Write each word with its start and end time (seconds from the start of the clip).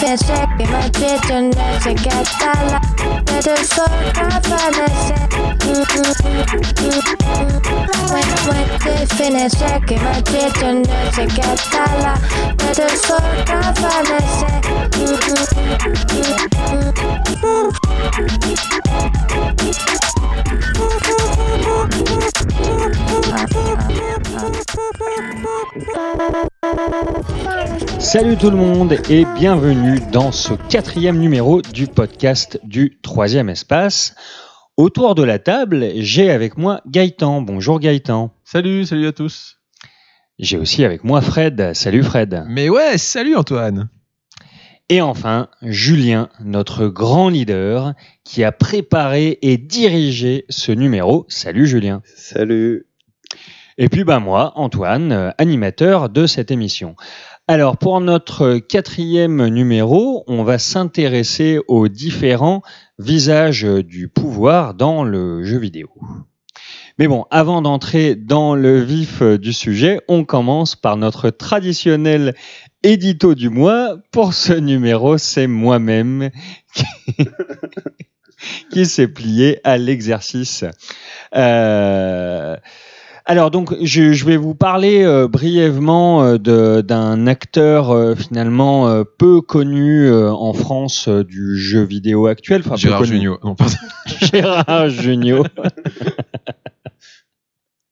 gelecek 0.00 0.48
Kıymet 0.56 1.28
dönüze 1.28 1.92
gaddala 1.92 2.80
Neden 3.32 3.62
sor 3.64 3.90
kafana 4.14 4.86
sen 5.08 5.28
Definecek 8.84 9.88
kıymet 9.88 10.26
dönüze 10.60 11.24
gaddala 11.24 12.14
Neden 12.62 12.96
sor 12.96 13.44
kafana 13.46 14.20
sen 14.40 14.60
Salut 27.98 28.36
tout 28.36 28.50
le 28.50 28.56
monde 28.56 28.96
et 29.08 29.24
bienvenue 29.36 30.00
dans 30.12 30.32
ce 30.32 30.54
quatrième 30.68 31.18
numéro 31.18 31.62
du 31.62 31.86
podcast 31.86 32.58
du 32.64 32.98
troisième 33.02 33.48
espace. 33.48 34.14
Autour 34.76 35.14
de 35.14 35.22
la 35.22 35.38
table, 35.38 35.90
j'ai 35.96 36.30
avec 36.30 36.56
moi 36.56 36.80
Gaëtan. 36.86 37.42
Bonjour 37.42 37.78
Gaëtan. 37.78 38.32
Salut, 38.44 38.84
salut 38.84 39.06
à 39.06 39.12
tous. 39.12 39.58
J'ai 40.38 40.56
aussi 40.56 40.84
avec 40.84 41.04
moi 41.04 41.20
Fred. 41.20 41.72
Salut 41.74 42.02
Fred. 42.02 42.44
Mais 42.48 42.68
ouais, 42.68 42.96
salut 42.96 43.36
Antoine. 43.36 43.90
Et 44.88 45.00
enfin, 45.00 45.48
Julien, 45.62 46.30
notre 46.42 46.88
grand 46.88 47.28
leader, 47.28 47.94
qui 48.24 48.42
a 48.42 48.50
préparé 48.50 49.38
et 49.42 49.56
dirigé 49.56 50.46
ce 50.48 50.72
numéro. 50.72 51.26
Salut 51.28 51.66
Julien. 51.66 52.02
Salut. 52.16 52.86
Et 53.82 53.88
puis 53.88 54.04
bah 54.04 54.20
moi, 54.20 54.52
Antoine, 54.56 55.10
euh, 55.10 55.30
animateur 55.38 56.10
de 56.10 56.26
cette 56.26 56.50
émission. 56.50 56.96
Alors 57.48 57.78
pour 57.78 57.98
notre 58.02 58.58
quatrième 58.58 59.48
numéro, 59.48 60.22
on 60.26 60.44
va 60.44 60.58
s'intéresser 60.58 61.58
aux 61.66 61.88
différents 61.88 62.60
visages 62.98 63.62
du 63.64 64.08
pouvoir 64.08 64.74
dans 64.74 65.02
le 65.02 65.44
jeu 65.44 65.58
vidéo. 65.58 65.88
Mais 66.98 67.08
bon, 67.08 67.24
avant 67.30 67.62
d'entrer 67.62 68.16
dans 68.16 68.54
le 68.54 68.82
vif 68.82 69.22
du 69.22 69.54
sujet, 69.54 70.02
on 70.08 70.24
commence 70.24 70.76
par 70.76 70.98
notre 70.98 71.30
traditionnel 71.30 72.34
édito 72.82 73.34
du 73.34 73.48
mois. 73.48 73.96
Pour 74.12 74.34
ce 74.34 74.52
numéro, 74.52 75.16
c'est 75.16 75.46
moi-même 75.46 76.28
qui, 76.74 76.84
qui 78.70 78.84
s'est 78.84 79.08
plié 79.08 79.58
à 79.64 79.78
l'exercice. 79.78 80.66
Euh, 81.34 82.56
alors 83.26 83.50
donc 83.50 83.74
je, 83.82 84.12
je 84.12 84.24
vais 84.24 84.36
vous 84.36 84.54
parler 84.54 85.02
euh, 85.04 85.28
brièvement 85.28 86.22
euh, 86.22 86.38
de- 86.38 86.80
d'un 86.80 87.26
acteur 87.26 87.90
euh, 87.90 88.14
finalement 88.14 88.88
euh, 88.88 89.04
peu 89.18 89.40
connu 89.40 90.06
euh, 90.06 90.30
en 90.32 90.52
France 90.52 91.06
euh, 91.08 91.22
du 91.24 91.56
jeu 91.58 91.82
vidéo 91.82 92.26
actuel. 92.26 92.62
Enfin, 92.64 92.76
Gérard. 92.76 93.04
Jugnot. 93.04 93.38
Gérard 94.32 94.88
Jugnot. 94.90 95.44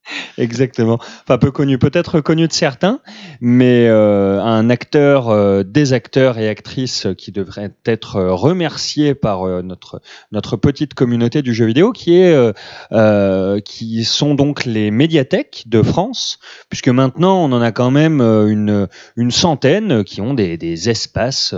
Exactement. 0.39 0.99
Enfin, 1.25 1.39
peu 1.39 1.51
connu, 1.51 1.79
peut-être 1.79 2.21
connu 2.21 2.47
de 2.47 2.53
certains, 2.53 3.01
mais 3.41 3.87
euh, 3.89 4.41
un 4.41 4.71
acteur, 4.71 5.29
euh, 5.29 5.63
des 5.63 5.93
acteurs 5.93 6.39
et 6.39 6.49
actrices 6.49 7.07
qui 7.17 7.33
devraient 7.33 7.75
être 7.87 8.17
euh, 8.17 8.35
remerciés 8.35 9.15
par 9.15 9.43
euh, 9.47 9.63
notre 9.63 10.01
notre 10.33 10.57
petite 10.57 10.95
communauté 10.95 11.43
du 11.43 11.55
jeu 11.55 11.67
vidéo, 11.67 11.93
qui 11.93 12.19
est 12.19 12.35
euh, 12.93 13.61
qui 13.61 14.05
sont 14.05 14.35
donc 14.35 14.65
les 14.65 14.91
médiathèques 14.91 15.65
de 15.67 15.83
France, 15.83 16.39
puisque 16.69 16.89
maintenant 16.89 17.45
on 17.45 17.53
en 17.53 17.61
a 17.61 17.73
quand 17.73 17.91
même 17.91 18.21
une 18.21 18.89
une 19.17 19.31
centaine 19.31 20.05
qui 20.05 20.21
ont 20.21 20.35
des, 20.35 20.57
des 20.57 20.91
espaces 20.91 21.55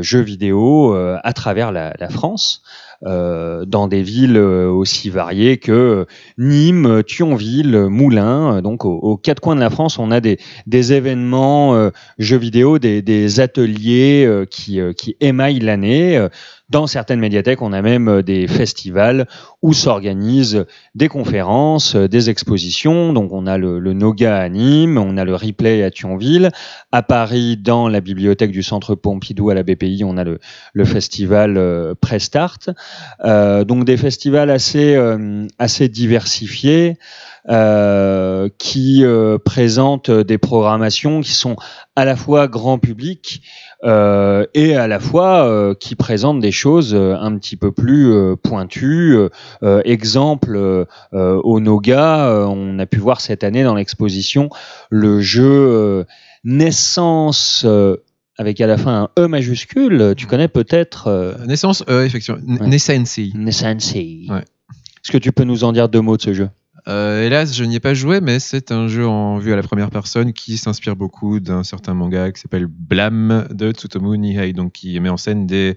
jeux 0.00 0.20
vidéo 0.20 0.94
à 0.94 1.32
travers 1.32 1.72
la, 1.72 1.94
la 1.98 2.08
France 2.08 2.62
dans 3.02 3.88
des 3.88 4.02
villes 4.02 4.36
euh, 4.36 4.68
aussi 4.70 5.10
variées 5.10 5.58
que 5.58 6.06
Nîmes, 6.38 7.02
Thionville, 7.06 7.86
Moulins. 7.88 8.62
Donc 8.62 8.84
aux, 8.84 9.16
quatre 9.16 9.40
coins 9.40 9.56
de 9.56 9.60
la 9.60 9.70
France, 9.70 9.98
on 9.98 10.10
a 10.10 10.20
des, 10.20 10.38
événements 10.92 11.74
euh, 11.74 11.90
jeux 12.18 12.36
vidéo, 12.36 12.78
des, 12.78 13.40
ateliers 13.40 14.24
euh, 14.26 14.44
qui, 14.44 14.80
euh, 14.80 14.92
qui 14.92 15.16
émaillent 15.20 15.60
l'année. 15.60 16.28
Dans 16.70 16.86
certaines 16.86 17.20
médiathèques, 17.20 17.60
on 17.60 17.74
a 17.74 17.82
même 17.82 18.08
euh, 18.08 18.22
des 18.22 18.48
festivals 18.48 19.26
où 19.60 19.74
s'organisent 19.74 20.64
des 20.94 21.08
conférences, 21.08 21.94
euh, 21.94 22.08
des 22.08 22.30
expositions. 22.30 23.12
Donc 23.12 23.32
on 23.32 23.46
a 23.46 23.58
le, 23.58 23.80
Noga 23.92 24.38
à 24.38 24.48
Nîmes, 24.48 24.96
on 24.96 25.18
a 25.18 25.24
le 25.24 25.34
Replay 25.34 25.82
à 25.82 25.90
Thionville. 25.90 26.50
À 26.90 27.02
Paris, 27.02 27.58
dans 27.58 27.88
la 27.88 28.00
bibliothèque 28.00 28.50
du 28.50 28.62
Centre 28.62 28.94
Pompidou 28.94 29.50
à 29.50 29.54
la 29.54 29.62
BPI, 29.62 30.04
on 30.04 30.16
a 30.16 30.24
le, 30.24 30.38
festival 30.86 31.58
euh, 31.58 31.94
Prestart. 32.00 32.70
Donc 33.22 33.84
des 33.84 33.98
festivals 33.98 34.50
assez, 34.50 34.98
diversifiés 35.88 36.96
qui 38.58 39.04
euh, 39.04 39.38
présentent 39.38 40.10
des 40.10 40.38
programmations 40.38 41.20
qui 41.20 41.32
sont 41.32 41.56
à 41.96 42.04
la 42.04 42.16
fois 42.16 42.48
grand 42.48 42.78
public 42.78 43.42
euh, 43.84 44.46
et 44.54 44.76
à 44.76 44.86
la 44.88 44.98
fois 45.00 45.46
euh, 45.48 45.74
qui 45.74 45.94
présentent 45.94 46.40
des 46.40 46.52
choses 46.52 46.94
euh, 46.94 47.14
un 47.18 47.36
petit 47.38 47.56
peu 47.56 47.70
plus 47.72 48.12
pointues. 48.42 49.16
Exemple, 49.84 50.86
au 51.12 51.60
Noga, 51.60 52.46
on 52.48 52.78
a 52.78 52.86
pu 52.86 52.98
voir 52.98 53.20
cette 53.20 53.44
année 53.44 53.62
dans 53.64 53.74
l'exposition 53.74 54.48
le 54.90 55.20
jeu 55.20 56.04
Naissance 56.44 57.66
avec 58.36 58.60
à 58.60 58.66
la 58.66 58.76
fin 58.76 59.04
un 59.16 59.22
E 59.22 59.26
majuscule. 59.28 60.14
Tu 60.16 60.26
connais 60.26 60.48
peut-être 60.48 61.06
euh, 61.08 61.34
Naissance, 61.46 61.84
euh, 61.88 62.04
effectivement. 62.04 62.40
N- 62.46 62.58
Ouais. 62.60 62.66
Naissance. 62.68 63.18
Naissance. 63.34 63.94
Ouais. 63.94 64.40
Est-ce 64.40 65.12
que 65.12 65.18
tu 65.18 65.30
peux 65.32 65.44
nous 65.44 65.62
en 65.64 65.72
dire 65.72 65.88
deux 65.88 66.00
mots 66.00 66.16
de 66.16 66.22
ce 66.22 66.32
jeu? 66.34 66.48
Euh, 66.86 67.24
hélas, 67.24 67.54
je 67.54 67.64
n'y 67.64 67.76
ai 67.76 67.80
pas 67.80 67.94
joué, 67.94 68.20
mais 68.20 68.38
c'est 68.38 68.70
un 68.70 68.88
jeu 68.88 69.06
en 69.06 69.38
vue 69.38 69.52
à 69.52 69.56
la 69.56 69.62
première 69.62 69.90
personne 69.90 70.34
qui 70.34 70.58
s'inspire 70.58 70.96
beaucoup 70.96 71.40
d'un 71.40 71.62
certain 71.62 71.94
manga 71.94 72.30
qui 72.30 72.40
s'appelle 72.40 72.66
Blam 72.66 73.48
de 73.50 73.72
Tsutomu 73.72 74.18
Nihei, 74.18 74.52
donc 74.52 74.72
qui 74.72 75.00
met 75.00 75.08
en 75.08 75.16
scène 75.16 75.46
des 75.46 75.76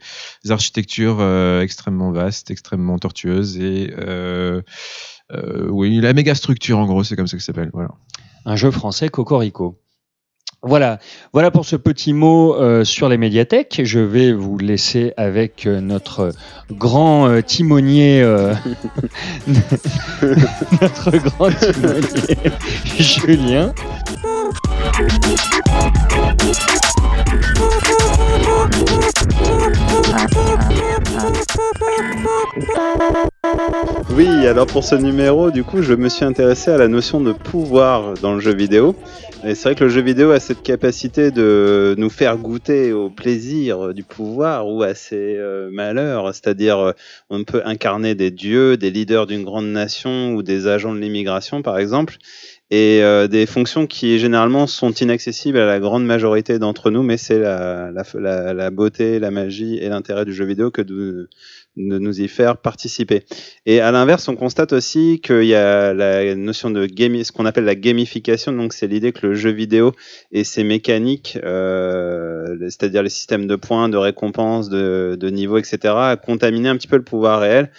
architectures 0.49 1.19
euh, 1.21 1.61
extrêmement 1.61 2.11
vastes, 2.11 2.51
extrêmement 2.51 2.99
tortueuses 2.99 3.57
et 3.57 3.93
euh, 3.97 4.61
euh, 5.31 5.67
oui, 5.69 5.99
la 6.01 6.13
méga 6.13 6.35
structure 6.35 6.77
en 6.77 6.85
gros, 6.85 7.03
c'est 7.03 7.15
comme 7.15 7.27
ça 7.27 7.37
que 7.37 7.43
ça 7.43 7.47
s'appelle. 7.47 7.69
Voilà. 7.73 7.91
un 8.45 8.55
jeu 8.57 8.71
français 8.71 9.07
Cocorico. 9.07 9.79
Voilà, 10.63 10.97
voilà 11.33 11.51
pour 11.51 11.65
ce 11.65 11.75
petit 11.75 12.13
mot 12.13 12.55
euh, 12.55 12.83
sur 12.83 13.09
les 13.09 13.17
médiathèques. 13.17 13.81
Je 13.83 13.99
vais 13.99 14.33
vous 14.33 14.57
laisser 14.57 15.13
avec 15.15 15.67
euh, 15.67 15.81
notre 15.81 16.31
grand 16.71 17.29
euh, 17.29 17.41
timonier, 17.41 18.21
euh, 18.23 18.55
notre 20.81 21.11
grand 21.17 21.51
timonier 21.51 22.51
Julien. 22.97 23.73
Oui, 34.11 34.27
alors 34.47 34.67
pour 34.67 34.83
ce 34.83 34.95
numéro, 34.95 35.51
du 35.51 35.63
coup, 35.63 35.81
je 35.81 35.93
me 35.93 36.09
suis 36.09 36.25
intéressé 36.25 36.71
à 36.71 36.77
la 36.77 36.87
notion 36.87 37.21
de 37.21 37.31
pouvoir 37.31 38.13
dans 38.15 38.33
le 38.33 38.39
jeu 38.39 38.53
vidéo. 38.53 38.95
Et 39.43 39.55
c'est 39.55 39.69
vrai 39.69 39.75
que 39.75 39.83
le 39.83 39.89
jeu 39.89 40.01
vidéo 40.01 40.31
a 40.31 40.39
cette 40.39 40.63
capacité 40.63 41.31
de 41.31 41.95
nous 41.97 42.09
faire 42.09 42.37
goûter 42.37 42.91
au 42.91 43.09
plaisir 43.09 43.93
du 43.93 44.03
pouvoir 44.03 44.67
ou 44.67 44.81
à 44.83 44.95
ses 44.95 45.35
euh, 45.37 45.69
malheurs. 45.71 46.33
C'est-à-dire, 46.33 46.79
euh, 46.79 46.91
on 47.29 47.43
peut 47.43 47.61
incarner 47.65 48.15
des 48.15 48.31
dieux, 48.31 48.77
des 48.77 48.89
leaders 48.89 49.27
d'une 49.27 49.43
grande 49.43 49.67
nation 49.67 50.33
ou 50.33 50.43
des 50.43 50.67
agents 50.67 50.93
de 50.93 50.99
l'immigration, 50.99 51.61
par 51.61 51.77
exemple. 51.77 52.17
Et 52.69 53.01
euh, 53.01 53.27
des 53.27 53.45
fonctions 53.45 53.87
qui 53.87 54.19
généralement 54.19 54.67
sont 54.67 54.91
inaccessibles 54.91 55.57
à 55.57 55.65
la 55.65 55.79
grande 55.79 56.05
majorité 56.05 56.59
d'entre 56.59 56.91
nous, 56.91 57.01
mais 57.01 57.15
c'est 57.15 57.39
la, 57.39 57.91
la, 57.91 58.71
beauté, 58.71 59.19
la 59.19 59.31
magie 59.31 59.77
et 59.77 59.87
l'intérêt 59.87 60.25
du 60.25 60.33
jeu 60.33 60.43
vidéo 60.43 60.69
que 60.69 60.81
de, 60.81 61.29
de 61.77 61.99
nous 61.99 62.21
y 62.21 62.27
faire 62.27 62.57
participer. 62.57 63.23
Et 63.65 63.79
à 63.79 63.91
l'inverse, 63.91 64.27
on 64.27 64.35
constate 64.35 64.73
aussi 64.73 65.21
qu'il 65.23 65.45
y 65.45 65.55
a 65.55 65.93
la 65.93 66.35
notion 66.35 66.71
de 66.71 66.85
game, 66.85 67.23
ce 67.23 67.31
qu'on 67.31 67.45
appelle 67.45 67.65
la 67.65 67.75
gamification. 67.75 68.51
Donc, 68.51 68.73
c'est 68.73 68.87
l'idée 68.87 69.11
que 69.11 69.27
le 69.27 69.35
jeu 69.35 69.51
vidéo 69.51 69.93
et 70.31 70.43
ses 70.43 70.63
mécaniques, 70.63 71.37
euh, 71.43 72.57
c'est-à-dire 72.61 73.03
les 73.03 73.09
systèmes 73.09 73.47
de 73.47 73.55
points, 73.55 73.89
de 73.89 73.97
récompenses, 73.97 74.69
de, 74.69 75.15
de 75.19 75.29
niveaux, 75.29 75.57
etc., 75.57 75.93
a 75.95 76.15
contaminé 76.17 76.69
un 76.69 76.77
petit 76.77 76.87
peu 76.87 76.97
le 76.97 77.03
pouvoir 77.03 77.39
réel 77.41 77.71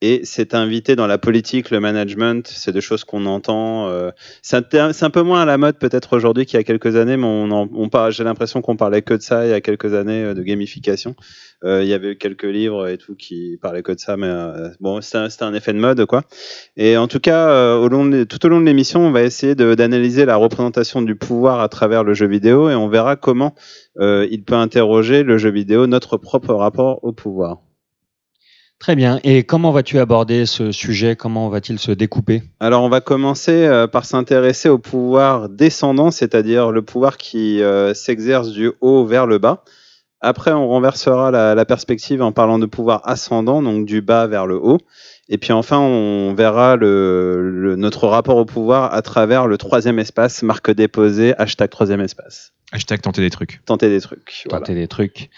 et 0.00 0.20
c'est 0.24 0.54
invité 0.54 0.96
dans 0.96 1.06
la 1.06 1.18
politique, 1.18 1.70
le 1.70 1.80
management, 1.80 2.46
c'est 2.46 2.72
des 2.72 2.80
choses 2.80 3.04
qu'on 3.04 3.24
entend. 3.26 3.88
Euh, 3.88 4.10
c'est 4.42 4.74
un, 4.74 5.10
peu 5.10 5.22
moins 5.22 5.42
à 5.42 5.44
la 5.44 5.56
mode 5.56 5.78
peut-être 5.78 6.14
aujourd'hui 6.14 6.44
qu'il 6.44 6.58
y 6.58 6.60
a 6.60 6.64
quelques 6.64 6.96
années, 6.96 7.16
mais 7.16 7.26
on, 7.26 7.50
on 7.50 8.10
j'ai 8.10 8.24
l'impression 8.24 8.60
qu'on 8.60 8.76
parlait 8.76 9.02
que 9.02 9.14
de 9.14 9.22
ça 9.22 9.46
il 9.46 9.50
y 9.50 9.54
a 9.54 9.60
quelques 9.60 9.94
années 9.94 10.22
euh, 10.22 10.34
de 10.34 10.42
gamification. 10.42 11.14
Euh, 11.62 11.82
il 11.82 11.88
y 11.88 11.94
avait 11.94 12.16
quelques 12.16 12.44
livres 12.44 12.88
et 12.88 12.98
tout 12.98 13.14
qui 13.14 13.56
parlaient 13.62 13.82
que 13.82 13.92
de 13.92 13.98
ça, 14.00 14.18
mais 14.18 14.30
bon, 14.80 15.00
c'était 15.00 15.42
un, 15.44 15.54
effet 15.54 15.72
de 15.72 15.78
mode 15.78 16.04
quoi. 16.04 16.24
Et 16.76 16.98
en 16.98 17.08
tout 17.08 17.20
cas, 17.20 17.76
au 17.76 17.88
long 17.88 18.04
de- 18.04 18.24
tout 18.24 18.44
au 18.44 18.48
long 18.50 18.60
de 18.60 18.66
l'émission, 18.66 19.00
on 19.06 19.10
va 19.12 19.22
essayer 19.22 19.54
d'analyser 19.54 20.26
la 20.26 20.36
représentation 20.36 21.00
du 21.00 21.16
pouvoir 21.16 21.60
à 21.60 21.68
travers 21.68 22.04
le 22.04 22.12
jeu 22.12 22.26
vidéo 22.26 22.68
et 22.68 22.74
on 22.74 22.88
verra 22.88 23.16
comment 23.16 23.54
il 23.98 24.42
peut 24.44 24.54
interroger 24.56 25.22
le 25.22 25.38
jeu 25.38 25.50
vidéo 25.50 25.86
notre 25.86 26.18
propre 26.18 26.52
rapport 26.52 27.02
au 27.02 27.12
pouvoir. 27.12 27.60
Très 28.78 28.96
bien. 28.96 29.18
Et 29.24 29.44
comment 29.44 29.72
vas-tu 29.72 29.98
aborder 29.98 30.44
ce 30.46 30.70
sujet? 30.72 31.16
Comment 31.16 31.48
va-t-il 31.48 31.78
se 31.78 31.90
découper? 31.92 32.42
Alors, 32.60 32.82
on 32.82 32.88
va 32.90 33.00
commencer 33.00 33.64
euh, 33.66 33.86
par 33.86 34.04
s'intéresser 34.04 34.68
au 34.68 34.78
pouvoir 34.78 35.48
descendant, 35.48 36.10
c'est-à-dire 36.10 36.70
le 36.70 36.82
pouvoir 36.82 37.16
qui 37.16 37.62
euh, 37.62 37.94
s'exerce 37.94 38.50
du 38.50 38.72
haut 38.82 39.06
vers 39.06 39.26
le 39.26 39.38
bas. 39.38 39.64
Après, 40.20 40.52
on 40.52 40.68
renversera 40.68 41.30
la, 41.30 41.54
la 41.54 41.64
perspective 41.64 42.20
en 42.22 42.32
parlant 42.32 42.58
de 42.58 42.66
pouvoir 42.66 43.00
ascendant, 43.08 43.62
donc 43.62 43.86
du 43.86 44.00
bas 44.02 44.26
vers 44.26 44.46
le 44.46 44.56
haut. 44.56 44.78
Et 45.28 45.38
puis 45.38 45.52
enfin, 45.52 45.78
on 45.78 46.34
verra 46.34 46.76
le, 46.76 47.40
le- 47.50 47.76
notre 47.76 48.06
rapport 48.08 48.36
au 48.36 48.44
pouvoir 48.44 48.92
à 48.92 49.00
travers 49.02 49.46
le 49.46 49.56
troisième 49.56 49.98
espace, 49.98 50.42
marque 50.42 50.70
déposée, 50.70 51.34
hashtag 51.38 51.70
troisième 51.70 52.00
espace. 52.00 52.52
Hashtag 52.72 53.00
tenter 53.02 53.20
des 53.22 53.30
trucs. 53.30 53.60
Tenter 53.64 53.88
des 53.88 54.00
trucs. 54.00 54.44
voilà. 54.50 54.60
Tenter 54.60 54.74
des 54.74 54.88
trucs. 54.88 55.30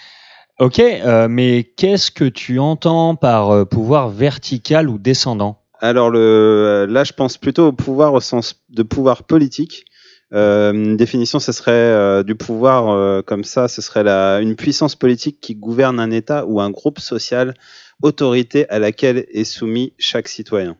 Ok, 0.58 0.78
euh, 0.78 1.28
mais 1.28 1.64
qu'est-ce 1.64 2.10
que 2.10 2.24
tu 2.24 2.58
entends 2.58 3.14
par 3.14 3.50
euh, 3.50 3.64
pouvoir 3.66 4.08
vertical 4.08 4.88
ou 4.88 4.98
descendant? 4.98 5.60
Alors 5.80 6.08
le, 6.08 6.86
là, 6.88 7.04
je 7.04 7.12
pense 7.12 7.36
plutôt 7.36 7.66
au 7.66 7.72
pouvoir 7.72 8.14
au 8.14 8.20
sens 8.20 8.64
de 8.70 8.82
pouvoir 8.82 9.24
politique. 9.24 9.84
Euh, 10.32 10.72
une 10.72 10.96
définition, 10.96 11.38
ce 11.38 11.52
serait 11.52 11.72
euh, 11.72 12.22
du 12.22 12.34
pouvoir 12.34 12.88
euh, 12.88 13.22
comme 13.22 13.44
ça, 13.44 13.68
ce 13.68 13.82
serait 13.82 14.02
la, 14.02 14.40
une 14.40 14.56
puissance 14.56 14.96
politique 14.96 15.40
qui 15.40 15.54
gouverne 15.54 16.00
un 16.00 16.10
État 16.10 16.46
ou 16.46 16.60
un 16.60 16.70
groupe 16.70 16.98
social, 16.98 17.54
autorité 18.02 18.68
à 18.70 18.78
laquelle 18.78 19.26
est 19.30 19.44
soumis 19.44 19.92
chaque 19.98 20.28
citoyen. 20.28 20.76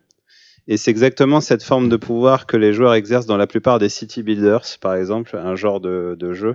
Et 0.69 0.77
c'est 0.79 0.91
exactement 0.91 1.41
cette 1.41 1.63
forme 1.63 1.89
de 1.89 1.97
pouvoir 1.97 2.47
que 2.47 2.57
les 2.57 2.73
joueurs 2.73 2.95
exercent 2.95 3.27
dans 3.27 3.37
la 3.37 3.47
plupart 3.47 3.79
des 3.79 3.89
city 3.89 4.23
builders, 4.23 4.65
par 4.81 4.95
exemple, 4.97 5.37
un 5.37 5.55
genre 5.55 5.81
de, 5.81 6.17
de 6.19 6.33
jeu. 6.33 6.55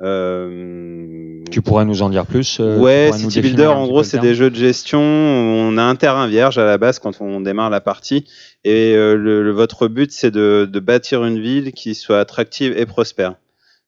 Euh, 0.00 1.42
Tu 1.50 1.60
pourrais 1.62 1.84
nous 1.84 2.02
en 2.02 2.08
dire 2.08 2.26
plus 2.26 2.58
euh, 2.60 2.78
ouais, 2.78 3.10
City 3.18 3.40
Builder, 3.42 3.66
en 3.66 3.86
gros, 3.86 4.02
c'est 4.02 4.16
des 4.22 4.34
jeux 4.34 4.50
de 4.50 4.56
gestion. 4.56 5.00
On 5.00 5.76
a 5.76 5.82
un 5.82 5.94
terrain 5.96 6.26
vierge 6.26 6.58
à 6.58 6.64
la 6.64 6.78
base 6.78 6.98
quand 6.98 7.20
on 7.20 7.40
démarre 7.40 7.70
la 7.70 7.80
partie. 7.80 8.24
Et 8.64 8.94
euh, 8.96 9.16
le, 9.16 9.42
le- 9.42 9.50
votre 9.52 9.88
but, 9.88 10.10
c'est 10.12 10.30
de, 10.30 10.68
de 10.70 10.80
bâtir 10.80 11.24
une 11.24 11.40
ville 11.40 11.72
qui 11.72 11.94
soit 11.94 12.20
attractive 12.20 12.74
et 12.76 12.86
prospère. 12.86 13.34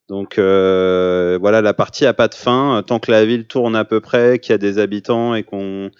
Donc 0.09 0.39
euh, 0.39 1.39
voilà, 1.41 1.63
la 1.63 1.73
partie 1.73 2.05
a 2.05 2.13
pas 2.13 2.29
de 2.29 2.35
fin. 2.35 2.83
Tant 2.87 2.99
que 2.99 3.11
la 3.11 3.25
ville 3.25 3.47
tourne 3.47 3.75
à 3.75 3.85
peu 3.85 4.01
près, 4.01 4.39
qu'il 4.39 4.53
y 4.53 4.55
a 4.55 4.59
des 4.59 4.79
habitants 4.79 5.35
et 5.35 5.43
qu'on 5.43 5.91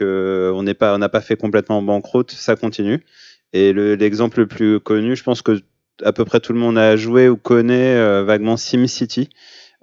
pas 0.00 0.94
on 0.94 0.98
n'a 0.98 1.08
pas 1.08 1.20
fait 1.20 1.36
complètement 1.36 1.82
banqueroute, 1.82 2.32
ça 2.32 2.56
continue. 2.56 3.04
Et 3.52 3.72
le- 3.72 3.94
l'exemple 3.94 4.40
le 4.40 4.46
plus 4.46 4.80
connu, 4.80 5.14
je 5.14 5.22
pense 5.22 5.42
que 5.42 5.60
à 6.04 6.12
peu 6.12 6.24
près 6.24 6.40
tout 6.40 6.52
le 6.52 6.58
monde 6.58 6.78
a 6.78 6.96
joué 6.96 7.28
ou 7.28 7.36
connaît 7.36 7.94
euh, 7.96 8.24
vaguement 8.24 8.56
SimCity 8.56 9.28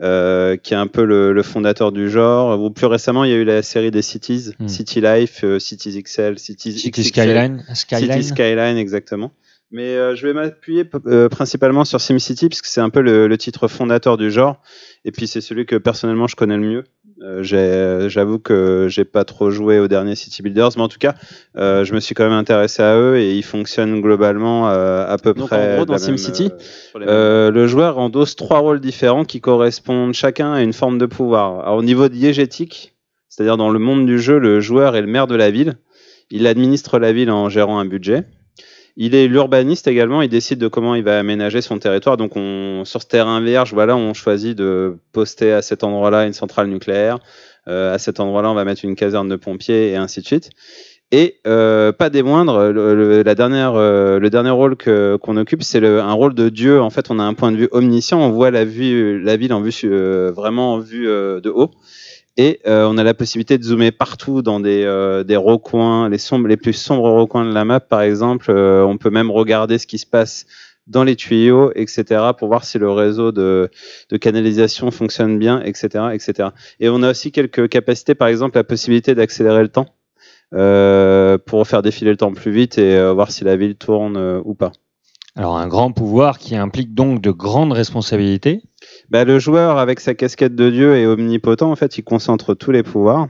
euh, 0.01 0.55
qui 0.55 0.73
est 0.73 0.77
un 0.77 0.87
peu 0.87 1.03
le, 1.03 1.33
le 1.33 1.43
fondateur 1.43 1.91
du 1.91 2.09
genre. 2.09 2.59
Ou 2.61 2.69
plus 2.69 2.85
récemment, 2.85 3.25
il 3.25 3.31
y 3.31 3.33
a 3.33 3.37
eu 3.37 3.43
la 3.43 3.61
série 3.61 3.91
des 3.91 4.01
Cities, 4.01 4.51
Hmm. 4.59 4.67
City 4.67 5.01
Life, 5.01 5.43
euh, 5.43 5.59
Cities 5.59 6.01
XL, 6.01 6.39
Cities 6.39 6.71
City 6.79 7.01
XXL, 7.01 7.03
Skyline, 7.03 7.63
Skyline. 7.73 8.13
City 8.13 8.23
Skyline, 8.27 8.77
exactement. 8.77 9.31
Mais 9.71 9.95
euh, 9.95 10.15
je 10.15 10.25
vais 10.25 10.33
m'appuyer 10.33 10.83
euh, 11.05 11.29
principalement 11.29 11.85
sur 11.85 12.01
SimCity 12.01 12.49
parce 12.49 12.61
que 12.61 12.67
c'est 12.67 12.81
un 12.81 12.89
peu 12.89 13.01
le, 13.01 13.27
le 13.27 13.37
titre 13.37 13.67
fondateur 13.67 14.17
du 14.17 14.31
genre. 14.31 14.61
Et 15.05 15.11
puis 15.11 15.27
c'est 15.27 15.41
celui 15.41 15.65
que 15.67 15.75
personnellement 15.75 16.25
je 16.27 16.35
connais 16.35 16.57
le 16.57 16.63
mieux. 16.63 16.83
Euh, 17.21 17.43
j'ai- 17.43 18.09
J'avoue 18.09 18.39
que 18.39 18.87
j'ai 18.89 19.03
pas 19.05 19.25
trop 19.25 19.51
joué 19.51 19.77
aux 19.77 19.87
derniers 19.87 20.15
City 20.15 20.41
Builders, 20.41 20.69
mais 20.77 20.81
en 20.83 20.87
tout 20.87 20.97
cas, 20.97 21.13
euh, 21.57 21.83
je 21.83 21.93
me 21.93 21.99
suis 21.99 22.15
quand 22.15 22.23
même 22.23 22.31
intéressé 22.37 22.81
à 22.81 22.97
eux 22.97 23.17
et 23.17 23.35
ils 23.35 23.43
fonctionnent 23.43 24.01
globalement 24.01 24.69
euh, 24.69 25.05
à 25.05 25.17
peu 25.17 25.33
Donc, 25.33 25.49
près. 25.49 25.73
en 25.73 25.75
gros, 25.75 25.85
dans 25.85 25.93
SimCity, 25.99 26.49
euh, 26.95 26.99
euh, 27.07 27.51
le 27.51 27.67
joueur 27.67 27.97
endosse 27.99 28.35
trois 28.37 28.59
rôles 28.59 28.79
différents 28.79 29.25
qui 29.25 29.41
correspondent 29.41 30.13
chacun 30.13 30.53
à 30.53 30.61
une 30.61 30.73
forme 30.73 30.97
de 30.97 31.05
pouvoir. 31.05 31.59
Alors, 31.59 31.77
au 31.77 31.83
niveau 31.83 32.07
diégétique, 32.07 32.95
c'est-à-dire 33.27 33.57
dans 33.57 33.69
le 33.69 33.79
monde 33.79 34.05
du 34.05 34.17
jeu, 34.17 34.39
le 34.39 34.61
joueur 34.61 34.95
est 34.95 35.01
le 35.01 35.07
maire 35.07 35.27
de 35.27 35.35
la 35.35 35.51
ville. 35.51 35.75
Il 36.31 36.47
administre 36.47 36.99
la 36.99 37.11
ville 37.11 37.29
en 37.31 37.49
gérant 37.49 37.79
un 37.79 37.85
budget. 37.85 38.23
Il 39.01 39.15
est 39.15 39.29
l'urbaniste 39.29 39.87
également. 39.87 40.21
Il 40.21 40.27
décide 40.27 40.59
de 40.59 40.67
comment 40.67 40.93
il 40.93 41.03
va 41.05 41.17
aménager 41.17 41.61
son 41.61 41.79
territoire. 41.79 42.17
Donc, 42.17 42.35
on, 42.35 42.83
sur 42.83 43.01
ce 43.01 43.07
terrain 43.07 43.39
vierge, 43.39 43.73
voilà, 43.73 43.95
on 43.95 44.13
choisit 44.13 44.57
de 44.57 44.97
poster 45.13 45.53
à 45.53 45.61
cet 45.61 45.85
endroit-là 45.85 46.27
une 46.27 46.33
centrale 46.33 46.67
nucléaire. 46.67 47.17
Euh, 47.69 47.93
à 47.95 47.97
cet 47.97 48.19
endroit-là, 48.19 48.51
on 48.51 48.55
va 48.55 48.65
mettre 48.65 48.83
une 48.83 48.95
caserne 48.97 49.29
de 49.29 49.37
pompiers 49.37 49.91
et 49.91 49.95
ainsi 49.95 50.19
de 50.19 50.25
suite. 50.25 50.49
Et 51.11 51.37
euh, 51.47 51.93
pas 51.93 52.09
des 52.09 52.21
moindres, 52.23 52.59
le, 52.71 52.93
le- 52.93 53.23
euh, 53.23 54.19
le 54.19 54.29
dernier 54.29 54.49
rôle 54.49 54.75
que 54.75 55.17
qu'on 55.21 55.37
occupe, 55.37 55.63
c'est 55.63 55.83
un 55.83 56.11
rôle 56.11 56.35
de 56.35 56.49
dieu. 56.49 56.81
En 56.81 56.89
fait, 56.89 57.09
on 57.09 57.19
a 57.19 57.23
un 57.23 57.33
point 57.33 57.53
de 57.53 57.57
vue 57.57 57.69
omniscient. 57.71 58.19
On 58.19 58.31
voit 58.31 58.51
la 58.51 58.65
la 58.65 59.37
ville 59.37 59.53
en 59.53 59.61
vue 59.61 59.71
vraiment 60.29 60.73
en 60.73 60.79
vue 60.79 61.05
de 61.07 61.49
haut. 61.49 61.71
Et 62.41 62.61
euh, 62.67 62.87
on 62.89 62.97
a 62.97 63.03
la 63.03 63.13
possibilité 63.13 63.57
de 63.57 63.63
zoomer 63.63 63.91
partout 63.91 64.41
dans 64.41 64.61
des, 64.61 64.85
euh, 64.85 65.25
des 65.25 65.35
recoins, 65.35 66.07
les, 66.07 66.17
sombres, 66.17 66.47
les 66.47 66.55
plus 66.55 66.71
sombres 66.71 67.11
recoins 67.11 67.43
de 67.43 67.53
la 67.53 67.65
map, 67.65 67.81
par 67.81 68.01
exemple. 68.01 68.49
Euh, 68.49 68.81
on 68.85 68.97
peut 68.97 69.09
même 69.09 69.29
regarder 69.29 69.77
ce 69.77 69.85
qui 69.85 69.97
se 69.97 70.05
passe 70.05 70.45
dans 70.87 71.03
les 71.03 71.17
tuyaux, 71.17 71.73
etc., 71.75 72.31
pour 72.37 72.47
voir 72.47 72.63
si 72.63 72.79
le 72.79 72.89
réseau 72.89 73.33
de, 73.33 73.69
de 74.09 74.15
canalisation 74.15 74.89
fonctionne 74.89 75.37
bien, 75.37 75.61
etc., 75.63 76.05
etc. 76.13 76.51
Et 76.79 76.87
on 76.87 77.03
a 77.03 77.11
aussi 77.11 77.33
quelques 77.33 77.67
capacités, 77.67 78.15
par 78.15 78.29
exemple, 78.29 78.57
la 78.57 78.63
possibilité 78.63 79.15
d'accélérer 79.15 79.61
le 79.61 79.67
temps 79.67 79.87
euh, 80.53 81.37
pour 81.45 81.67
faire 81.67 81.81
défiler 81.81 82.11
le 82.11 82.17
temps 82.17 82.31
plus 82.31 82.51
vite 82.51 82.77
et 82.77 82.95
euh, 82.95 83.11
voir 83.11 83.31
si 83.31 83.43
la 83.43 83.57
ville 83.57 83.75
tourne 83.75 84.15
euh, 84.15 84.41
ou 84.45 84.55
pas. 84.55 84.71
Alors 85.35 85.57
un 85.57 85.67
grand 85.67 85.91
pouvoir 85.91 86.39
qui 86.39 86.55
implique 86.55 86.93
donc 86.93 87.21
de 87.21 87.31
grandes 87.31 87.73
responsabilités. 87.73 88.63
Bah, 89.09 89.23
le 89.23 89.39
joueur, 89.39 89.77
avec 89.77 89.99
sa 89.99 90.13
casquette 90.13 90.55
de 90.55 90.69
dieu, 90.69 90.95
est 90.95 91.05
omnipotent. 91.05 91.71
En 91.71 91.75
fait, 91.75 91.97
il 91.97 92.03
concentre 92.03 92.53
tous 92.53 92.71
les 92.71 92.83
pouvoirs. 92.83 93.27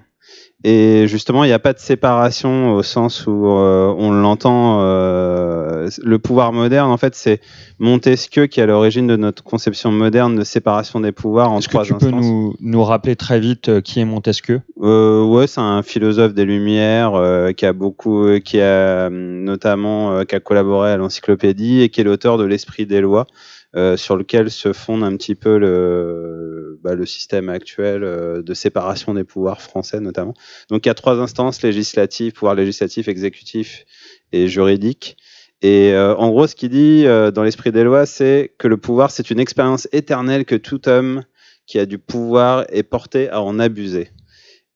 Et 0.66 1.08
justement, 1.08 1.46
il 1.46 1.48
n'y 1.48 1.54
a 1.54 1.60
pas 1.60 1.72
de 1.72 1.80
séparation 1.80 2.74
au 2.74 2.84
sens 2.84 3.26
où 3.28 3.48
euh, 3.48 3.94
on 3.98 4.12
l'entend. 4.12 4.82
euh, 4.82 5.90
le 6.04 6.20
pouvoir 6.20 6.52
moderne, 6.52 6.92
en 6.92 6.98
fait, 6.98 7.16
c'est 7.16 7.40
Montesquieu 7.80 8.48
qui 8.48 8.60
est 8.60 8.64
à 8.64 8.66
l'origine 8.66 9.08
de 9.08 9.16
notre 9.16 9.42
conception 9.42 9.90
moderne 9.90 10.36
de 10.36 10.44
séparation 10.44 11.00
des 11.00 11.14
pouvoirs 11.14 11.50
en 11.50 11.60
Est-ce 11.60 11.70
que 11.70 11.84
tu 11.86 11.94
peux 11.94 12.10
nous, 12.10 12.56
nous 12.60 12.84
rappeler 12.84 13.16
très 13.16 13.40
vite 13.40 13.70
euh, 13.70 13.80
qui 13.80 14.02
est 14.02 14.06
Montesquieu? 14.06 14.62
Euh, 14.82 15.24
ouais, 15.24 15.48
c'est 15.48 15.62
un 15.62 15.82
philosophe 15.82 16.34
des 16.34 16.44
Lumières 16.44 17.14
qui 17.56 17.66
a 17.66 17.72
beaucoup, 17.72 18.28
qui 18.44 18.60
a 18.60 19.08
hum, 19.08 19.46
notamment 19.46 20.26
qui 20.26 20.36
a 20.36 20.42
collaboré 20.42 20.92
à 20.92 20.98
l'encyclopédie 20.98 21.82
et 21.82 21.90
qui 21.90 22.02
est 22.02 22.04
l'auteur 22.04 22.38
de 22.38 22.44
l'Esprit 22.44 22.86
des 22.86 23.00
lois, 23.00 23.28
euh, 23.76 23.98
sur 23.98 24.18
lequel 24.18 24.50
se 24.50 24.74
fonde 24.74 25.04
un 25.04 25.16
petit 25.16 25.36
peu 25.36 25.60
le, 25.60 26.80
bah, 26.84 26.96
système 27.06 27.50
actuel 27.50 28.04
euh, 28.04 28.42
de 28.42 28.56
séparation 28.56 29.14
des 29.14 29.24
pouvoirs 29.24 29.62
français 29.62 30.00
notamment. 30.00 30.34
Donc 30.72 30.88
il 30.88 30.90
y 30.90 30.92
a 30.92 30.96
trois 30.96 31.20
instances 31.20 31.62
législatives, 31.62 32.34
pouvoir 32.34 32.56
législatif, 32.56 33.08
exécutif 33.08 33.86
et 34.32 34.48
juridique. 34.48 35.18
Et 35.62 35.94
euh, 35.94 36.16
en 36.16 36.30
gros, 36.30 36.48
ce 36.48 36.56
qu'il 36.56 36.70
dit 36.70 37.04
dans 37.04 37.44
l'Esprit 37.44 37.72
des 37.72 37.84
lois, 37.84 38.08
c'est 38.08 38.56
que 38.58 38.68
le 38.68 38.78
pouvoir, 38.78 39.12
c'est 39.12 39.30
une 39.30 39.40
expérience 39.40 39.88
éternelle 39.92 40.46
que 40.46 40.56
tout 40.56 40.90
homme 40.90 41.24
qui 41.68 41.78
a 41.78 41.86
du 41.86 42.00
pouvoir 42.00 42.66
est 42.70 42.82
porté 42.82 43.30
à 43.30 43.44
en 43.44 43.60
abuser. 43.60 44.10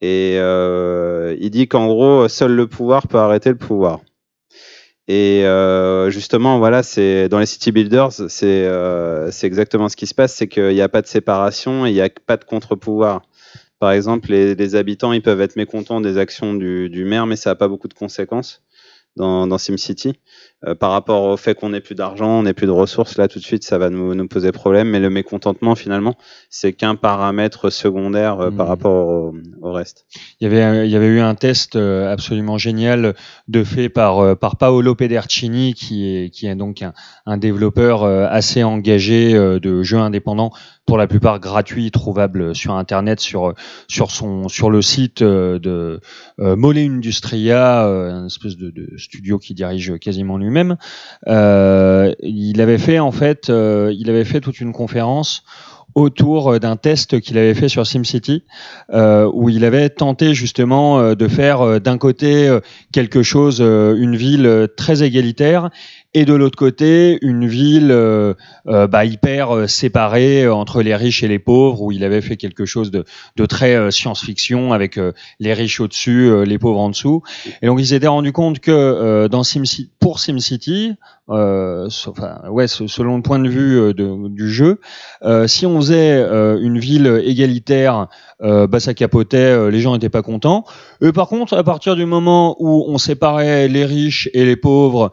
Et 0.01 0.35
il 0.35 1.49
dit 1.49 1.67
qu'en 1.67 1.87
gros, 1.87 2.27
seul 2.27 2.51
le 2.51 2.67
pouvoir 2.67 3.07
peut 3.07 3.17
arrêter 3.17 3.49
le 3.49 3.57
pouvoir. 3.57 4.01
Et 5.07 5.45
euh, 5.45 6.09
justement, 6.09 6.59
voilà, 6.59 6.81
c'est 6.81 7.27
dans 7.27 7.39
les 7.39 7.45
city 7.45 7.71
builders, 7.71 8.13
c'est 8.13 8.65
euh, 8.65 9.29
exactement 9.43 9.89
ce 9.89 9.97
qui 9.97 10.07
se 10.07 10.13
passe, 10.13 10.33
c'est 10.33 10.47
qu'il 10.47 10.69
n'y 10.69 10.81
a 10.81 10.87
pas 10.89 11.01
de 11.01 11.07
séparation 11.07 11.85
et 11.85 11.89
il 11.89 11.93
n'y 11.93 12.01
a 12.01 12.09
pas 12.09 12.37
de 12.37 12.45
contre-pouvoir. 12.45 13.21
Par 13.79 13.91
exemple, 13.91 14.29
les, 14.29 14.55
les 14.55 14.75
habitants, 14.75 15.11
ils 15.11 15.21
peuvent 15.21 15.41
être 15.41 15.57
mécontents 15.57 15.99
des 15.99 16.17
actions 16.17 16.53
du, 16.53 16.89
du 16.89 17.03
maire, 17.03 17.25
mais 17.25 17.35
ça 17.35 17.49
n'a 17.49 17.55
pas 17.55 17.67
beaucoup 17.67 17.89
de 17.89 17.93
conséquences 17.93 18.63
dans, 19.17 19.45
dans 19.45 19.57
SimCity. 19.57 20.13
Euh, 20.65 20.75
par 20.75 20.91
rapport 20.91 21.23
au 21.23 21.37
fait 21.37 21.55
qu'on 21.55 21.69
n'ait 21.69 21.81
plus 21.81 21.95
d'argent, 21.95 22.39
on 22.39 22.43
n'ait 22.43 22.53
plus 22.53 22.67
de 22.67 22.71
ressources, 22.71 23.17
là 23.17 23.27
tout 23.27 23.39
de 23.39 23.43
suite 23.43 23.63
ça 23.63 23.77
va 23.77 23.89
nous, 23.89 24.15
nous 24.15 24.27
poser 24.27 24.51
problème. 24.51 24.89
Mais 24.89 24.99
le 24.99 25.09
mécontentement 25.09 25.75
finalement, 25.75 26.15
c'est 26.49 26.73
qu'un 26.73 26.95
paramètre 26.95 27.69
secondaire 27.69 28.39
euh, 28.39 28.51
par 28.51 28.65
Mhm. 28.65 28.69
rapport 28.69 29.07
au, 29.07 29.33
au 29.61 29.71
reste. 29.71 30.05
Il 30.39 30.43
y 30.43 30.47
avait, 30.47 30.87
il 30.87 30.91
y 30.91 30.95
avait 30.95 31.07
eu 31.07 31.19
un 31.19 31.35
test 31.35 31.75
euh, 31.75 32.11
absolument 32.11 32.57
génial 32.57 33.13
de 33.47 33.63
fait 33.63 33.89
par, 33.89 34.37
par 34.37 34.57
Paolo 34.57 34.95
Pedercini, 34.95 35.73
qui 35.73 36.07
est, 36.15 36.29
qui 36.29 36.47
est 36.47 36.55
donc 36.55 36.81
un, 36.81 36.93
un 37.25 37.37
développeur 37.37 38.03
assez 38.03 38.63
engagé 38.63 39.33
de 39.33 39.83
jeux 39.83 39.97
indépendants, 39.97 40.51
pour 40.85 40.97
la 40.97 41.07
plupart 41.07 41.39
gratuits, 41.39 41.91
trouvables 41.91 42.53
sur 42.55 42.73
Internet, 42.73 43.19
sur, 43.19 43.53
sur, 43.87 44.11
son, 44.11 44.49
sur 44.49 44.69
le 44.69 44.81
site 44.81 45.23
de 45.23 45.99
Mole 46.37 46.77
Industria, 46.77 47.87
euh, 47.87 48.11
un 48.11 48.25
espèce 48.27 48.57
de, 48.57 48.69
de 48.69 48.97
studio 48.97 49.39
qui 49.39 49.53
dirige 49.53 49.97
quasiment 49.99 50.37
lui-même. 50.53 50.77
Euh, 51.27 52.13
il 52.21 52.61
avait 52.61 52.77
fait 52.77 52.99
en 52.99 53.11
fait, 53.11 53.49
euh, 53.49 53.93
il 53.97 54.09
avait 54.09 54.25
fait 54.25 54.39
toute 54.39 54.59
une 54.59 54.73
conférence 54.73 55.43
autour 55.95 56.59
d'un 56.59 56.75
test 56.75 57.19
qu'il 57.19 57.37
avait 57.37 57.53
fait 57.53 57.69
sur 57.69 57.85
SimCity 57.85 58.43
euh, 58.91 59.29
où 59.31 59.49
il 59.49 59.63
avait 59.63 59.89
tenté 59.89 60.33
justement 60.33 60.99
euh, 60.99 61.15
de 61.15 61.27
faire 61.27 61.61
euh, 61.61 61.79
d'un 61.79 61.97
côté 61.97 62.47
euh, 62.47 62.61
quelque 62.91 63.21
chose, 63.21 63.59
euh, 63.61 63.95
une 63.95 64.15
ville 64.15 64.47
euh, 64.47 64.67
très 64.67 65.03
égalitaire, 65.03 65.69
et 66.13 66.25
de 66.25 66.33
l'autre 66.33 66.57
côté 66.57 67.17
une 67.21 67.47
ville 67.47 67.91
euh, 67.91 68.33
euh, 68.67 68.87
bah, 68.87 69.05
hyper 69.05 69.55
euh, 69.55 69.67
séparée 69.67 70.43
euh, 70.43 70.53
entre 70.53 70.81
les 70.81 70.95
riches 70.95 71.23
et 71.23 71.27
les 71.27 71.39
pauvres, 71.39 71.81
où 71.81 71.91
il 71.91 72.03
avait 72.03 72.21
fait 72.21 72.37
quelque 72.37 72.65
chose 72.65 72.91
de, 72.91 73.05
de 73.35 73.45
très 73.45 73.91
science-fiction 73.91 74.73
avec 74.73 74.99
les 75.39 75.53
riches 75.53 75.79
au-dessus, 75.79 76.45
les 76.45 76.57
pauvres 76.57 76.79
en 76.79 76.89
dessous. 76.89 77.23
Et 77.61 77.67
donc 77.67 77.79
ils 77.79 77.87
s'étaient 77.87 78.07
rendu 78.07 78.31
compte 78.31 78.59
que 78.59 79.27
dans 79.27 79.43
SimCity, 79.43 79.89
pour 79.99 80.19
SimCity, 80.19 80.93
euh, 81.29 81.87
enfin, 82.07 82.41
ouais, 82.49 82.67
se- 82.67 82.87
selon 82.87 83.17
le 83.17 83.21
point 83.21 83.39
de 83.39 83.47
vue 83.49 83.79
euh, 83.79 83.93
du 84.29 84.49
jeu, 84.51 84.79
euh, 85.23 85.47
si 85.47 85.65
on 85.65 85.77
faisait 85.79 86.21
une 86.61 86.79
ville 86.79 87.21
égalitaire, 87.25 88.07
bah, 88.41 88.79
ça 88.79 88.93
capotait, 88.93 89.71
les 89.71 89.79
gens 89.79 89.93
n'étaient 89.93 90.09
pas 90.09 90.21
contents. 90.21 90.65
Et 91.01 91.11
par 91.13 91.27
contre, 91.27 91.55
à 91.55 91.63
partir 91.63 91.95
du 91.95 92.05
moment 92.05 92.57
où 92.59 92.85
on 92.87 92.97
séparait 92.97 93.67
les 93.67 93.85
riches 93.85 94.29
et 94.33 94.45
les 94.45 94.57
pauvres 94.57 95.11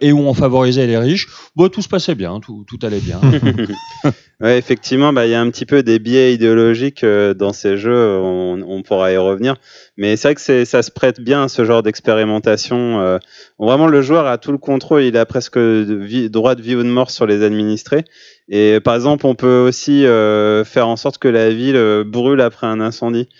et 0.00 0.12
où 0.12 0.18
on 0.18 0.34
favorisait 0.34 0.86
les 0.86 0.98
riches, 0.98 1.26
bah, 1.56 1.68
tout 1.72 1.80
se 1.82 1.88
passait 1.88 2.14
bien, 2.14 2.40
tout 2.40 2.64
allait 2.82 3.00
bien. 3.00 3.20
Ouais, 4.40 4.58
effectivement, 4.58 5.14
bah, 5.14 5.24
il 5.26 5.30
y 5.30 5.34
a 5.34 5.40
un 5.40 5.50
petit 5.50 5.64
peu 5.64 5.82
des 5.82 5.98
biais 5.98 6.34
idéologiques 6.34 7.04
euh, 7.04 7.32
dans 7.32 7.54
ces 7.54 7.78
jeux, 7.78 8.18
on, 8.20 8.60
on 8.68 8.82
pourra 8.82 9.10
y 9.10 9.16
revenir. 9.16 9.56
Mais 9.96 10.16
c'est 10.16 10.28
vrai 10.28 10.34
que 10.34 10.64
ça 10.66 10.82
se 10.82 10.90
prête 10.90 11.22
bien 11.22 11.44
à 11.44 11.48
ce 11.48 11.64
genre 11.64 11.82
d'expérimentation. 11.82 13.00
euh. 13.00 13.18
vraiment, 13.58 13.86
le 13.86 14.02
joueur 14.02 14.26
a 14.26 14.36
tout 14.36 14.52
le 14.52 14.58
contrôle, 14.58 15.04
il 15.04 15.16
a 15.16 15.24
presque 15.24 15.56
vie- 15.56 16.28
droit 16.28 16.54
de 16.54 16.60
vie 16.60 16.74
ou 16.76 16.82
de 16.82 16.88
mort 16.88 17.10
sur 17.10 17.24
les 17.26 17.42
administrés. 17.42 18.04
Et 18.50 18.78
par 18.80 18.94
exemple, 18.94 19.24
on 19.26 19.34
peut 19.34 19.60
aussi 19.66 20.04
euh, 20.04 20.64
faire 20.64 20.86
en 20.88 20.96
sorte 20.96 21.16
que 21.16 21.28
la 21.28 21.48
ville 21.48 21.76
euh, 21.76 22.04
brûle 22.04 22.42
après 22.42 22.66
un 22.66 22.78
incendie. 22.80 23.30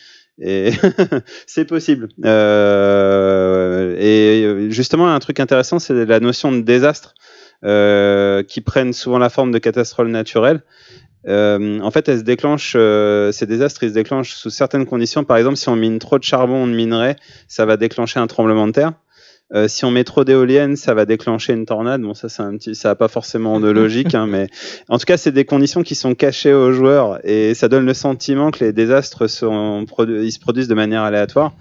Et 0.40 0.70
c'est 1.46 1.66
possible. 1.66 2.08
Euh, 2.24 3.96
et 3.98 4.70
justement, 4.70 5.08
un 5.12 5.18
truc 5.18 5.40
intéressant, 5.40 5.78
c'est 5.78 6.06
la 6.06 6.20
notion 6.20 6.52
de 6.52 6.60
désastre 6.62 7.14
euh, 7.14 7.20
qui 7.62 8.60
prennent 8.60 8.92
souvent 8.92 9.18
la 9.18 9.28
forme 9.28 9.50
de 9.50 9.58
catastrophes 9.58 10.08
naturelles. 10.08 10.62
Euh, 11.28 11.80
en 11.80 11.90
fait, 11.90 12.08
elles 12.08 12.18
se 12.18 12.24
déclenchent, 12.24 12.74
euh, 12.76 13.32
ces 13.32 13.46
désastres, 13.46 13.82
ils 13.82 13.88
se 13.90 13.94
déclenchent 13.94 14.34
sous 14.34 14.50
certaines 14.50 14.86
conditions. 14.86 15.24
Par 15.24 15.36
exemple, 15.36 15.56
si 15.56 15.68
on 15.68 15.76
mine 15.76 15.98
trop 15.98 16.18
de 16.18 16.24
charbon 16.24 16.64
ou 16.64 16.66
de 16.66 16.74
minerai, 16.74 17.16
ça 17.48 17.66
va 17.66 17.76
déclencher 17.76 18.20
un 18.20 18.26
tremblement 18.26 18.66
de 18.66 18.72
terre. 18.72 18.92
Euh, 19.54 19.68
si 19.68 19.84
on 19.84 19.92
met 19.92 20.02
trop 20.02 20.24
d'éoliennes, 20.24 20.74
ça 20.74 20.94
va 20.94 21.04
déclencher 21.04 21.52
une 21.52 21.66
tornade. 21.66 22.02
Bon, 22.02 22.14
ça, 22.14 22.28
un 22.42 22.56
petit, 22.56 22.74
ça 22.74 22.90
n'a 22.90 22.94
pas 22.96 23.08
forcément 23.08 23.60
de 23.60 23.68
logique, 23.68 24.14
hein, 24.14 24.26
mais 24.26 24.48
en 24.88 24.98
tout 24.98 25.04
cas, 25.04 25.16
c'est 25.16 25.30
des 25.30 25.44
conditions 25.44 25.82
qui 25.82 25.94
sont 25.94 26.14
cachées 26.14 26.52
aux 26.52 26.72
joueurs 26.72 27.20
et 27.24 27.54
ça 27.54 27.68
donne 27.68 27.86
le 27.86 27.94
sentiment 27.94 28.50
que 28.50 28.64
les 28.64 28.72
désastres 28.72 29.24
ils 29.26 30.32
se 30.32 30.38
produisent 30.40 30.68
de 30.68 30.74
manière 30.74 31.02
aléatoire. 31.02 31.54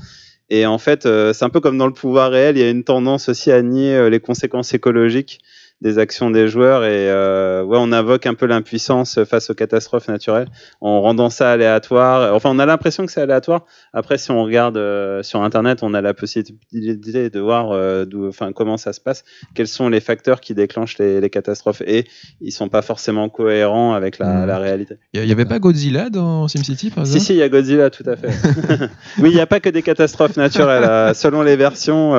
Et 0.49 0.65
en 0.65 0.77
fait, 0.77 1.05
euh, 1.05 1.33
c'est 1.33 1.45
un 1.45 1.49
peu 1.49 1.59
comme 1.59 1.77
dans 1.77 1.87
le 1.87 1.93
pouvoir 1.93 2.31
réel, 2.31 2.57
il 2.57 2.61
y 2.61 2.63
a 2.63 2.69
une 2.69 2.83
tendance 2.83 3.29
aussi 3.29 3.51
à 3.51 3.61
nier 3.61 3.95
euh, 3.95 4.09
les 4.09 4.19
conséquences 4.19 4.73
écologiques 4.73 5.39
des 5.85 5.99
actions 5.99 6.31
des 6.31 6.47
joueurs 6.47 6.83
et 6.83 7.11
euh, 7.11 7.63
ouais, 7.63 7.77
on 7.79 7.91
invoque 7.91 8.25
un 8.25 8.33
peu 8.33 8.47
l'impuissance 8.47 9.23
face 9.23 9.51
aux 9.51 9.53
catastrophes 9.53 10.07
naturelles 10.07 10.47
en 10.81 10.99
rendant 10.99 11.29
ça 11.29 11.51
aléatoire. 11.51 12.33
Enfin, 12.33 12.49
on 12.51 12.57
a 12.57 12.65
l'impression 12.65 13.05
que 13.05 13.11
c'est 13.11 13.21
aléatoire. 13.21 13.65
Après, 13.93 14.17
si 14.17 14.31
on 14.31 14.43
regarde 14.43 14.77
euh, 14.77 15.21
sur 15.21 15.43
Internet, 15.43 15.83
on 15.83 15.93
a 15.93 16.01
la 16.01 16.15
possibilité 16.15 17.29
de 17.29 17.39
voir 17.39 17.69
euh, 17.71 18.03
enfin, 18.27 18.51
comment 18.51 18.77
ça 18.77 18.93
se 18.93 18.99
passe, 18.99 19.23
quels 19.53 19.67
sont 19.67 19.87
les 19.87 19.99
facteurs 19.99 20.41
qui 20.41 20.55
déclenchent 20.55 20.97
les, 20.97 21.21
les 21.21 21.29
catastrophes 21.29 21.83
et 21.85 22.05
ils 22.41 22.51
sont 22.51 22.67
pas 22.67 22.81
forcément 22.81 23.29
cohérents 23.29 23.93
avec 23.93 24.17
la, 24.17 24.47
la 24.47 24.57
réalité. 24.57 24.95
Il 25.13 25.21
n'y 25.21 25.31
avait 25.31 25.45
pas 25.45 25.59
Godzilla 25.59 26.09
dans 26.09 26.47
SimCity, 26.47 26.89
par 26.89 27.05
Si, 27.05 27.11
exemple? 27.17 27.25
si, 27.27 27.33
il 27.33 27.37
y 27.37 27.43
a 27.43 27.49
Godzilla, 27.49 27.91
tout 27.91 28.09
à 28.09 28.15
fait. 28.15 28.29
oui, 29.19 29.29
il 29.29 29.35
n'y 29.35 29.39
a 29.39 29.45
pas 29.45 29.59
que 29.59 29.69
des 29.69 29.83
catastrophes 29.83 30.35
naturelles. 30.37 31.13
selon 31.13 31.43
les 31.43 31.55
versions, 31.55 32.15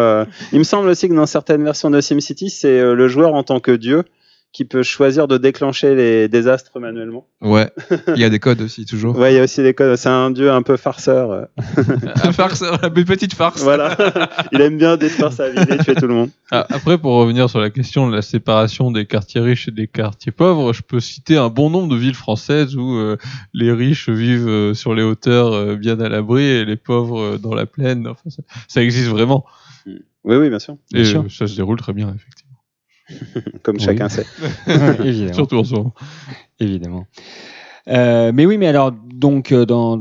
il 0.53 0.59
me 0.61 0.65
semble 0.65 0.89
aussi 0.89 1.09
que 1.09 1.15
dans 1.15 1.27
certaines 1.27 1.65
versions 1.65 1.91
de 1.91 2.01
SimCity, 2.01 2.49
c'est 2.49 2.81
le 2.81 3.09
joueur 3.09 3.35
en 3.35 3.43
tant 3.57 3.61
que 3.61 3.73
dieu 3.73 4.05
qui 4.53 4.65
peut 4.65 4.83
choisir 4.83 5.29
de 5.29 5.37
déclencher 5.37 5.95
les 5.95 6.29
désastres 6.29 6.81
manuellement. 6.81 7.27
Ouais, 7.43 7.71
il 8.15 8.21
y 8.21 8.25
a 8.25 8.31
des 8.31 8.39
codes 8.47 8.63
aussi, 8.63 8.87
toujours. 8.87 9.15
Ouais, 9.19 9.35
il 9.35 9.37
y 9.37 9.39
a 9.39 9.43
aussi 9.45 9.63
des 9.63 9.75
codes. 9.75 9.97
C'est 9.97 10.09
un 10.09 10.31
dieu 10.31 10.51
un 10.51 10.63
peu 10.63 10.79
farceur. 10.79 11.49
Un 12.25 12.33
farce, 12.33 12.63
une 12.63 13.05
petite 13.05 13.35
farce. 13.35 13.63
Voilà. 13.63 13.95
il 14.53 14.61
aime 14.63 14.79
bien 14.79 14.97
détruire 14.97 15.31
sa 15.31 15.51
ville 15.51 15.71
et 15.71 15.77
tuer 15.85 15.95
tout 15.95 16.07
le 16.07 16.15
monde. 16.15 16.31
Ah, 16.51 16.67
Après, 16.71 16.97
pour 16.97 17.17
revenir 17.17 17.51
sur 17.51 17.61
la 17.61 17.69
question 17.69 18.09
de 18.09 18.15
la 18.15 18.23
séparation 18.23 18.91
des 18.91 19.05
quartiers 19.05 19.43
riches 19.43 19.69
et 19.69 19.73
des 19.73 19.89
quartiers 19.89 20.33
pauvres, 20.33 20.73
je 20.73 20.81
peux 20.81 21.01
citer 21.01 21.37
un 21.37 21.51
bon 21.51 21.69
nombre 21.69 21.89
de 21.89 21.97
villes 21.97 22.15
françaises 22.15 22.77
où 22.77 22.95
euh, 22.97 23.19
les 23.53 23.73
riches 23.73 24.09
vivent 24.09 24.49
euh, 24.49 24.73
sur 24.73 24.95
les 24.95 25.03
hauteurs 25.03 25.53
euh, 25.53 25.77
bien 25.77 26.01
à 26.01 26.09
l'abri 26.09 26.45
et 26.45 26.65
les 26.65 26.77
pauvres 26.77 27.21
euh, 27.21 27.39
dans 27.39 27.55
la 27.55 27.67
plaine. 27.67 28.07
Enfin, 28.07 28.31
ça, 28.31 28.43
ça 28.69 28.83
existe 28.83 29.09
vraiment. 29.09 29.45
Oui, 30.25 30.37
oui, 30.37 30.49
bien 30.49 30.59
sûr. 30.59 30.79
Bien 30.93 31.03
et 31.03 31.05
sûr. 31.05 31.25
ça 31.31 31.47
se 31.47 31.55
déroule 31.57 31.79
très 31.79 31.93
bien, 31.93 32.09
effectivement. 32.09 32.46
Comme 33.63 33.79
chacun 33.81 34.09
sait. 34.09 34.27
évidemment. 35.05 35.33
Surtout 35.35 35.59
en 35.59 35.65
ce 35.65 35.75
moment. 35.75 35.95
évidemment. 36.61 37.07
Euh, 37.89 38.33
mais 38.35 38.47
oui, 38.47 38.59
mais 38.59 38.67
alors, 38.67 38.93
donc, 38.93 39.53
euh, 39.53 39.65
dans, 39.65 39.97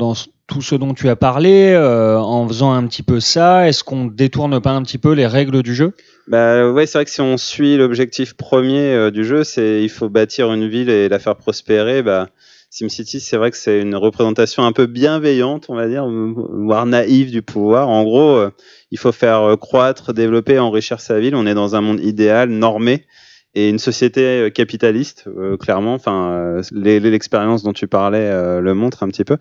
tout 0.48 0.62
ce 0.62 0.76
dont 0.76 0.94
tu 0.94 1.10
as 1.10 1.16
parlé, 1.16 1.72
euh, 1.74 2.20
en 2.20 2.48
faisant 2.48 2.72
un 2.72 2.86
petit 2.88 3.04
peu 3.04 3.20
ça, 3.20 3.68
est-ce 3.68 3.84
qu'on 3.84 4.06
détourne 4.06 4.60
pas 4.62 4.72
un 4.72 4.84
petit 4.84 4.98
peu 4.98 5.14
les 5.14 5.26
règles 5.26 5.64
du 5.64 5.74
jeu? 5.74 5.94
Bah 6.28 6.70
ouais, 6.72 6.86
c'est 6.86 6.98
vrai 7.00 7.06
que 7.06 7.12
si 7.12 7.22
on 7.22 7.38
suit 7.38 7.78
l'objectif 7.78 8.34
premier 8.34 8.94
euh, 8.94 9.12
du 9.12 9.24
jeu, 9.24 9.44
c'est 9.44 9.82
il 9.84 9.90
faut 9.90 10.10
bâtir 10.10 10.52
une 10.54 10.68
ville 10.68 10.90
et 10.90 11.10
la 11.10 11.20
faire 11.20 11.36
prospérer. 11.36 12.04
Bah, 12.04 12.30
SimCity, 12.76 13.22
c'est 13.22 13.38
vrai 13.38 13.52
que 13.52 13.58
c'est 13.58 13.80
une 13.80 13.96
représentation 13.96 14.66
un 14.66 14.74
peu 14.74 14.86
bienveillante, 14.86 15.68
on 15.70 15.76
va 15.76 15.88
dire, 15.88 16.06
voire 16.10 16.86
naïve 16.86 17.32
du 17.32 17.42
pouvoir. 17.42 17.88
En 17.88 18.04
gros, 18.04 18.36
euh, 18.36 18.52
il 18.92 19.00
faut 19.00 19.14
faire 19.14 19.44
euh, 19.44 19.56
croître, 19.56 20.14
développer, 20.14 20.60
enrichir 20.60 21.00
sa 21.00 21.18
ville. 21.18 21.36
On 21.36 21.48
est 21.48 21.54
dans 21.54 21.78
un 21.78 21.82
monde 21.82 22.02
idéal, 22.02 22.50
normé, 22.50 23.06
et 23.54 23.70
une 23.70 23.80
société 23.80 24.22
euh, 24.22 24.50
capitaliste, 24.50 25.30
clairement. 25.58 25.94
Enfin, 25.94 26.60
l'expérience 26.74 27.64
dont 27.64 27.72
tu 27.72 27.88
parlais 27.88 28.30
le 28.60 28.74
montre 28.74 29.04
un 29.04 29.08
petit 29.08 29.24
peu, 29.24 29.38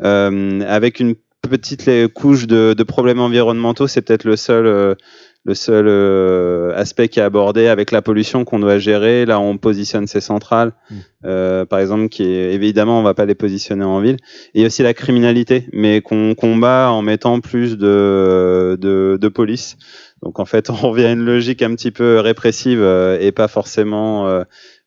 avec 0.00 0.98
une 0.98 1.14
petite 1.42 1.90
couche 2.14 2.46
de, 2.46 2.82
problèmes 2.84 3.20
environnementaux. 3.20 3.86
C'est 3.86 4.00
peut-être 4.00 4.24
le 4.24 4.36
seul. 4.36 4.96
Le 5.44 5.54
seul 5.54 5.86
euh, 5.88 6.72
aspect 6.76 7.08
qui 7.08 7.20
est 7.20 7.22
abordé 7.22 7.68
avec 7.68 7.90
la 7.90 8.02
pollution 8.02 8.44
qu'on 8.44 8.58
doit 8.58 8.78
gérer. 8.78 9.24
Là, 9.24 9.40
on 9.40 9.56
positionne 9.56 10.06
ces 10.06 10.20
centrales, 10.20 10.72
Mm. 10.90 10.96
euh, 11.24 11.64
par 11.64 11.78
exemple, 11.78 12.08
qui 12.08 12.24
est, 12.24 12.52
évidemment, 12.54 13.00
on 13.00 13.02
va 13.02 13.14
pas 13.14 13.24
les 13.24 13.34
positionner 13.34 13.84
en 13.84 14.00
ville. 14.00 14.16
Et 14.54 14.60
il 14.62 14.66
aussi 14.66 14.82
la 14.82 14.94
criminalité, 14.94 15.66
mais 15.72 16.00
qu'on 16.02 16.34
combat 16.34 16.90
en 16.90 17.00
mettant 17.02 17.40
plus 17.40 17.78
de, 17.78 18.76
de, 18.80 19.16
de 19.20 19.28
police. 19.28 19.76
Donc, 20.22 20.38
en 20.40 20.44
fait, 20.44 20.68
on 20.70 20.74
revient 20.74 21.04
à 21.06 21.12
une 21.12 21.24
logique 21.24 21.62
un 21.62 21.74
petit 21.74 21.92
peu 21.92 22.18
répressive 22.20 22.80
euh, 22.82 23.18
et 23.20 23.32
pas 23.32 23.48
forcément. 23.48 24.28
euh, 24.28 24.42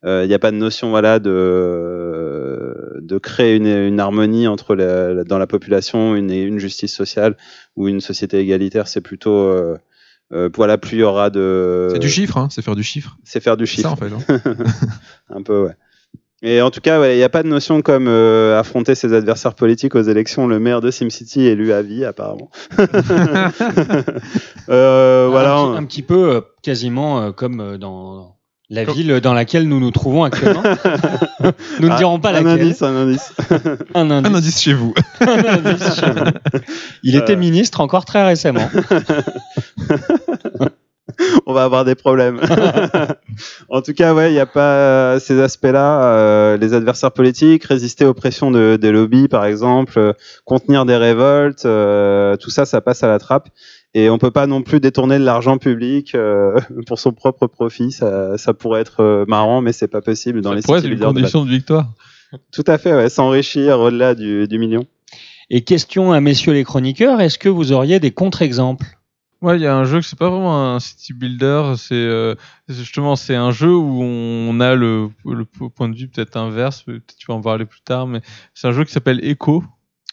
euh, 0.06 0.24
Il 0.26 0.28
n'y 0.28 0.34
a 0.36 0.40
pas 0.40 0.52
de 0.52 0.58
notion 0.58 0.90
voilà 0.92 1.20
de 1.20 3.00
de 3.02 3.18
créer 3.18 3.56
une, 3.56 3.68
une 3.68 4.00
harmonie 4.00 4.48
entre 4.48 4.76
la, 4.76 5.24
dans 5.24 5.38
la 5.38 5.48
population, 5.48 6.16
une, 6.16 6.32
une 6.32 6.60
justice 6.60 6.94
sociale 6.94 7.36
ou 7.76 7.88
une 7.88 8.00
société 8.02 8.38
égalitaire. 8.40 8.88
C'est 8.88 9.02
plutôt 9.02 9.52
euh, 10.34 10.50
voilà, 10.56 10.78
plus 10.78 10.98
il 10.98 11.00
y 11.02 11.04
aura 11.04 11.30
de. 11.30 11.90
C'est 11.92 12.00
du 12.00 12.10
chiffre, 12.10 12.38
hein, 12.38 12.48
c'est 12.52 12.62
faire 12.62 12.76
du 12.76 12.84
chiffre. 12.84 13.18
C'est 13.24 13.42
faire 13.42 13.58
du 13.58 13.68
C'est 13.68 13.82
ça 13.82 13.90
chiffre. 13.90 14.04
en 14.04 14.20
fait. 14.20 14.34
hein. 14.50 14.54
Un 15.36 15.42
peu, 15.44 15.64
ouais. 15.66 15.74
Et 16.44 16.60
en 16.62 16.72
tout 16.72 16.82
cas, 16.82 17.00
ouais, 17.00 17.14
il 17.14 17.18
n'y 17.18 17.24
a 17.24 17.30
pas 17.30 17.44
de 17.44 17.48
notion 17.48 17.84
comme 17.84 18.08
euh, 18.08 18.60
affronter 18.60 18.96
ses 18.96 19.14
adversaires 19.14 19.54
politiques 19.54 19.94
aux 19.94 20.02
élections. 20.02 20.48
Le 20.48 20.60
maire 20.60 20.82
de 20.82 20.90
SimCity 20.90 21.42
est 21.46 21.52
élu 21.52 21.72
à 21.72 21.84
vie, 21.84 22.04
apparemment. 22.04 22.50
Euh, 24.70 25.28
voilà. 25.30 25.58
un, 25.58 25.72
petit, 25.72 25.78
un 25.78 25.86
petit 25.86 26.02
peu, 26.02 26.44
quasiment 26.62 27.22
euh, 27.22 27.32
comme 27.32 27.78
dans 27.78 28.38
la 28.72 28.84
ville 28.86 29.20
dans 29.22 29.34
laquelle 29.34 29.68
nous 29.68 29.80
nous 29.80 29.92
trouvons 29.92 30.24
actuellement. 30.24 30.64
nous 31.80 31.88
ne 31.88 31.94
Ah, 31.94 31.98
dirons 31.98 32.20
pas 32.20 32.30
un 32.30 32.42
laquelle. 32.42 32.62
indice, 32.62 32.82
un 32.82 32.96
indice. 32.96 33.34
Un 33.94 34.10
indice. 34.10 34.32
Un 34.32 34.36
indice 34.36 34.62
chez 34.62 34.74
vous. 34.74 34.94
Un 35.22 35.46
indice 35.68 35.96
chez 36.00 36.10
vous. 36.10 36.60
Il 37.04 37.16
était 37.16 37.34
Euh. 37.34 37.38
ministre 37.38 37.82
encore 37.82 38.06
très 38.06 38.26
récemment. 38.26 38.68
on 41.46 41.54
va 41.54 41.64
avoir 41.64 41.84
des 41.86 41.96
problèmes. 41.96 42.40
en 43.70 43.82
tout 43.82 43.94
cas, 43.94 44.14
ouais, 44.14 44.32
il 44.32 44.34
n'y 44.34 44.40
a 44.40 44.46
pas 44.46 44.62
euh, 44.62 45.20
ces 45.20 45.40
aspects-là. 45.42 46.04
euh, 46.04 46.58
les 46.58 46.74
adversaires 46.74 47.12
politiques, 47.12 47.66
résister 47.66 48.06
aux 48.06 48.14
pressions 48.14 48.52
de, 48.52 48.78
des 48.80 48.92
lobbies, 48.92 49.28
par 49.28 49.46
exemple, 49.46 49.94
euh, 50.00 50.14
contenir 50.46 50.86
des 50.86 50.96
révoltes, 50.96 51.66
euh, 51.66 52.38
tout 52.38 52.50
ça, 52.50 52.66
ça 52.66 52.80
passe 52.82 53.04
à 53.04 53.08
la 53.08 53.20
trappe. 53.20 53.50
Et 53.94 54.10
on 54.10 54.18
peut 54.18 54.32
pas 54.32 54.48
non 54.48 54.62
plus 54.62 54.80
détourner 54.80 55.20
de 55.20 55.24
l'argent 55.26 55.58
public 55.58 56.16
euh, 56.16 56.58
pour 56.88 56.98
son 57.00 57.12
propre 57.12 57.48
profit. 57.48 57.92
Ça, 57.92 58.38
ça 58.38 58.54
pourrait 58.54 58.82
être 58.82 59.02
euh, 59.02 59.26
marrant, 59.28 59.62
mais 59.62 59.74
c'est 59.74 59.88
pas 59.90 60.02
possible 60.02 60.42
dans 60.42 60.52
Ça 60.52 60.56
les 60.56 60.62
pourrait 60.62 60.80
être 60.80 60.86
une 60.86 60.92
builders 60.92 61.14
de 61.14 61.20
condition 61.20 61.46
de 61.46 61.50
victoire. 61.50 61.88
Tout 62.54 62.64
à 62.68 62.78
fait, 62.78 62.94
ouais, 62.94 63.10
s'enrichir 63.10 63.80
au-delà 63.80 64.16
du, 64.16 64.48
du 64.48 64.58
million. 64.58 64.86
Et 65.50 65.62
question 65.66 66.14
à 66.14 66.22
messieurs 66.22 66.54
les 66.54 66.64
chroniqueurs, 66.64 67.20
est-ce 67.20 67.38
que 67.38 67.50
vous 67.50 67.74
auriez 67.74 68.00
des 68.00 68.12
contre-exemples? 68.12 68.86
Ouais, 69.42 69.58
il 69.58 69.62
y 69.64 69.68
a 69.68 69.76
un 69.76 69.84
jeu 69.84 70.00
que 70.00 70.06
c'est 70.06 70.18
pas 70.18 70.30
vraiment 70.30 70.76
un 70.76 70.80
city 70.80 71.14
builder, 71.14 71.74
c'est 71.76 71.96
euh, 71.96 72.36
justement 72.70 73.16
c'est 73.18 73.36
un 73.36 73.52
jeu 73.52 73.76
où 73.76 74.02
on 74.04 74.60
a 74.62 74.76
le, 74.76 75.10
le 75.26 75.44
point 75.46 75.90
de 75.90 75.96
vue 75.98 76.08
peut-être 76.08 76.38
inverse, 76.38 76.84
peut-être 76.84 77.16
tu 77.18 77.26
vas 77.28 77.34
en 77.34 77.42
parler 77.42 77.66
plus 77.66 77.82
tard, 77.82 78.06
mais 78.08 78.22
c'est 78.54 78.68
un 78.68 78.72
jeu 78.72 78.86
qui 78.86 78.92
s'appelle 78.94 79.20
Echo. 79.26 79.64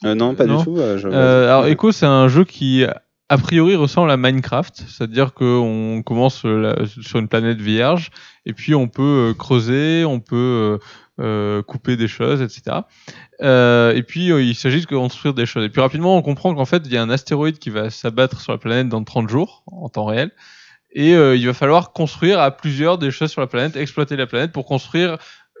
Euh, 0.03 0.15
non, 0.15 0.33
pas 0.35 0.45
Non. 0.45 0.57
du 0.57 0.63
tout. 0.65 0.75
je- 0.75 1.07
Euh, 1.07 1.45
alors. 1.45 1.67
Echo 1.67 1.91
c'est 1.93 2.07
un 2.07 2.27
jeu 2.27 2.43
qui 2.43 2.83
a 3.29 3.37
priori 3.37 3.75
ressemble 3.75 4.11
à 4.11 4.17
Minecraft, 4.17 4.83
c'est-à-dire 4.87 5.33
qu'on 5.33 6.01
commence 6.03 6.39
sur 6.39 7.19
une 7.19 7.27
planète 7.27 7.61
vierge 7.61 8.09
et 8.45 8.53
puis 8.53 8.73
on 8.75 8.87
peut 8.87 9.29
euh, 9.29 9.33
creuser, 9.33 10.03
on 10.03 10.19
peut 10.19 10.79
euh, 11.19 11.23
euh, 11.23 11.61
couper 11.61 11.95
des 11.95 12.07
choses, 12.07 12.41
etc. 12.41 12.77
Et 13.41 14.03
puis 14.03 14.27
il 14.27 14.55
s'agit 14.55 14.81
de 14.81 14.85
construire 14.85 15.33
des 15.33 15.45
choses. 15.45 15.63
Et 15.63 15.69
puis 15.69 15.81
rapidement 15.81 16.17
on 16.17 16.21
comprend 16.21 16.53
qu'en 16.55 16.65
fait 16.65 16.81
il 16.85 16.91
y 16.91 16.97
a 16.97 17.01
un 17.01 17.09
astéroïde 17.09 17.59
qui 17.59 17.69
va 17.69 17.89
s'abattre 17.89 18.41
sur 18.41 18.51
la 18.51 18.57
planète 18.57 18.89
dans 18.89 19.03
30 19.03 19.29
jours 19.29 19.63
en 19.67 19.89
temps 19.89 20.05
réel. 20.05 20.31
Et 20.91 21.11
il 21.11 21.45
va 21.45 21.53
falloir 21.53 21.93
construire 21.93 22.39
à 22.39 22.49
plusieurs 22.49 22.97
des 22.97 23.11
choses 23.11 23.29
sur 23.29 23.41
la 23.41 23.47
planète, 23.47 23.75
exploiter 23.75 24.15
la 24.15 24.25
planète 24.25 24.51
pour 24.51 24.65
construire 24.65 25.19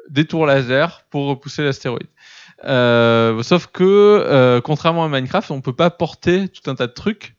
des 0.09 0.25
tours 0.25 0.47
laser 0.47 1.03
pour 1.11 1.27
repousser 1.27 1.63
l'astéroïde. 1.63 2.07
Euh, 2.65 3.41
sauf 3.43 3.67
que, 3.67 3.83
euh, 3.83 4.61
contrairement 4.61 5.05
à 5.05 5.09
Minecraft, 5.09 5.51
on 5.51 5.61
peut 5.61 5.75
pas 5.75 5.89
porter 5.89 6.49
tout 6.49 6.69
un 6.69 6.75
tas 6.75 6.87
de 6.87 6.93
trucs. 6.93 7.35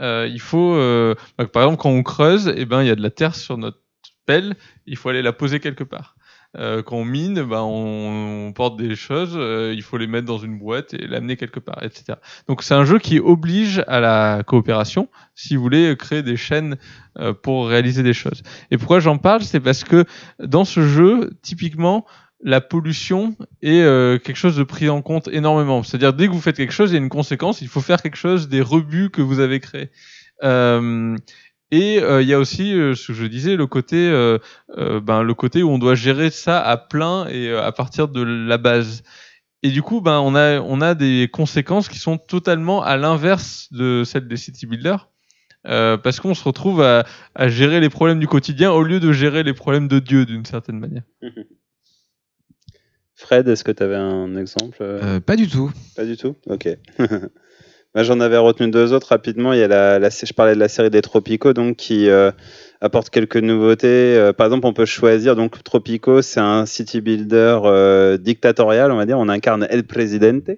Euh, 0.00 0.28
il 0.30 0.40
faut, 0.40 0.74
euh, 0.74 1.14
bah, 1.38 1.46
par 1.46 1.62
exemple, 1.64 1.80
quand 1.80 1.90
on 1.90 2.02
creuse, 2.02 2.52
eh 2.56 2.64
ben 2.64 2.82
il 2.82 2.88
y 2.88 2.90
a 2.90 2.96
de 2.96 3.02
la 3.02 3.10
terre 3.10 3.34
sur 3.34 3.58
notre 3.58 3.80
pelle, 4.26 4.54
il 4.86 4.96
faut 4.96 5.08
aller 5.08 5.22
la 5.22 5.32
poser 5.32 5.60
quelque 5.60 5.84
part. 5.84 6.16
Euh, 6.58 6.82
quand 6.82 6.96
on 6.96 7.04
mine, 7.04 7.42
bah, 7.42 7.62
on, 7.64 8.46
on 8.48 8.52
porte 8.52 8.76
des 8.76 8.96
choses, 8.96 9.38
il 9.74 9.82
faut 9.82 9.98
les 9.98 10.06
mettre 10.06 10.26
dans 10.26 10.38
une 10.38 10.58
boîte 10.58 10.94
et 10.94 11.06
l'amener 11.06 11.36
quelque 11.36 11.60
part, 11.60 11.82
etc. 11.82 12.18
Donc 12.48 12.62
c'est 12.62 12.74
un 12.74 12.84
jeu 12.84 12.98
qui 12.98 13.20
oblige 13.20 13.84
à 13.86 14.00
la 14.00 14.42
coopération 14.46 15.08
si 15.34 15.56
vous 15.56 15.62
voulez 15.62 15.96
créer 15.96 16.22
des 16.22 16.36
chaînes 16.36 16.76
pour 17.42 17.68
réaliser 17.68 18.02
des 18.02 18.14
choses. 18.14 18.42
Et 18.70 18.78
pourquoi 18.78 19.00
j'en 19.00 19.18
parle, 19.18 19.42
c'est 19.42 19.60
parce 19.60 19.84
que 19.84 20.06
dans 20.38 20.64
ce 20.64 20.80
jeu, 20.80 21.30
typiquement, 21.42 22.06
la 22.42 22.60
pollution 22.60 23.36
est 23.62 23.80
euh, 23.80 24.18
quelque 24.18 24.36
chose 24.36 24.56
de 24.56 24.62
pris 24.62 24.88
en 24.88 25.02
compte 25.02 25.28
énormément. 25.28 25.82
C'est-à-dire 25.82 26.12
dès 26.12 26.26
que 26.26 26.32
vous 26.32 26.40
faites 26.40 26.56
quelque 26.56 26.72
chose, 26.72 26.90
il 26.90 26.94
y 26.94 26.96
a 26.96 27.00
une 27.00 27.08
conséquence, 27.08 27.60
il 27.62 27.68
faut 27.68 27.80
faire 27.80 28.02
quelque 28.02 28.16
chose 28.16 28.48
des 28.48 28.60
rebuts 28.60 29.10
que 29.10 29.22
vous 29.22 29.40
avez 29.40 29.60
créés. 29.60 29.90
Euh, 30.44 31.16
et 31.70 32.00
euh, 32.02 32.22
il 32.22 32.28
y 32.28 32.34
a 32.34 32.38
aussi, 32.38 32.70
ce 32.70 33.06
que 33.08 33.14
je 33.14 33.24
disais, 33.26 33.56
le 33.56 33.66
côté, 33.66 34.10
ben, 34.76 35.22
le 35.22 35.34
côté 35.34 35.62
où 35.62 35.70
on 35.70 35.78
doit 35.78 35.94
gérer 35.94 36.30
ça 36.30 36.60
à 36.60 36.76
plein 36.76 37.26
et 37.28 37.50
à 37.52 37.72
partir 37.72 38.08
de 38.08 38.22
la 38.22 38.58
base. 38.58 39.02
Et 39.62 39.70
du 39.70 39.82
coup, 39.82 40.00
ben, 40.00 40.20
on 40.20 40.34
a, 40.34 40.60
on 40.60 40.80
a 40.80 40.94
des 40.94 41.28
conséquences 41.32 41.88
qui 41.88 41.98
sont 41.98 42.18
totalement 42.18 42.82
à 42.82 42.96
l'inverse 42.96 43.68
de 43.72 44.04
celles 44.04 44.28
des 44.28 44.36
city 44.36 44.66
builders. 44.66 45.08
Parce 45.64 46.20
qu'on 46.20 46.34
se 46.34 46.44
retrouve 46.44 46.80
à 46.80 47.48
gérer 47.48 47.80
les 47.80 47.88
problèmes 47.88 48.20
du 48.20 48.28
quotidien 48.28 48.70
au 48.70 48.84
lieu 48.84 49.00
de 49.00 49.10
gérer 49.10 49.42
les 49.42 49.54
problèmes 49.54 49.88
de 49.88 49.98
Dieu 49.98 50.24
d'une 50.26 50.44
certaine 50.44 50.78
manière. 50.78 51.02
Fred, 53.16 53.48
est-ce 53.48 53.64
que 53.64 53.72
tu 53.72 53.82
avais 53.82 53.96
un 53.96 54.36
exemple 54.36 54.76
euh, 54.82 55.16
Euh, 55.16 55.20
pas 55.20 55.36
du 55.36 55.48
tout. 55.48 55.70
Pas 55.96 56.04
du 56.04 56.16
tout? 56.16 56.36
Ok. 56.48 56.68
Moi, 56.98 58.02
j'en 58.04 58.20
avais 58.20 58.36
retenu 58.36 58.70
deux 58.70 58.92
autres 58.92 59.08
rapidement. 59.08 59.54
Il 59.54 59.58
y 59.58 59.62
a 59.62 59.68
la, 59.68 59.98
la- 59.98 60.10
je 60.10 60.32
parlais 60.34 60.54
de 60.54 60.60
la 60.60 60.68
série 60.68 60.90
des 60.90 61.00
Tropico, 61.00 61.54
donc 61.54 61.76
qui 61.76 62.10
euh, 62.10 62.30
apporte 62.82 63.08
quelques 63.08 63.38
nouveautés. 63.38 63.86
Euh, 64.18 64.34
par 64.34 64.46
exemple, 64.46 64.66
on 64.66 64.74
peut 64.74 64.84
choisir. 64.84 65.34
Donc, 65.34 65.64
Tropico, 65.64 66.20
c'est 66.20 66.40
un 66.40 66.66
city 66.66 67.00
builder 67.00 67.58
euh, 67.64 68.18
dictatorial, 68.18 68.92
on 68.92 68.96
va 68.96 69.06
dire. 69.06 69.18
On 69.18 69.30
incarne 69.30 69.66
El 69.70 69.84
Presidente, 69.84 70.50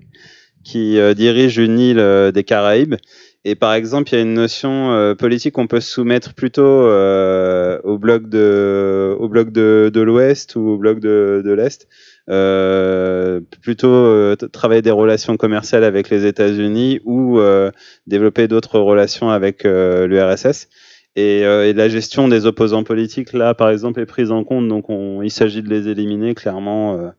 qui 0.64 0.98
dirige 1.14 1.58
une 1.58 1.78
île 1.78 2.32
des 2.34 2.42
Caraïbes. 2.44 2.96
Et 3.44 3.54
par 3.54 3.72
exemple, 3.72 4.10
il 4.12 4.16
y 4.16 4.18
a 4.18 4.22
une 4.22 4.34
notion 4.34 5.14
politique 5.16 5.54
qu'on 5.54 5.68
peut 5.68 5.80
soumettre 5.80 6.34
plutôt 6.34 6.90
au 6.90 7.98
bloc 7.98 8.28
de, 8.28 9.16
au 9.18 9.28
bloc 9.28 9.50
de, 9.52 9.90
de 9.94 10.00
l'Ouest 10.00 10.56
ou 10.56 10.68
au 10.70 10.76
bloc 10.76 10.98
de, 10.98 11.40
de 11.44 11.52
l'Est. 11.52 11.86
Euh, 12.30 13.40
plutôt 13.62 13.88
euh, 13.88 14.37
travailler 14.37 14.82
des 14.82 14.90
relations 14.90 15.37
commerciales 15.38 15.85
avec 15.85 16.11
les 16.11 16.26
États-Unis 16.26 17.00
ou 17.04 17.38
euh, 17.38 17.70
développer 18.06 18.49
d'autres 18.49 18.78
relations 18.78 19.30
avec 19.30 19.64
euh, 19.64 20.06
l'URSS. 20.06 20.68
Et, 21.16 21.44
euh, 21.44 21.66
et 21.66 21.73
la 21.73 21.88
gestion 21.88 22.28
des 22.28 22.47
opposants 22.47 22.85
politiques, 22.85 23.32
là, 23.32 23.54
par 23.54 23.70
exemple, 23.70 24.00
est 24.00 24.06
prise 24.06 24.30
en 24.30 24.44
compte. 24.44 24.68
Donc, 24.68 24.90
on, 24.90 25.23
il 25.23 25.30
s'agit 25.30 25.62
de 25.62 25.68
les 25.68 25.88
éliminer 25.88 26.35
clairement. 26.35 27.12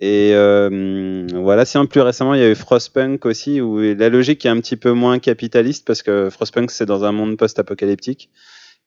Et 0.00 0.32
euh, 0.34 1.26
voilà, 1.34 1.66
sinon 1.66 1.86
plus 1.86 2.00
récemment, 2.00 2.34
il 2.34 2.40
y 2.40 2.44
a 2.44 2.50
eu 2.50 2.54
Frostpunk 2.54 3.26
aussi, 3.26 3.60
où 3.60 3.78
la 3.78 4.08
logique 4.08 4.44
est 4.46 4.48
un 4.48 4.58
petit 4.58 4.76
peu 4.76 4.92
moins 4.92 5.18
capitaliste 5.18 5.86
parce 5.86 6.02
que 6.02 6.30
Frostpunk 6.30 6.70
c'est 6.70 6.86
dans 6.86 7.04
un 7.04 7.12
monde 7.12 7.36
post-apocalyptique 7.36 8.30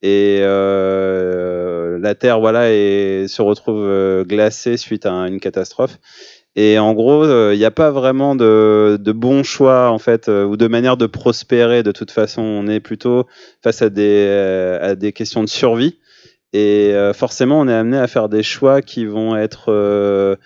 et 0.04 0.40
euh, 0.42 1.98
la 1.98 2.14
Terre 2.14 2.40
voilà 2.40 2.72
et 2.72 3.26
se 3.28 3.42
retrouve 3.42 3.84
euh, 3.84 4.24
glacée 4.26 4.78
suite 4.78 5.06
à 5.06 5.12
une 5.12 5.40
catastrophe. 5.40 5.98
Et 6.56 6.78
en 6.78 6.94
gros, 6.94 7.26
il 7.52 7.58
n'y 7.58 7.66
a 7.66 7.72
pas 7.72 7.90
vraiment 7.90 8.36
de, 8.36 9.00
de 9.02 9.12
bons 9.12 9.44
choix 9.44 9.90
en 9.90 9.98
fait 9.98 10.30
euh, 10.30 10.46
ou 10.46 10.56
de 10.56 10.68
manière 10.68 10.98
de 10.98 11.08
prospérer. 11.08 11.82
De 11.82 11.92
toute 11.92 12.12
façon, 12.12 12.44
on 12.44 12.68
est 12.68 12.80
plutôt 12.80 13.26
face 13.64 13.82
à 13.82 13.90
des 13.90 14.28
euh, 14.28 14.92
à 14.92 14.96
des 14.96 15.14
questions 15.14 15.42
de 15.44 15.50
survie. 15.50 15.98
Et 16.54 16.92
euh, 16.94 17.14
forcément, 17.14 17.60
on 17.60 17.68
est 17.68 17.74
amené 17.74 17.98
à 17.98 18.06
faire 18.06 18.30
des 18.30 18.44
choix 18.44 18.84
qui 18.84 19.06
vont 19.06 19.36
être 19.36 20.38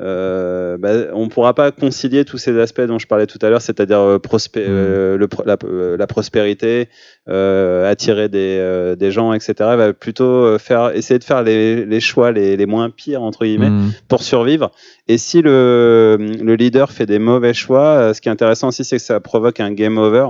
euh, 0.00 0.76
bah, 0.76 0.90
on 1.12 1.24
ne 1.24 1.28
pourra 1.30 1.54
pas 1.54 1.70
concilier 1.70 2.24
tous 2.24 2.38
ces 2.38 2.58
aspects 2.58 2.80
dont 2.80 2.98
je 2.98 3.06
parlais 3.06 3.26
tout 3.26 3.38
à 3.42 3.48
l'heure, 3.50 3.62
c'est-à-dire 3.62 4.00
euh, 4.00 4.18
prospé- 4.18 4.64
euh, 4.68 5.16
le 5.16 5.28
la, 5.46 5.56
euh, 5.64 5.96
la 5.96 6.06
prospérité, 6.08 6.88
euh, 7.28 7.88
attirer 7.88 8.28
des, 8.28 8.56
euh, 8.60 8.96
des 8.96 9.10
gens, 9.12 9.32
etc. 9.32 9.54
Il 9.58 9.76
va 9.76 9.92
plutôt 9.92 10.58
faire, 10.58 10.90
essayer 10.96 11.18
de 11.18 11.24
faire 11.24 11.42
les, 11.44 11.84
les 11.84 12.00
choix 12.00 12.32
les, 12.32 12.56
les 12.56 12.66
moins 12.66 12.90
pires, 12.90 13.22
entre 13.22 13.44
guillemets, 13.44 13.70
Mm. 13.70 13.92
pour 14.08 14.22
survivre. 14.22 14.70
Et 15.08 15.16
si 15.18 15.42
le, 15.42 16.16
le 16.18 16.54
leader 16.56 16.90
fait 16.90 17.06
des 17.06 17.18
mauvais 17.18 17.54
choix, 17.54 18.12
ce 18.14 18.20
qui 18.20 18.28
est 18.28 18.32
intéressant 18.32 18.68
aussi, 18.68 18.84
c'est 18.84 18.96
que 18.96 19.02
ça 19.02 19.20
provoque 19.20 19.60
un 19.60 19.70
game 19.72 19.96
over. 19.98 20.26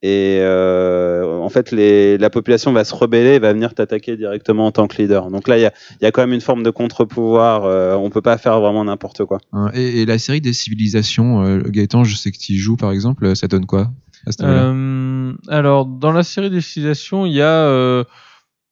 Et 0.00 0.38
euh, 0.40 1.38
en 1.38 1.48
fait, 1.48 1.72
les, 1.72 2.18
la 2.18 2.30
population 2.30 2.72
va 2.72 2.84
se 2.84 2.94
rebeller 2.94 3.34
et 3.34 3.38
va 3.40 3.52
venir 3.52 3.74
t'attaquer 3.74 4.16
directement 4.16 4.66
en 4.66 4.70
tant 4.70 4.86
que 4.86 5.02
leader. 5.02 5.28
Donc 5.30 5.48
là, 5.48 5.58
il 5.58 5.62
y 5.62 5.66
a, 5.66 5.72
il 6.00 6.04
y 6.04 6.06
a 6.06 6.12
quand 6.12 6.22
même 6.22 6.32
une 6.32 6.40
forme 6.40 6.62
de 6.62 6.70
contre-pouvoir. 6.70 7.64
Euh, 7.64 7.94
on 7.96 8.08
peut 8.08 8.22
pas 8.22 8.38
faire 8.38 8.60
vraiment 8.60 8.84
n'importe 8.84 9.24
quoi. 9.24 9.38
Hein, 9.52 9.70
Et, 9.74 10.02
et 10.02 10.06
la 10.06 10.18
série 10.18 10.40
des 10.40 10.52
civilisations, 10.52 11.42
euh, 11.44 11.62
Gaëtan, 11.66 12.04
je 12.04 12.14
sais 12.14 12.30
que 12.30 12.38
tu 12.38 12.52
y 12.52 12.56
joues 12.58 12.76
par 12.76 12.92
exemple, 12.92 13.34
ça 13.34 13.48
donne 13.48 13.66
quoi 13.66 13.90
à 14.26 14.32
ce 14.32 14.42
niveau-là? 14.42 14.62
Euh, 14.66 15.32
alors, 15.48 15.86
dans 15.86 16.12
la 16.12 16.22
série 16.22 16.50
des 16.50 16.60
civilisations, 16.60 17.26
il 17.26 17.32
y 17.32 17.42
a 17.42 17.46
euh, 17.46 18.04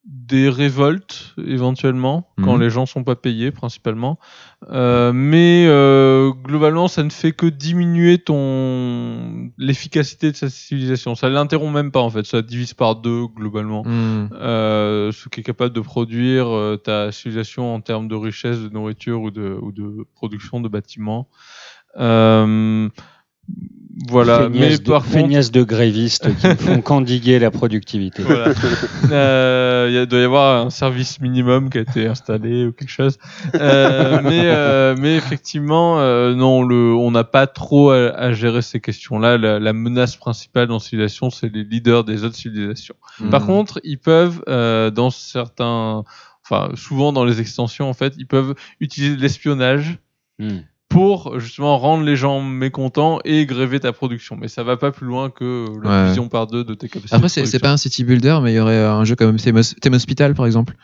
des 0.06 0.48
révoltes 0.48 1.34
éventuellement 1.44 2.28
quand 2.44 2.54
Mhm. 2.54 2.60
les 2.60 2.70
gens 2.70 2.86
sont 2.86 3.02
pas 3.02 3.16
payés 3.16 3.50
principalement, 3.50 4.18
Euh, 4.70 5.12
mais 5.12 5.66
euh, 5.68 6.32
globalement, 6.32 6.88
ça 6.88 7.02
ne 7.02 7.10
fait 7.10 7.32
que 7.32 7.46
diminuer 7.46 8.18
ton 8.18 9.50
l'efficacité 9.58 10.30
de 10.30 10.36
sa 10.36 10.48
civilisation. 10.48 11.14
Ça 11.14 11.28
l'interrompt 11.28 11.74
même 11.74 11.90
pas 11.90 12.00
en 12.00 12.10
fait, 12.10 12.24
ça 12.24 12.40
divise 12.40 12.72
par 12.72 12.96
deux 12.96 13.26
globalement. 13.26 13.82
Mm. 13.84 14.30
Euh, 14.32 15.12
ce 15.12 15.28
qui 15.28 15.40
est 15.40 15.42
capable 15.42 15.74
de 15.74 15.80
produire 15.80 16.78
ta 16.82 17.12
civilisation 17.12 17.74
en 17.74 17.80
termes 17.80 18.08
de 18.08 18.14
richesse, 18.14 18.60
de 18.60 18.68
nourriture 18.70 19.20
ou 19.20 19.30
de, 19.30 19.58
ou 19.60 19.72
de 19.72 20.06
production 20.14 20.60
de 20.60 20.68
bâtiments. 20.68 21.28
Euh, 21.98 22.88
voilà, 24.08 24.50
mais 24.50 24.76
de, 24.76 24.82
par 24.82 25.02
contre, 25.02 25.14
feignasse 25.14 25.50
de 25.50 25.62
grévistes 25.62 26.28
qui 26.36 26.46
font 26.64 26.80
qu'endiguer 26.82 27.38
la 27.38 27.50
productivité. 27.50 28.22
voilà. 28.22 28.52
Euh, 29.10 29.88
il 29.90 30.06
doit 30.06 30.20
y 30.20 30.22
avoir 30.24 30.66
un 30.66 30.70
service 30.70 31.18
minimum 31.20 31.70
qui 31.70 31.78
a 31.78 31.80
été 31.80 32.06
installé 32.06 32.66
ou 32.66 32.72
quelque 32.72 32.90
chose. 32.90 33.16
Euh, 33.54 34.20
mais, 34.22 34.42
euh, 34.44 34.94
mais 34.98 35.16
effectivement, 35.16 35.96
non, 36.34 36.62
le, 36.62 36.94
on 36.94 37.10
n'a 37.10 37.24
pas 37.24 37.46
trop 37.46 37.90
à, 37.90 38.10
à 38.10 38.32
gérer 38.32 38.60
ces 38.62 38.80
questions-là. 38.80 39.38
La, 39.38 39.58
la 39.58 39.72
menace 39.72 40.14
principale 40.16 40.68
dans 40.68 40.78
civilisation, 40.78 41.30
c'est 41.30 41.52
les 41.52 41.64
leaders 41.64 42.04
des 42.04 42.22
autres 42.22 42.36
civilisations. 42.36 42.96
Par 43.30 43.42
Mm. 43.42 43.46
contre, 43.46 43.80
ils 43.82 43.98
peuvent, 43.98 44.42
dans 44.46 45.10
certains, 45.10 46.04
enfin, 46.44 46.70
souvent 46.74 47.12
dans 47.14 47.24
les 47.24 47.40
extensions, 47.40 47.88
en 47.88 47.94
fait, 47.94 48.12
ils 48.18 48.26
peuvent 48.26 48.54
utiliser 48.80 49.16
de 49.16 49.22
l'espionnage 49.22 49.98
Hmm. 50.38 50.58
Pour 50.96 51.38
justement 51.38 51.76
rendre 51.76 52.04
les 52.04 52.16
gens 52.16 52.40
mécontents 52.40 53.18
et 53.24 53.44
gréver 53.44 53.80
ta 53.80 53.92
production. 53.92 54.36
Mais 54.40 54.48
ça 54.48 54.62
va 54.62 54.78
pas 54.78 54.92
plus 54.92 55.06
loin 55.06 55.28
que 55.28 55.66
la 55.82 55.90
Ouais. 55.90 56.02
division 56.04 56.28
par 56.28 56.46
deux 56.46 56.64
de 56.64 56.72
tes 56.72 56.88
capacités. 56.88 57.14
Après, 57.14 57.28
c'est 57.28 57.58
pas 57.58 57.70
un 57.70 57.76
city 57.76 58.02
builder, 58.02 58.38
mais 58.42 58.52
il 58.52 58.56
y 58.56 58.60
aurait 58.60 58.82
un 58.82 59.04
jeu 59.04 59.14
comme 59.14 59.36
Theme 59.36 59.60
Theme 59.82 59.94
Hospital, 59.94 60.34
par 60.34 60.46
exemple. 60.46 60.74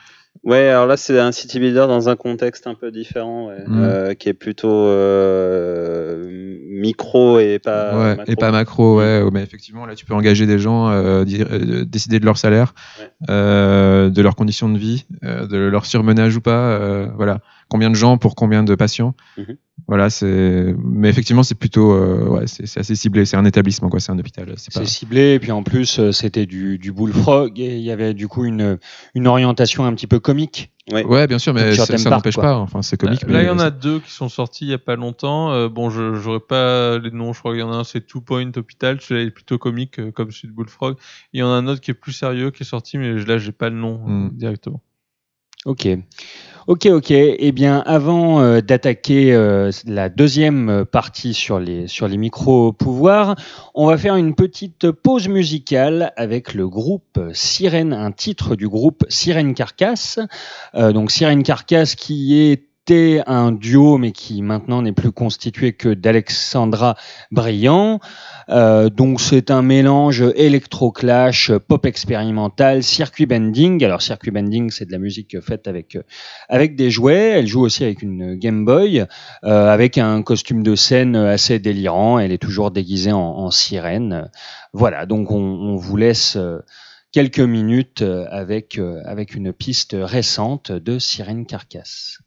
Ouais, 0.45 0.69
alors 0.69 0.87
là, 0.87 0.97
c'est 0.97 1.19
un 1.19 1.31
city 1.33 1.61
builder 1.61 1.85
dans 1.89 2.09
un 2.09 2.17
contexte 2.17 2.67
un 2.67 2.75
peu 2.75 2.91
différent, 2.91 3.49
ouais, 3.49 3.65
Mm. 3.67 3.79
euh, 3.85 4.15
qui 4.15 4.29
est 4.29 4.35
plutôt 4.35 4.87
euh, 4.87 6.27
micro 6.69 7.39
et 7.39 7.59
pas 7.59 7.97
ouais, 7.97 8.17
macro. 8.17 8.33
et 8.33 8.37
pas 8.37 8.51
macro, 8.51 8.99
ouais. 8.99 9.23
Mais 9.33 9.43
effectivement, 9.43 9.87
là, 9.87 9.95
tu 9.95 10.05
peux 10.05 10.15
engager 10.15 10.47
des 10.47 10.59
gens, 10.59 10.91
euh, 10.91 11.25
euh, 11.27 11.85
décider 11.85 12.19
de 12.19 12.25
leur 12.25 12.39
salaire, 12.39 12.75
Ouais. 12.99 13.11
euh, 13.31 14.11
de 14.11 14.23
leurs 14.23 14.35
conditions 14.37 14.69
de 14.69 14.79
vie, 14.79 15.05
euh, 15.25 15.47
de 15.47 15.57
leur 15.57 15.87
surmenage 15.87 16.37
ou 16.37 16.41
pas. 16.41 16.71
euh, 16.73 17.09
voilà. 17.17 17.41
Combien 17.69 17.89
de 17.91 17.95
gens 17.97 18.19
pour 18.19 18.35
combien 18.35 18.63
de 18.65 18.75
patients. 18.75 19.15
Mhm. 19.39 19.57
Voilà, 19.89 20.11
c'est. 20.11 20.75
Mais 20.79 21.09
effectivement, 21.09 21.43
c'est 21.43 21.55
plutôt, 21.55 21.93
euh, 21.93 22.27
ouais, 22.29 22.47
c'est 22.47 22.79
assez 22.79 22.95
ciblé. 22.95 23.25
C'est 23.25 23.37
un 23.37 23.45
établissement, 23.45 23.89
quoi. 23.89 24.01
C'est 24.01 24.13
un 24.13 24.19
hôpital. 24.19 24.53
C'est 24.57 24.73
pas. 24.73 24.85
Ciblé, 24.85 25.35
et 25.35 25.39
puis 25.39 25.51
en 25.53 25.63
plus, 25.63 25.99
euh, 25.99 26.13
c'était 26.13 26.47
du, 26.47 26.79
du 26.79 26.93
bullfrog, 26.93 27.59
et 27.59 27.77
il 27.77 27.83
y 27.83 27.91
avait 27.91 28.15
du 28.15 28.29
coup 28.29 28.45
une, 28.45 28.79
une 29.15 29.27
orientation 29.27 29.85
un 29.85 29.93
petit 29.95 30.07
peu 30.07 30.19
comique. 30.21 30.73
Ouais. 30.91 31.05
Ouais, 31.05 31.27
bien 31.27 31.39
sûr, 31.39 31.55
mais 31.55 31.75
ça, 31.75 32.11
n'empêche 32.11 32.37
pas. 32.37 32.57
Enfin, 32.57 32.83
c'est 32.83 32.97
comique. 32.97 33.23
Là, 33.29 33.43
il 33.43 33.47
y 33.47 33.51
en 33.51 33.59
a 33.61 33.71
deux 33.71 34.01
qui 34.01 34.11
sont 34.11 34.29
sortis 34.29 34.65
il 34.65 34.71
y 34.71 34.75
a 34.75 34.79
pas 34.79 34.97
longtemps. 34.97 35.53
Euh, 35.53 35.69
bon, 35.69 35.91
je 35.91 36.15
j'aurais 36.15 36.41
pas 36.41 36.99
les 36.99 37.11
noms. 37.11 37.33
Je 37.33 37.39
crois 37.39 37.53
qu'il 37.53 37.61
y 37.61 37.65
en 37.65 37.73
a 37.73 37.77
un, 37.77 37.85
c'est 37.85 38.01
Two 38.07 38.21
Point 38.21 38.51
Hospital. 38.57 39.01
Celui-là 39.01 39.27
est 39.27 39.31
plutôt 39.31 39.59
comique, 39.59 40.13
comme 40.13 40.31
celui 40.33 40.49
de 40.49 40.55
Bullfrog. 40.55 40.97
Il 41.33 41.41
y 41.41 41.43
en 41.43 41.49
a 41.49 41.55
un 41.55 41.67
autre 41.69 41.81
qui 41.81 41.91
est 41.93 41.95
plus 41.95 42.13
sérieux, 42.13 42.51
qui 42.51 42.63
est 42.65 42.67
sorti, 42.67 42.99
mais 42.99 43.15
là, 43.25 43.39
j'ai 43.39 43.53
pas 43.53 43.69
le 43.69 43.77
nom 43.77 44.01
Hmm. 44.07 44.31
directement. 44.33 44.81
Ok. 45.65 45.89
Ok, 46.69 46.87
ok. 46.87 47.11
Eh 47.11 47.53
bien, 47.53 47.83
avant 47.87 48.41
euh, 48.41 48.61
d'attaquer 48.61 49.33
euh, 49.33 49.71
la 49.85 50.09
deuxième 50.09 50.85
partie 50.85 51.35
sur 51.35 51.59
les, 51.59 51.89
sur 51.89 52.07
les 52.07 52.17
micro-pouvoirs, 52.17 53.35
on 53.75 53.87
va 53.87 53.99
faire 53.99 54.15
une 54.15 54.35
petite 54.37 54.91
pause 54.93 55.27
musicale 55.29 56.13
avec 56.17 56.55
le 56.55 56.69
groupe 56.69 57.21
Sirène, 57.33 57.93
un 57.93 58.13
titre 58.13 58.55
du 58.55 58.69
groupe 58.69 59.05
Sirène 59.09 59.55
Carcasse. 59.55 60.21
Euh, 60.77 60.93
donc, 60.93 61.11
Sirène 61.11 61.43
Carcasse 61.43 61.97
qui 61.97 62.51
un 62.91 63.53
duo, 63.53 63.97
mais 63.97 64.11
qui 64.11 64.43
maintenant 64.43 64.83
n'est 64.83 64.93
plus 64.93 65.13
constitué 65.13 65.73
que 65.73 65.89
d'Alexandra 65.89 66.97
Briand. 67.31 68.01
Euh, 68.49 68.91
donc 68.91 69.21
c'est 69.21 69.53
un 69.53 69.63
mélange 69.63 70.23
électro-clash, 70.35 71.53
pop 71.69 71.87
expérimental, 71.87 72.83
circuit 72.83 73.27
bending. 73.27 73.85
Alors 73.85 74.03
circuit 74.03 74.33
bending, 74.33 74.71
c'est 74.71 74.85
de 74.85 74.93
la 74.93 74.99
musique 74.99 75.41
faite 75.41 75.69
avec 75.69 75.95
euh, 75.95 76.03
avec 76.49 76.75
des 76.75 76.91
jouets. 76.91 77.31
Elle 77.39 77.47
joue 77.47 77.63
aussi 77.63 77.85
avec 77.85 78.03
une 78.03 78.35
Game 78.35 78.65
Boy, 78.65 79.07
euh, 79.45 79.69
avec 79.69 79.97
un 79.97 80.23
costume 80.23 80.65
de 80.65 80.75
scène 80.75 81.15
assez 81.15 81.61
délirant. 81.61 82.19
Elle 82.19 82.33
est 82.33 82.43
toujours 82.43 82.73
déguisée 82.73 83.13
en, 83.13 83.21
en 83.21 83.51
sirène. 83.53 84.29
Voilà, 84.73 85.07
donc 85.07 85.31
on, 85.31 85.37
on 85.39 85.77
vous 85.77 85.97
laisse 85.97 86.35
euh, 86.37 86.59
quelques 87.13 87.39
minutes 87.39 88.03
euh, 88.03 88.27
avec 88.31 88.81
avec 89.05 89.37
une 89.37 89.53
piste 89.53 89.95
récente 89.97 90.73
de 90.73 90.99
Sirène 90.99 91.47
Carcasse. 91.47 92.19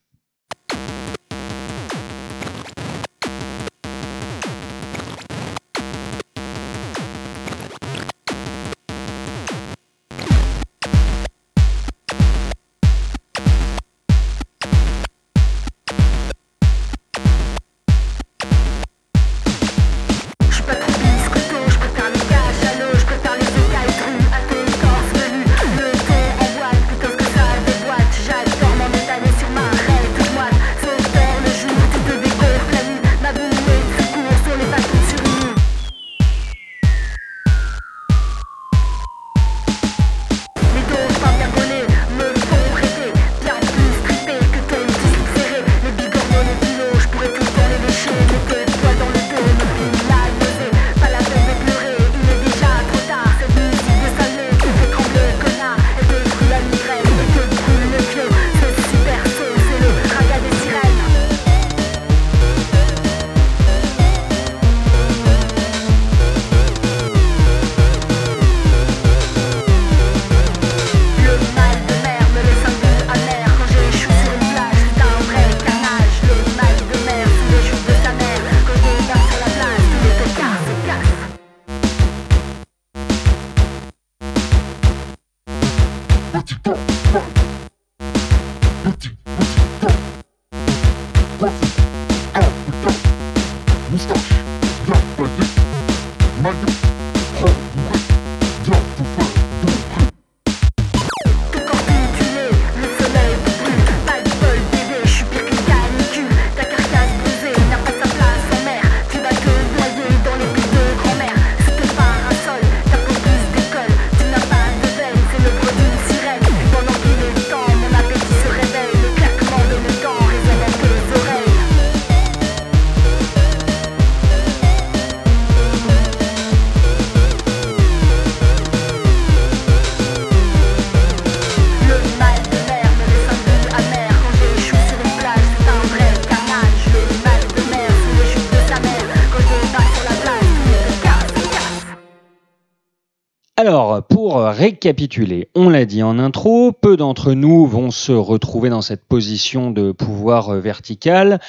Alors, 143.66 144.04
pour 144.04 144.44
récapituler, 144.44 145.50
on 145.56 145.70
l'a 145.70 145.86
dit 145.86 146.04
en 146.04 146.20
intro, 146.20 146.72
peu 146.72 146.98
d'entre 146.98 147.34
nous 147.34 147.66
vont 147.66 147.90
se 147.90 148.12
retrouver 148.12 148.70
dans 148.70 148.84
cette 148.84 149.04
position 149.06 149.72
de 149.72 149.92
pouvoir 149.92 150.54
vertical. 150.60 151.40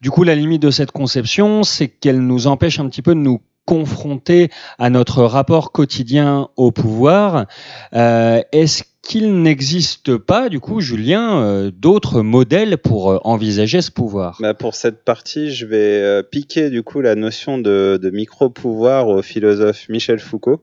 Du 0.00 0.10
coup, 0.10 0.22
la 0.22 0.34
limite 0.34 0.62
de 0.62 0.70
cette 0.70 0.90
conception, 0.90 1.64
c'est 1.64 1.88
qu'elle 1.88 2.20
nous 2.20 2.46
empêche 2.46 2.80
un 2.80 2.88
petit 2.88 3.02
peu 3.02 3.14
de 3.14 3.20
nous 3.20 3.42
confronter 3.66 4.48
à 4.78 4.88
notre 4.88 5.22
rapport 5.24 5.70
quotidien 5.70 6.48
au 6.56 6.72
pouvoir. 6.72 7.44
Euh, 7.92 8.40
Est-ce 8.52 8.82
qu'il 9.02 9.42
n'existe 9.42 10.16
pas, 10.16 10.48
du 10.48 10.60
coup, 10.60 10.80
Julien, 10.80 11.42
euh, 11.42 11.70
d'autres 11.70 12.22
modèles 12.22 12.78
pour 12.78 13.10
euh, 13.10 13.18
envisager 13.22 13.82
ce 13.82 13.90
pouvoir? 13.90 14.38
Bah, 14.40 14.54
pour 14.54 14.74
cette 14.74 15.04
partie, 15.04 15.50
je 15.50 15.66
vais 15.66 16.22
piquer 16.22 16.70
du 16.70 16.82
coup 16.82 17.02
la 17.02 17.16
notion 17.16 17.58
de 17.58 18.10
micro-pouvoir 18.14 19.08
au 19.08 19.20
philosophe 19.20 19.90
Michel 19.90 20.20
Foucault. 20.20 20.62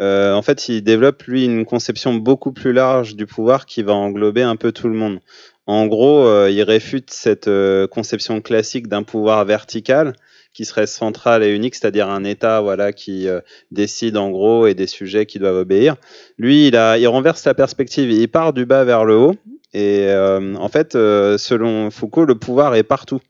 Euh, 0.00 0.32
en 0.32 0.42
fait, 0.42 0.68
il 0.68 0.82
développe 0.82 1.24
lui 1.24 1.44
une 1.44 1.64
conception 1.64 2.14
beaucoup 2.14 2.52
plus 2.52 2.72
large 2.72 3.16
du 3.16 3.26
pouvoir 3.26 3.66
qui 3.66 3.82
va 3.82 3.94
englober 3.94 4.42
un 4.42 4.56
peu 4.56 4.72
tout 4.72 4.88
le 4.88 4.94
monde. 4.94 5.20
En 5.66 5.86
gros, 5.86 6.24
euh, 6.26 6.50
il 6.50 6.62
réfute 6.62 7.10
cette 7.10 7.48
euh, 7.48 7.86
conception 7.86 8.40
classique 8.40 8.86
d'un 8.86 9.02
pouvoir 9.02 9.44
vertical 9.44 10.14
qui 10.54 10.64
serait 10.64 10.86
central 10.86 11.42
et 11.42 11.54
unique, 11.54 11.74
c'est-à-dire 11.74 12.08
un 12.08 12.24
État 12.24 12.60
voilà 12.60 12.92
qui 12.92 13.28
décide 13.70 14.16
en 14.16 14.30
gros 14.30 14.66
et 14.66 14.74
des 14.74 14.88
sujets 14.88 15.24
qui 15.24 15.38
doivent 15.38 15.58
obéir. 15.58 15.96
Lui, 16.36 16.66
il, 16.66 16.76
a, 16.76 16.98
il 16.98 17.06
renverse 17.06 17.44
la 17.44 17.54
perspective, 17.54 18.10
il 18.10 18.26
part 18.28 18.52
du 18.52 18.66
bas 18.66 18.82
vers 18.82 19.04
le 19.04 19.14
haut 19.14 19.36
et 19.72 20.10
en 20.10 20.68
fait, 20.68 20.94
selon 20.94 21.90
Foucault, 21.90 22.24
le 22.24 22.34
pouvoir 22.34 22.74
est 22.74 22.82
partout. 22.82 23.20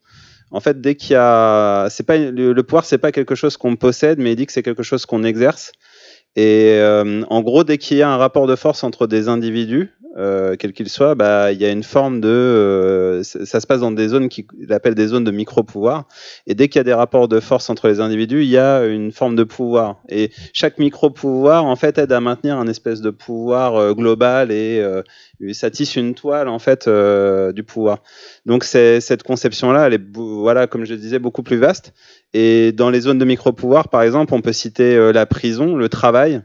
En 0.53 0.61
fait, 0.61 0.81
dès 0.81 0.95
qu'il 0.95 1.13
y 1.13 1.17
a, 1.17 1.89
c'est 1.91 2.07
pas 2.07 2.17
le 2.17 2.63
pouvoir, 2.63 2.87
c'est 2.87 2.97
pas 2.97 3.13
quelque 3.13 3.35
chose 3.35 3.59
qu'on 3.59 3.77
possède, 3.77 4.19
mais 4.19 4.33
il 4.33 4.37
dit 4.37 4.47
que 4.47 4.53
c'est 4.53 4.63
quelque 4.63 4.85
chose 4.85 5.05
qu'on 5.05 5.23
exerce. 5.23 5.73
Et 6.39 6.79
euh, 6.79 7.25
en 7.31 7.41
gros, 7.43 7.65
dès 7.65 7.79
qu'il 7.79 7.97
y 7.97 8.03
a 8.03 8.09
un 8.09 8.17
rapport 8.17 8.47
de 8.47 8.55
force 8.55 8.85
entre 8.85 9.09
des 9.09 9.29
individus, 9.29 9.91
euh, 10.17 10.57
quel 10.59 10.73
qu'il 10.73 10.89
soit, 10.89 11.15
bah, 11.15 11.53
il 11.53 11.61
y 11.61 11.65
a 11.65 11.71
une 11.71 11.83
forme 11.83 12.21
de, 12.21 12.29
euh, 12.29 13.23
ça 13.23 13.61
se 13.61 13.67
passe 13.67 13.81
dans 13.81 13.93
des 13.93 14.09
zones 14.09 14.29
qu'il 14.29 14.47
appelle 14.71 14.95
des 14.95 15.09
zones 15.09 15.25
de 15.25 15.31
micro-pouvoir. 15.31 16.09
Et 16.47 16.55
dès 16.55 16.69
qu'il 16.69 16.79
y 16.79 16.81
a 16.81 16.85
des 16.85 16.95
rapports 16.95 17.29
de 17.29 17.41
force 17.41 17.69
entre 17.69 17.89
les 17.89 18.01
individus, 18.01 18.43
il 18.43 18.49
y 18.49 18.59
a 18.59 18.87
une 18.87 19.13
forme 19.13 19.37
de 19.37 19.45
pouvoir. 19.45 19.97
Et 20.09 20.31
chaque 20.53 20.79
micro-pouvoir, 20.79 21.65
en 21.65 21.77
fait, 21.77 21.99
aide 21.99 22.13
à 22.13 22.21
maintenir 22.21 22.57
un 22.57 22.67
espèce 22.67 23.01
de 23.01 23.11
pouvoir 23.11 23.77
euh, 23.77 23.93
global 23.93 24.51
et 24.51 24.81
euh, 24.81 25.03
ça 25.53 25.71
tisse 25.71 25.95
une 25.97 26.15
toile, 26.15 26.49
en 26.49 26.59
fait, 26.59 26.89
euh, 26.89 27.53
du 27.53 27.63
pouvoir. 27.63 28.03
Donc, 28.47 28.65
cette 28.65 29.23
conception-là, 29.23 29.87
elle 29.87 29.95
est, 29.95 30.17
voilà, 30.17 30.67
comme 30.67 30.85
je 30.85 30.95
disais, 30.95 31.19
beaucoup 31.19 31.43
plus 31.43 31.59
vaste. 31.59 31.93
Et 32.33 32.73
dans 32.73 32.91
les 32.91 33.03
zones 33.03 33.19
de 33.19 33.25
micro-pouvoir, 33.25 33.89
par 33.89 34.03
exemple, 34.03 34.35
on 34.35 34.41
peut 34.41 34.53
citer 34.53 35.13
la 35.13 35.27
prison, 35.27 35.77
le 35.77 35.89
travail, 35.89 36.43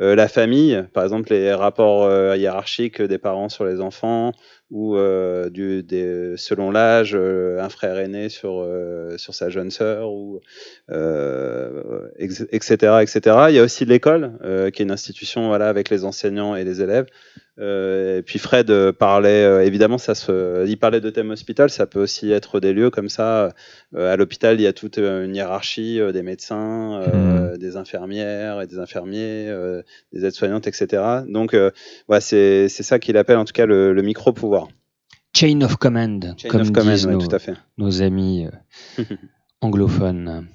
euh, 0.00 0.14
la 0.14 0.28
famille, 0.28 0.84
par 0.92 1.02
exemple 1.02 1.32
les 1.32 1.52
rapports 1.52 2.04
euh, 2.04 2.36
hiérarchiques 2.36 3.02
des 3.02 3.18
parents 3.18 3.48
sur 3.48 3.64
les 3.64 3.80
enfants, 3.80 4.32
ou 4.70 4.96
euh, 4.96 5.50
du, 5.50 5.82
des, 5.82 6.36
selon 6.36 6.70
l'âge, 6.70 7.12
euh, 7.14 7.60
un 7.60 7.68
frère 7.68 7.98
aîné 7.98 8.28
sur, 8.28 8.66
sur 9.16 9.34
sa 9.34 9.50
jeune 9.50 9.70
sœur, 9.70 10.12
ou 10.12 10.40
etc., 12.18 12.98
etc. 13.02 13.20
Il 13.48 13.54
y 13.54 13.58
a 13.58 13.62
aussi 13.62 13.84
l'école, 13.84 14.38
qui 14.72 14.82
est 14.82 14.84
une 14.84 14.92
institution 14.92 15.48
voilà, 15.48 15.68
avec 15.68 15.90
les 15.90 16.04
enseignants 16.04 16.54
et 16.54 16.64
les 16.64 16.80
élèves. 16.80 17.06
Euh, 17.60 18.18
et 18.18 18.22
puis 18.22 18.38
Fred 18.38 18.70
euh, 18.70 18.92
parlait, 18.92 19.42
euh, 19.44 19.64
évidemment, 19.64 19.98
ça 19.98 20.14
se, 20.14 20.66
il 20.66 20.78
parlait 20.78 21.00
de 21.00 21.10
thème 21.10 21.30
hospital, 21.30 21.70
ça 21.70 21.86
peut 21.86 22.00
aussi 22.00 22.30
être 22.30 22.60
des 22.60 22.72
lieux 22.72 22.90
comme 22.90 23.08
ça. 23.08 23.52
Euh, 23.94 24.12
à 24.12 24.16
l'hôpital, 24.16 24.60
il 24.60 24.62
y 24.62 24.66
a 24.66 24.72
toute 24.72 24.98
euh, 24.98 25.24
une 25.24 25.34
hiérarchie 25.34 26.00
des 26.12 26.22
médecins, 26.22 27.02
euh, 27.02 27.56
des 27.56 27.76
infirmières 27.76 28.60
et 28.60 28.66
des 28.66 28.78
infirmiers, 28.78 29.52
des 30.12 30.24
aides-soignantes, 30.24 30.66
etc. 30.66 31.02
Donc, 31.26 31.56
ouais, 32.08 32.20
c'est 32.20 32.68
ça 32.68 32.98
qu'il 32.98 33.16
appelle 33.16 33.38
en 33.38 33.44
tout 33.44 33.52
cas 33.52 33.66
le, 33.66 33.92
le 33.92 34.02
micro-pouvoir. 34.02 34.68
Chain 35.36 35.60
of 35.60 35.76
command, 35.76 36.34
Chain 36.36 36.48
comme 36.48 36.62
of 36.62 36.72
command, 36.72 36.94
disent 36.94 37.06
ouais, 37.06 37.12
nos, 37.12 37.20
tout 37.20 37.34
à 37.34 37.38
fait. 37.38 37.54
nos 37.76 38.02
amis 38.02 38.46
anglophones. 39.60 40.46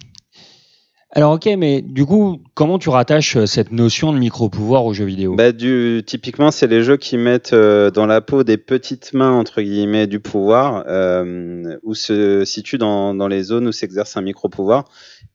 Alors 1.15 1.34
ok, 1.34 1.47
mais 1.60 1.84
du 1.84 2.08
coup, 2.08 2.41
comment 2.56 2.80
tu 2.80 2.89
rattaches 2.89 3.38
euh, 3.38 3.45
cette 3.45 3.71
notion 3.71 4.12
de 4.13 4.17
micro-pouvoir 4.17 4.84
aux 4.84 4.93
jeux 4.93 5.06
vidéo? 5.06 5.36
Bah, 5.36 5.52
du, 5.52 6.02
typiquement, 6.06 6.49
c'est 6.49 6.65
les 6.65 6.82
jeux 6.82 6.97
qui 6.97 7.17
mettent 7.17 7.54
euh, 7.54 7.91
dans 7.91 8.08
la 8.08 8.19
peau 8.19 8.43
des 8.43 8.58
petites 8.58 9.13
mains, 9.13 9.32
entre 9.32 9.62
guillemets, 9.62 10.08
du 10.08 10.19
pouvoir, 10.19 10.86
euh, 10.88 11.78
où 11.84 11.93
se 11.93 12.43
situe 12.45 12.80
dans, 12.80 13.13
dans 13.13 13.28
les 13.28 13.43
zones 13.43 13.67
où 13.67 13.71
s'exerce 13.71 14.17
un 14.17 14.21
micro-pouvoir. 14.21 14.86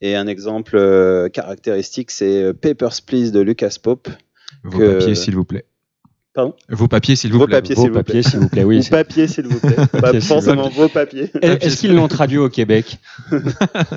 Et 0.00 0.16
un 0.16 0.26
exemple 0.26 0.76
euh, 0.76 1.28
caractéristique, 1.28 2.10
c'est 2.10 2.52
Papers, 2.54 3.00
Please 3.06 3.30
de 3.30 3.38
Lucas 3.38 3.76
Pope. 3.80 4.08
Vos 4.64 4.78
que- 4.80 4.98
papiers, 4.98 5.14
s'il 5.14 5.36
vous 5.36 5.44
plaît. 5.44 5.64
Pardon 6.38 6.55
Vos 6.68 6.87
papiers, 6.87 7.16
s'il 7.16 7.33
vous 7.33 7.40
Vos 7.40 7.46
plaît. 7.46 7.57
papiers, 7.57 7.74
Vos 7.74 7.83
s'il 7.83 7.90
vous 7.90 7.94
plaît. 7.94 8.05
papiers, 8.05 8.22
s'il 8.22 8.38
vous 8.38 8.48
plaît, 8.48 8.62
oui. 8.62 8.79
Ou 8.79 8.83
c'est- 8.83 8.90
papier, 8.90 9.27
s'il 9.27 9.46
vous 9.48 9.59
plaît. 9.59 9.74
Vous 10.12 10.20
forcément 10.20 10.68
vos 10.68 10.87
papiers. 10.87 11.33
Est-ce 11.42 11.79
qu'ils 11.81 11.96
l'ont 11.96 12.07
traduit 12.07 12.38
au 12.38 12.48
Québec? 12.48 12.98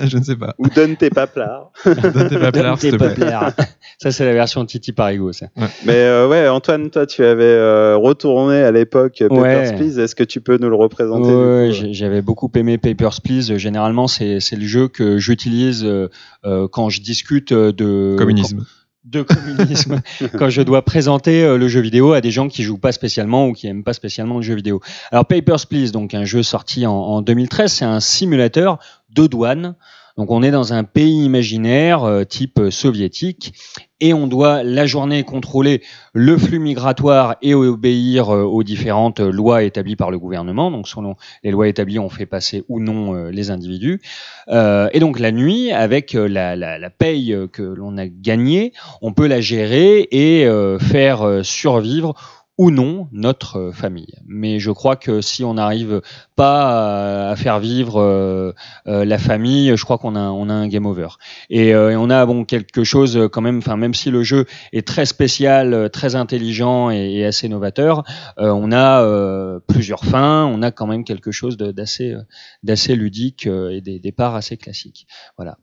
Je 0.04 0.18
ne 0.18 0.24
sais 0.24 0.34
pas. 0.34 0.52
Ou 0.58 0.68
donne 0.68 0.96
tes 0.96 1.08
paplards. 1.08 1.70
Donne 1.84 2.28
tes 2.28 2.38
papiers, 2.38 2.72
s'il 2.78 2.90
te 2.92 2.96
plaît. 2.96 3.14
Papiers. 3.14 3.64
Ça, 3.98 4.10
c'est 4.10 4.24
la 4.24 4.32
version 4.32 4.64
Titi 4.66 4.90
Parigo, 4.90 5.30
ça. 5.32 5.46
Mais 5.86 5.94
euh, 5.94 6.26
ouais, 6.28 6.48
Antoine, 6.48 6.90
toi, 6.90 7.06
tu 7.06 7.22
avais 7.24 7.44
euh, 7.44 7.96
retourné 7.96 8.56
à 8.56 8.72
l'époque 8.72 9.22
euh, 9.22 9.28
Papers, 9.28 9.70
Ouais. 9.70 9.76
Please. 9.76 10.00
Est-ce 10.00 10.16
que 10.16 10.24
tu 10.24 10.40
peux 10.40 10.58
nous 10.58 10.68
le 10.68 10.74
représenter 10.74 11.28
Ouais, 11.32 11.70
j'ai- 11.72 11.92
j'avais 11.92 12.22
beaucoup 12.22 12.50
aimé 12.56 12.76
Papers, 12.76 13.20
Please. 13.22 13.56
Généralement, 13.56 14.08
c'est 14.08 14.40
le 14.50 14.66
jeu 14.66 14.88
que 14.88 15.18
j'utilise 15.18 15.84
euh, 15.84 16.08
euh, 16.44 16.66
quand 16.66 16.88
je 16.88 17.02
discute 17.02 17.52
euh, 17.52 17.70
de 17.70 18.16
Communisme. 18.18 18.64
De 19.04 19.22
communisme 19.22 20.00
quand 20.38 20.48
je 20.48 20.62
dois 20.62 20.82
présenter 20.82 21.42
euh, 21.42 21.58
le 21.58 21.68
jeu 21.68 21.80
vidéo 21.80 22.12
à 22.12 22.20
des 22.20 22.30
gens 22.30 22.48
qui 22.48 22.62
jouent 22.62 22.78
pas 22.78 22.92
spécialement 22.92 23.48
ou 23.48 23.52
qui 23.52 23.66
aiment 23.66 23.84
pas 23.84 23.94
spécialement 23.94 24.36
le 24.36 24.42
jeu 24.42 24.54
vidéo. 24.54 24.80
Alors 25.10 25.26
Papers, 25.26 25.66
Please, 25.66 25.90
donc 25.90 26.14
un 26.14 26.24
jeu 26.24 26.42
sorti 26.42 26.86
en, 26.86 26.92
en 26.92 27.22
2013, 27.22 27.72
c'est 27.72 27.84
un 27.84 28.00
simulateur 28.00 28.78
de 29.10 29.26
douane. 29.26 29.74
Donc 30.16 30.30
on 30.30 30.42
est 30.42 30.50
dans 30.50 30.72
un 30.72 30.84
pays 30.84 31.24
imaginaire 31.24 32.04
euh, 32.04 32.24
type 32.24 32.58
euh, 32.58 32.70
soviétique 32.70 33.54
et 34.00 34.12
on 34.12 34.26
doit 34.26 34.62
la 34.62 34.84
journée 34.84 35.22
contrôler 35.22 35.82
le 36.12 36.36
flux 36.36 36.58
migratoire 36.58 37.36
et 37.40 37.54
obéir 37.54 38.34
euh, 38.34 38.42
aux 38.42 38.62
différentes 38.62 39.20
lois 39.20 39.62
établies 39.62 39.96
par 39.96 40.10
le 40.10 40.18
gouvernement. 40.18 40.70
Donc 40.70 40.88
selon 40.88 41.16
les 41.42 41.50
lois 41.50 41.68
établies, 41.68 41.98
on 41.98 42.08
fait 42.08 42.26
passer 42.26 42.64
ou 42.68 42.80
non 42.80 43.14
les 43.28 43.50
individus. 43.50 44.00
Et 44.48 45.00
donc 45.00 45.18
la 45.18 45.32
nuit, 45.32 45.70
avec 45.72 46.12
la, 46.14 46.56
la, 46.56 46.90
paye 46.90 47.36
que 47.52 47.62
l'on 47.62 47.96
a 47.96 48.06
gagnée, 48.06 48.72
on 49.00 49.12
peut 49.12 49.26
la 49.26 49.40
gérer 49.40 50.08
et 50.10 50.46
faire 50.80 51.40
survivre 51.42 52.14
ou 52.58 52.70
non 52.70 53.08
notre 53.12 53.58
euh, 53.58 53.72
famille. 53.72 54.14
Mais 54.26 54.58
je 54.58 54.70
crois 54.70 54.96
que 54.96 55.20
si 55.20 55.42
on 55.42 55.54
n'arrive 55.54 56.02
pas 56.36 57.30
à, 57.30 57.36
faire 57.36 57.58
vivre 57.60 58.00
euh, 58.00 58.52
euh, 58.86 59.04
la 59.04 59.18
famille, 59.18 59.74
je 59.76 59.84
crois 59.84 59.98
qu'on 59.98 60.16
a, 60.16 60.28
on 60.28 60.48
a 60.48 60.52
un 60.52 60.68
game 60.68 60.86
over. 60.86 61.08
Et, 61.48 61.74
on 61.74 62.10
a 62.10 62.26
bon 62.26 62.44
quelque 62.44 62.84
chose 62.84 63.28
quand 63.32 63.40
même, 63.40 63.58
enfin 63.58 63.76
même 63.76 63.94
si 63.94 64.10
le 64.10 64.22
jeu 64.22 64.46
est 64.72 64.86
très 64.86 65.06
spécial, 65.06 65.90
très 65.90 66.14
intelligent 66.14 66.90
et, 66.90 67.24
assez 67.24 67.48
novateur, 67.48 68.04
on 68.36 68.72
a 68.72 69.60
plusieurs 69.66 70.04
fins, 70.04 70.44
on 70.46 70.62
a 70.62 70.70
quand 70.70 70.86
même 70.86 71.04
quelque 71.04 71.30
chose 71.30 71.56
d'assez 71.56 72.96
ludique 72.96 73.46
et 73.46 73.80
des, 73.80 74.00
des 74.00 74.12
parts 74.12 74.34
assez 74.34 74.56
classiques. 74.56 75.06
Voilà. 75.36 75.58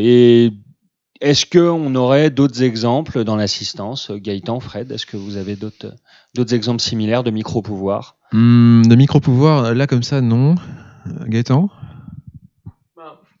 Et 0.00 0.52
est-ce 1.20 1.46
qu'on 1.46 1.94
aurait 1.94 2.30
d'autres 2.30 2.62
exemples 2.62 3.24
dans 3.24 3.36
l'assistance 3.36 4.10
Gaëtan, 4.10 4.60
Fred, 4.60 4.92
est-ce 4.92 5.06
que 5.06 5.16
vous 5.16 5.36
avez 5.36 5.56
d'autres 5.56 5.94
d'autres 6.34 6.54
exemples 6.54 6.82
similaires 6.82 7.22
de 7.22 7.30
micro-pouvoirs? 7.30 8.16
Hmm, 8.32 8.82
de 8.82 8.94
micro-pouvoir, 8.94 9.74
là 9.74 9.86
comme 9.86 10.02
ça, 10.02 10.20
non. 10.20 10.56
Gaëtan? 11.26 11.70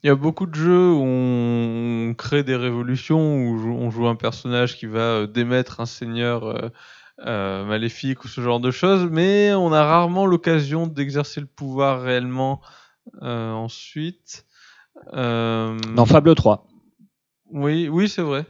Il 0.02 0.06
y 0.06 0.10
a 0.10 0.14
beaucoup 0.14 0.46
de 0.46 0.54
jeux 0.54 0.92
où 0.92 1.02
on 1.02 2.14
crée 2.16 2.44
des 2.44 2.54
révolutions, 2.54 3.48
où 3.48 3.58
on 3.68 3.90
joue 3.90 4.06
un 4.06 4.14
personnage 4.14 4.76
qui 4.76 4.86
va 4.86 5.00
euh, 5.00 5.26
démettre 5.26 5.80
un 5.80 5.86
seigneur 5.86 6.44
euh, 6.44 6.68
euh, 7.24 7.64
maléfique 7.64 8.24
ou 8.24 8.28
ce 8.28 8.40
genre 8.40 8.60
de 8.60 8.70
choses, 8.70 9.08
mais 9.10 9.52
on 9.54 9.72
a 9.72 9.82
rarement 9.82 10.26
l'occasion 10.26 10.86
d'exercer 10.86 11.40
le 11.40 11.46
pouvoir 11.46 12.02
réellement 12.02 12.60
euh, 13.22 13.52
ensuite. 13.52 14.44
Euh, 15.14 15.76
Dans 15.94 16.06
Fable 16.06 16.34
3. 16.34 16.66
Oui, 17.52 17.88
oui, 17.90 18.08
c'est 18.08 18.22
vrai. 18.22 18.44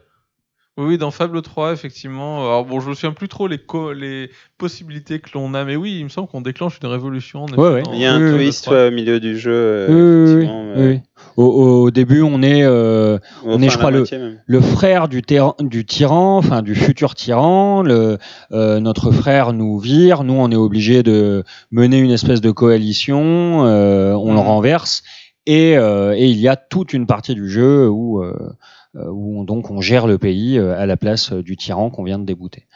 Oui, 0.78 0.84
oui, 0.88 0.98
dans 0.98 1.10
Fable 1.10 1.40
3, 1.40 1.72
effectivement. 1.72 2.40
Alors 2.40 2.66
bon, 2.66 2.80
je 2.80 2.90
me 2.90 2.94
souviens 2.94 3.12
plus 3.12 3.28
trop 3.28 3.46
les, 3.48 3.56
co- 3.56 3.94
les 3.94 4.28
possibilités 4.58 5.20
que 5.20 5.30
l'on 5.32 5.54
a, 5.54 5.64
mais 5.64 5.74
oui, 5.74 5.96
il 5.98 6.04
me 6.04 6.10
semble 6.10 6.28
qu'on 6.28 6.42
déclenche 6.42 6.78
une 6.82 6.88
révolution. 6.90 7.44
en 7.44 7.46
effet, 7.48 7.56
Ouais, 7.58 7.70
ouais. 7.70 7.82
dans- 7.82 7.92
Il 7.94 8.00
y 8.00 8.04
a 8.04 8.12
un 8.12 8.34
twist 8.36 8.66
ouais, 8.68 8.88
au 8.88 8.90
milieu 8.90 9.18
du 9.18 9.38
jeu. 9.38 9.52
euh, 9.54 9.86
Oui, 9.88 9.94
oui, 9.94 10.02
oui, 10.02 10.32
effectivement, 10.44 10.62
oui, 10.62 10.68
mais- 10.76 10.88
oui. 10.96 11.00
Au, 11.38 11.44
au 11.84 11.90
début, 11.90 12.20
on 12.20 12.42
est 12.42 12.62
euh, 12.62 13.18
on 13.44 13.60
est, 13.62 13.68
je 13.68 13.72
la 13.72 13.78
crois, 13.78 13.90
le- 13.90 13.98
moitié 14.00 14.18
même. 14.18 14.38
le 14.46 14.60
frère 14.60 15.08
du, 15.08 15.22
tyran- 15.22 15.54
du 15.60 15.86
tyran, 15.86 16.36
enfin 16.36 16.60
du 16.62 16.74
futur 16.74 17.14
tyran. 17.14 17.82
Le, 17.82 18.18
euh, 18.52 18.78
notre 18.80 19.10
frère 19.12 19.54
nous 19.54 19.78
vire, 19.78 20.24
nous 20.24 20.34
on 20.34 20.50
est 20.50 20.56
obligé 20.56 21.02
de 21.02 21.42
mener 21.70 21.98
une 21.98 22.10
espèce 22.10 22.42
de 22.42 22.50
coalition, 22.50 23.64
euh, 23.66 24.12
on 24.12 24.26
le 24.28 24.40
Mhm. 24.40 24.46
renverse, 24.46 25.02
et, 25.46 25.76
euh, 25.78 26.14
et 26.16 26.26
il 26.26 26.38
y 26.38 26.48
a 26.48 26.56
toute 26.56 26.92
une 26.92 27.06
partie 27.06 27.34
du 27.34 27.48
jeu 27.48 27.88
où, 27.88 28.22
euh, 28.22 28.34
euh, 28.34 28.50
où 29.10 29.40
on, 29.40 29.44
donc 29.44 29.70
on 29.70 29.80
gère 29.80 30.06
le 30.06 30.18
pays 30.18 30.58
euh, 30.58 30.78
à 30.78 30.86
la 30.86 30.96
place 30.96 31.32
euh, 31.32 31.42
du 31.42 31.56
tyran 31.56 31.90
qu'on 31.90 32.04
vient 32.04 32.18
de 32.18 32.24
débouter. 32.24 32.66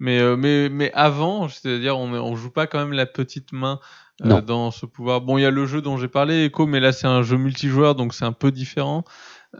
Mais, 0.00 0.18
euh, 0.18 0.36
mais, 0.36 0.68
mais 0.68 0.90
avant, 0.92 1.48
c'est-à-dire, 1.48 1.96
on, 1.96 2.12
on 2.12 2.34
joue 2.34 2.50
pas 2.50 2.66
quand 2.66 2.80
même 2.80 2.92
la 2.92 3.06
petite 3.06 3.52
main 3.52 3.78
euh, 4.24 4.40
dans 4.40 4.70
ce 4.70 4.86
pouvoir. 4.86 5.20
Bon, 5.20 5.38
il 5.38 5.42
y 5.42 5.46
a 5.46 5.50
le 5.50 5.66
jeu 5.66 5.80
dont 5.80 5.96
j'ai 5.96 6.08
parlé, 6.08 6.44
Echo, 6.46 6.66
mais 6.66 6.80
là 6.80 6.92
c'est 6.92 7.06
un 7.06 7.22
jeu 7.22 7.36
multijoueur, 7.36 7.94
donc 7.94 8.12
c'est 8.14 8.24
un 8.24 8.32
peu 8.32 8.50
différent. 8.50 9.04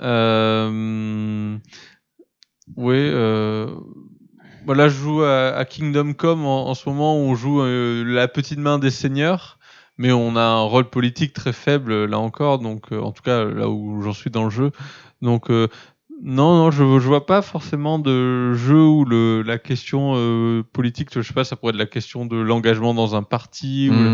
Euh... 0.01 1.57
Oui, 2.77 2.97
euh... 2.97 3.69
voilà, 4.67 4.89
je 4.89 4.97
joue 4.97 5.23
à, 5.23 5.51
à 5.51 5.65
Kingdom 5.65 6.15
Come 6.15 6.47
en, 6.47 6.69
en 6.69 6.75
ce 6.75 6.89
moment, 6.89 7.17
où 7.17 7.21
on 7.21 7.35
joue 7.35 7.61
euh, 7.63 8.03
la 8.05 8.27
petite 8.27 8.59
main 8.59 8.79
des 8.79 8.91
seigneurs, 8.91 9.59
mais 9.99 10.13
on 10.13 10.37
a 10.37 10.43
un 10.43 10.63
rôle 10.63 10.89
politique 10.91 11.33
très 11.33 11.53
faible 11.53 12.05
là 12.07 12.19
encore, 12.19 12.59
donc 12.59 12.93
euh, 12.93 13.01
en 13.01 13.13
tout 13.13 13.23
cas 13.23 13.45
là 13.45 13.69
où 13.69 14.03
j'en 14.03 14.13
suis 14.13 14.31
dans 14.31 14.45
le 14.45 14.51
jeu. 14.51 14.73
Donc 15.23 15.51
euh, 15.51 15.69
Non, 16.27 16.57
non, 16.57 16.71
je, 16.71 16.79
je 16.79 17.07
vois 17.07 17.27
pas 17.27 17.43
forcément 17.43 17.99
de 17.99 18.55
jeu 18.55 18.81
où 18.83 19.05
le, 19.05 19.43
la 19.43 19.59
question 19.59 20.15
euh, 20.17 20.63
politique, 20.73 21.11
je 21.15 21.21
sais 21.21 21.35
pas, 21.35 21.45
ça 21.45 21.55
pourrait 21.55 21.73
être 21.73 21.79
la 21.79 21.85
question 21.85 22.25
de 22.25 22.37
l'engagement 22.37 22.95
dans 22.95 23.15
un 23.15 23.23
parti 23.23 23.89
ou, 23.91 23.93
Mhm. 23.93 24.05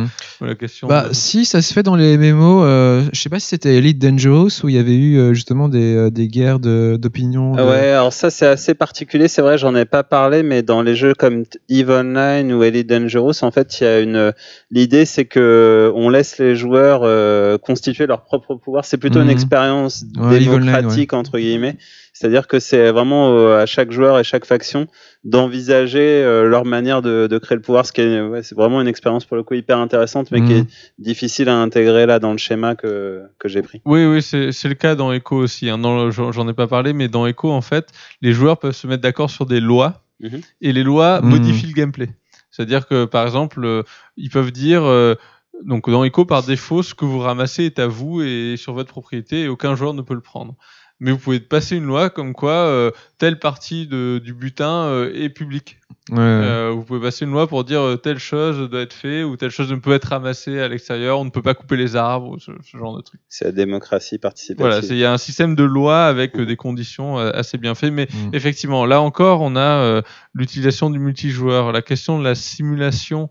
la, 0.40 0.44
ou 0.46 0.48
la 0.48 0.54
question. 0.56 0.88
Bah, 0.88 1.06
de- 1.08 1.14
si, 1.14 1.44
ça 1.44 1.62
se 1.62 1.72
fait 1.72 1.84
dans 1.84 1.94
les 1.94 2.16
MMO. 2.18 2.64
Euh, 2.64 3.04
je 3.12 3.20
sais 3.20 3.28
pas 3.28 3.38
si 3.38 3.46
c'était 3.46 3.76
Elite 3.76 4.00
Dangerous 4.00 4.48
où 4.64 4.68
il 4.68 4.74
y 4.74 4.78
avait 4.78 4.96
eu 4.96 5.18
euh, 5.18 5.34
justement 5.34 5.68
des, 5.68 5.94
euh, 5.94 6.10
des 6.10 6.26
guerres 6.26 6.58
de- 6.58 6.98
d'opinion. 7.00 7.54
de- 7.54 7.62
Ouais, 7.62 7.90
alors 7.92 8.12
ça 8.12 8.30
c'est 8.30 8.46
assez 8.46 8.74
particulier, 8.74 9.28
c'est 9.28 9.42
vrai, 9.42 9.56
j'en 9.56 9.76
ai 9.76 9.84
pas 9.84 10.02
parlé, 10.02 10.42
mais 10.42 10.62
dans 10.64 10.82
les 10.82 10.96
jeux 10.96 11.14
comme 11.14 11.44
EVE 11.68 11.90
Online 11.90 12.52
ou 12.52 12.64
Elite 12.64 12.88
Dangerous, 12.88 13.42
en 13.42 13.52
fait, 13.52 13.80
il 13.80 13.84
y 13.84 13.86
a 13.86 14.00
une. 14.00 14.32
L'idée, 14.72 15.04
c'est 15.04 15.26
que 15.26 15.92
on 15.94 16.08
laisse 16.08 16.38
les 16.38 16.56
joueurs 16.56 17.02
euh, 17.04 17.56
constituer 17.56 18.08
leur 18.08 18.24
propre 18.24 18.56
pouvoir. 18.56 18.84
C'est 18.84 18.98
plutôt 18.98 19.20
une 19.20 19.26
Mhm. 19.26 19.30
expérience 19.30 20.04
Ouais, 20.18 20.42
EVE 20.42 20.54
Online, 20.54 20.64
démocratique 20.72 21.12
entre 21.12 21.38
guillemets. 21.38 21.76
C'est-à-dire 22.12 22.46
que 22.48 22.58
c'est 22.58 22.90
vraiment 22.90 23.30
euh, 23.36 23.62
à 23.62 23.66
chaque 23.66 23.92
joueur 23.92 24.18
et 24.18 24.24
chaque 24.24 24.44
faction 24.44 24.86
d'envisager 25.24 26.00
euh, 26.22 26.48
leur 26.48 26.64
manière 26.64 27.02
de, 27.02 27.26
de 27.26 27.38
créer 27.38 27.56
le 27.56 27.62
pouvoir, 27.62 27.86
ce 27.86 27.92
qui 27.92 28.00
est, 28.00 28.20
ouais, 28.20 28.42
c'est 28.42 28.54
vraiment 28.54 28.80
une 28.80 28.88
expérience 28.88 29.24
pour 29.24 29.36
le 29.36 29.42
coup 29.42 29.54
hyper 29.54 29.78
intéressante, 29.78 30.30
mais 30.30 30.42
qui 30.44 30.52
Mhm. 30.52 30.58
est 30.60 30.66
difficile 30.98 31.48
à 31.48 31.56
intégrer 31.56 32.06
là 32.06 32.18
dans 32.18 32.32
le 32.32 32.38
schéma 32.38 32.74
que 32.74 33.22
que 33.38 33.48
j'ai 33.48 33.62
pris. 33.62 33.80
Oui, 33.84 34.04
oui, 34.06 34.22
c'est 34.22 34.52
c'est 34.52 34.68
le 34.68 34.74
cas 34.74 34.94
dans 34.94 35.12
Echo 35.12 35.36
aussi. 35.36 35.68
hein. 35.70 35.80
J'en 36.10 36.48
ai 36.48 36.52
pas 36.54 36.66
parlé, 36.66 36.92
mais 36.92 37.08
dans 37.08 37.26
Echo, 37.26 37.50
en 37.50 37.60
fait, 37.62 37.88
les 38.22 38.32
joueurs 38.32 38.58
peuvent 38.58 38.72
se 38.74 38.86
mettre 38.86 39.02
d'accord 39.02 39.30
sur 39.30 39.46
des 39.46 39.60
lois 39.60 40.02
Mhm. 40.20 40.40
et 40.60 40.72
les 40.72 40.82
lois 40.82 41.20
Mhm. 41.22 41.28
modifient 41.30 41.66
le 41.68 41.72
gameplay. 41.74 42.08
C'est-à-dire 42.50 42.86
que, 42.88 43.04
par 43.04 43.24
exemple, 43.24 43.64
euh, 43.64 43.82
ils 44.16 44.30
peuvent 44.30 44.52
dire. 44.52 44.82
euh, 44.84 45.14
donc 45.62 45.90
dans 45.90 46.04
Echo, 46.04 46.24
par 46.24 46.42
défaut, 46.42 46.82
ce 46.82 46.94
que 46.94 47.04
vous 47.04 47.18
ramassez 47.18 47.64
est 47.66 47.78
à 47.78 47.86
vous 47.86 48.22
et 48.22 48.54
sur 48.56 48.72
votre 48.72 48.88
propriété 48.90 49.42
et 49.42 49.48
aucun 49.48 49.74
joueur 49.74 49.92
ne 49.92 50.00
peut 50.00 50.14
le 50.14 50.22
prendre. 50.22 50.54
Mais 51.00 51.12
vous 51.12 51.18
pouvez 51.18 51.40
passer 51.40 51.76
une 51.76 51.86
loi 51.86 52.10
comme 52.10 52.34
quoi 52.34 52.52
euh, 52.52 52.90
telle 53.18 53.38
partie 53.38 53.86
de, 53.86 54.20
du 54.22 54.34
butin 54.34 54.84
euh, 54.84 55.12
est 55.14 55.30
publique. 55.30 55.78
Ouais. 56.10 56.18
Euh, 56.18 56.72
vous 56.74 56.82
pouvez 56.82 57.00
passer 57.00 57.24
une 57.24 57.30
loi 57.30 57.46
pour 57.46 57.64
dire 57.64 57.80
euh, 57.80 57.96
telle 57.96 58.18
chose 58.18 58.68
doit 58.68 58.80
être 58.80 58.92
fait 58.92 59.22
ou 59.22 59.36
telle 59.36 59.50
chose 59.50 59.70
ne 59.70 59.76
peut 59.76 59.92
être 59.92 60.06
ramassée 60.06 60.60
à 60.60 60.68
l'extérieur, 60.68 61.20
on 61.20 61.24
ne 61.24 61.30
peut 61.30 61.42
pas 61.42 61.54
couper 61.54 61.76
les 61.76 61.94
arbres, 61.96 62.36
ce, 62.38 62.50
ce 62.62 62.76
genre 62.76 62.96
de 62.96 63.02
truc. 63.02 63.20
C'est 63.28 63.44
la 63.46 63.52
démocratie 63.52 64.18
participative. 64.18 64.60
Voilà, 64.66 64.80
il 64.84 64.96
y 64.96 65.04
a 65.04 65.12
un 65.12 65.18
système 65.18 65.54
de 65.54 65.62
loi 65.64 66.04
avec 66.06 66.36
euh, 66.36 66.44
des 66.44 66.56
conditions 66.56 67.18
euh, 67.18 67.30
assez 67.32 67.58
bien 67.58 67.74
fait, 67.74 67.90
mais 67.90 68.08
Mm. 68.12 68.34
effectivement, 68.34 68.86
là 68.86 69.00
encore, 69.00 69.40
on 69.40 69.56
a 69.56 69.60
euh, 69.60 70.02
l'utilisation 70.34 70.90
du 70.90 70.98
multijoueur, 70.98 71.70
la 71.72 71.82
question 71.82 72.18
de 72.18 72.24
la 72.24 72.34
simulation 72.34 73.28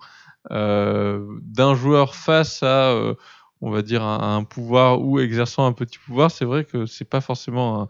euh, 0.52 1.20
d'un 1.42 1.76
joueur 1.76 2.16
face 2.16 2.64
à, 2.64 2.92
euh, 2.92 3.14
on 3.62 3.70
va 3.72 3.82
dire, 3.82 4.04
un, 4.04 4.44
pouvoir 4.44 5.02
ou 5.02 5.20
exerçant 5.20 5.66
un 5.66 5.74
petit 5.74 5.98
pouvoir. 5.98 6.32
C'est 6.32 6.46
vrai 6.46 6.64
que 6.64 6.86
c'est 6.86 7.10
pas 7.10 7.22
forcément 7.22 7.82
un- 7.82 7.88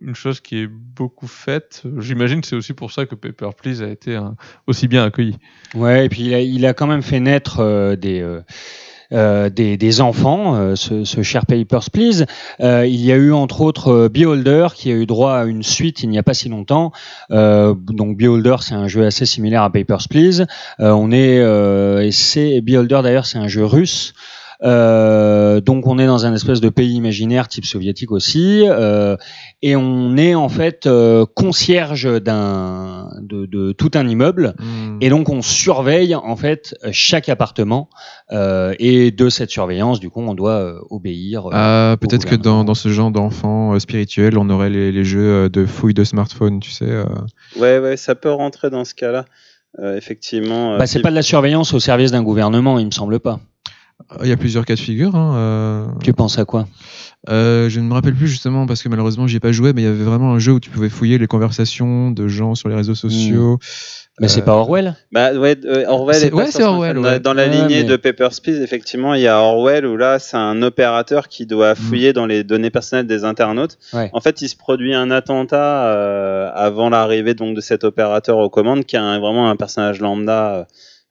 une 0.00 0.14
chose 0.14 0.40
qui 0.40 0.58
est 0.58 0.66
beaucoup 0.66 1.28
faite. 1.28 1.84
J'imagine 1.98 2.40
que 2.40 2.46
c'est 2.46 2.56
aussi 2.56 2.72
pour 2.72 2.90
ça 2.92 3.06
que 3.06 3.14
Paper 3.14 3.50
Please 3.56 3.82
a 3.82 3.88
été 3.88 4.18
aussi 4.66 4.88
bien 4.88 5.04
accueilli. 5.04 5.38
Ouais, 5.74 6.06
et 6.06 6.08
puis 6.08 6.22
il 6.22 6.66
a, 6.66 6.74
quand 6.74 6.86
même 6.86 7.02
fait 7.02 7.20
naître 7.20 7.60
euh, 7.60 7.94
des, 7.94 8.20
euh, 8.20 8.40
euh, 9.12 9.48
des, 9.48 9.76
des 9.76 10.00
enfants, 10.00 10.74
ce, 10.76 11.22
cher 11.22 11.46
Papers, 11.46 11.90
Please. 11.90 12.26
Il 12.60 13.00
y 13.00 13.12
a 13.12 13.16
eu 13.16 13.32
entre 13.32 13.60
autres 13.60 14.08
Beholder 14.08 14.68
qui 14.74 14.90
a 14.90 14.94
eu 14.94 15.06
droit 15.06 15.34
à 15.34 15.44
une 15.44 15.62
suite 15.62 16.02
il 16.02 16.08
n'y 16.10 16.18
a 16.18 16.22
pas 16.22 16.34
si 16.34 16.48
longtemps. 16.48 16.92
Donc 17.30 18.16
Beholder, 18.16 18.56
c'est 18.60 18.74
un 18.74 18.88
jeu 18.88 19.06
assez 19.06 19.26
similaire 19.26 19.62
à 19.62 19.70
Papers, 19.70 20.08
Please. 20.08 20.46
On 20.78 21.10
est, 21.12 21.36
et 22.06 22.12
c'est 22.12 22.60
Beholder 22.60 23.00
d'ailleurs, 23.02 23.26
c'est 23.26 23.38
un 23.38 23.48
jeu 23.48 23.64
russe. 23.64 24.14
Euh, 24.62 25.60
donc 25.60 25.86
on 25.86 25.98
est 25.98 26.06
dans 26.06 26.26
un 26.26 26.34
espèce 26.34 26.60
de 26.60 26.68
pays 26.68 26.92
imaginaire 26.94 27.48
type 27.48 27.64
soviétique 27.64 28.10
aussi, 28.12 28.64
euh, 28.66 29.16
et 29.62 29.74
on 29.76 30.16
est 30.16 30.34
en 30.34 30.48
fait 30.48 30.86
euh, 30.86 31.24
concierge 31.34 32.06
d'un 32.22 33.08
de, 33.22 33.46
de 33.46 33.72
tout 33.72 33.90
un 33.94 34.06
immeuble, 34.06 34.54
Mm. 34.58 34.98
et 35.00 35.08
donc 35.10 35.28
on 35.28 35.42
surveille 35.42 36.14
en 36.14 36.36
fait 36.36 36.74
chaque 36.92 37.28
appartement, 37.28 37.88
euh, 38.32 38.74
et 38.78 39.10
de 39.10 39.28
cette 39.28 39.50
surveillance 39.50 39.98
du 40.00 40.10
coup 40.10 40.20
on 40.20 40.34
doit 40.34 40.52
euh, 40.58 40.78
obéir. 40.90 41.46
euh, 41.46 41.50
Ah, 41.52 41.96
peut-être 42.00 42.26
que 42.26 42.34
dans, 42.34 42.64
dans 42.64 42.74
ce 42.74 42.88
genre 42.90 43.10
d'enfants 43.10 43.74
euh, 43.74 43.78
spirituels, 43.78 44.36
on 44.38 44.48
aurait 44.50 44.70
les, 44.70 44.92
les 44.92 45.04
jeux 45.04 45.48
de 45.48 45.64
fouilles 45.66 45.94
de 45.94 46.04
smartphone, 46.04 46.60
tu 46.60 46.70
sais. 46.70 46.84
euh. 46.88 47.04
Ouais, 47.58 47.78
ouais, 47.78 47.96
ça 47.96 48.14
peut 48.14 48.30
rentrer 48.30 48.70
dans 48.70 48.84
ce 48.84 48.94
cas-là. 48.94 49.24
Euh, 49.78 49.96
effectivement. 49.96 50.74
euh, 50.74 50.78
Bah, 50.78 50.86
c'est 50.86 51.00
pas 51.00 51.10
de 51.10 51.14
la 51.14 51.22
surveillance 51.22 51.72
au 51.74 51.78
service 51.80 52.10
d'un 52.10 52.22
gouvernement, 52.24 52.78
il 52.80 52.86
me 52.86 52.90
semble 52.90 53.20
pas. 53.20 53.38
Il 54.22 54.28
y 54.28 54.32
a 54.32 54.36
plusieurs 54.36 54.64
cas 54.64 54.74
de 54.74 54.80
figure. 54.80 55.14
Hein, 55.14 55.34
euh. 55.36 55.86
Tu 56.02 56.12
penses 56.12 56.38
à 56.38 56.44
quoi? 56.44 56.66
Euh, 57.28 57.68
je 57.68 57.80
ne 57.80 57.84
me 57.86 57.92
rappelle 57.92 58.14
plus 58.14 58.28
justement 58.28 58.66
parce 58.66 58.82
que 58.82 58.88
malheureusement 58.88 59.26
j'y 59.26 59.36
ai 59.36 59.40
pas 59.40 59.52
joué, 59.52 59.72
mais 59.74 59.82
il 59.82 59.84
y 59.84 59.88
avait 59.88 60.04
vraiment 60.04 60.32
un 60.32 60.38
jeu 60.38 60.52
où 60.52 60.60
tu 60.60 60.70
pouvais 60.70 60.88
fouiller 60.88 61.18
les 61.18 61.26
conversations 61.26 62.10
de 62.10 62.28
gens 62.28 62.54
sur 62.54 62.68
les 62.70 62.74
réseaux 62.74 62.94
sociaux. 62.94 63.58
Mais 64.20 64.28
c'est 64.28 64.40
Euh, 64.40 64.44
pas 64.44 64.52
Orwell? 64.54 64.96
Bah 65.12 65.32
ouais, 65.34 65.56
euh, 65.64 65.84
Orwell. 65.86 66.16
C'est- 66.16 66.26
est 66.28 66.32
ouais, 66.32 66.50
c'est 66.50 66.62
Orwell, 66.62 66.98
ouais. 66.98 67.20
Dans 67.20 67.32
la 67.34 67.44
Ouais, 67.44 67.50
lignée 67.50 67.82
mais- 67.82 67.88
de 67.88 67.96
Papers, 67.96 68.30
Please, 68.42 68.62
effectivement, 68.62 69.14
il 69.14 69.20
y 69.22 69.26
a 69.28 69.38
Orwell 69.38 69.86
où 69.86 69.96
là, 69.96 70.18
c'est 70.18 70.36
un 70.36 70.60
opérateur 70.62 71.28
qui 71.28 71.46
doit 71.46 71.74
fouiller 71.74 72.12
dans 72.12 72.26
les 72.26 72.42
données 72.44 72.70
personnelles 72.70 73.06
des 73.06 73.24
internautes. 73.24 73.78
Ouais. 73.94 74.10
En 74.12 74.20
fait, 74.20 74.40
il 74.42 74.48
se 74.48 74.56
produit 74.56 74.94
un 74.94 75.10
attentat 75.10 75.86
euh, 75.88 76.50
avant 76.54 76.88
l'arrivée 76.90 77.34
donc 77.34 77.54
de 77.56 77.60
cet 77.60 77.84
opérateur 77.84 78.38
aux 78.38 78.50
commandes, 78.50 78.84
qui 78.84 78.96
est 78.96 78.98
un- 78.98 79.20
vraiment 79.20 79.48
un 79.50 79.56
personnage 79.56 80.00
lambda. 80.00 80.66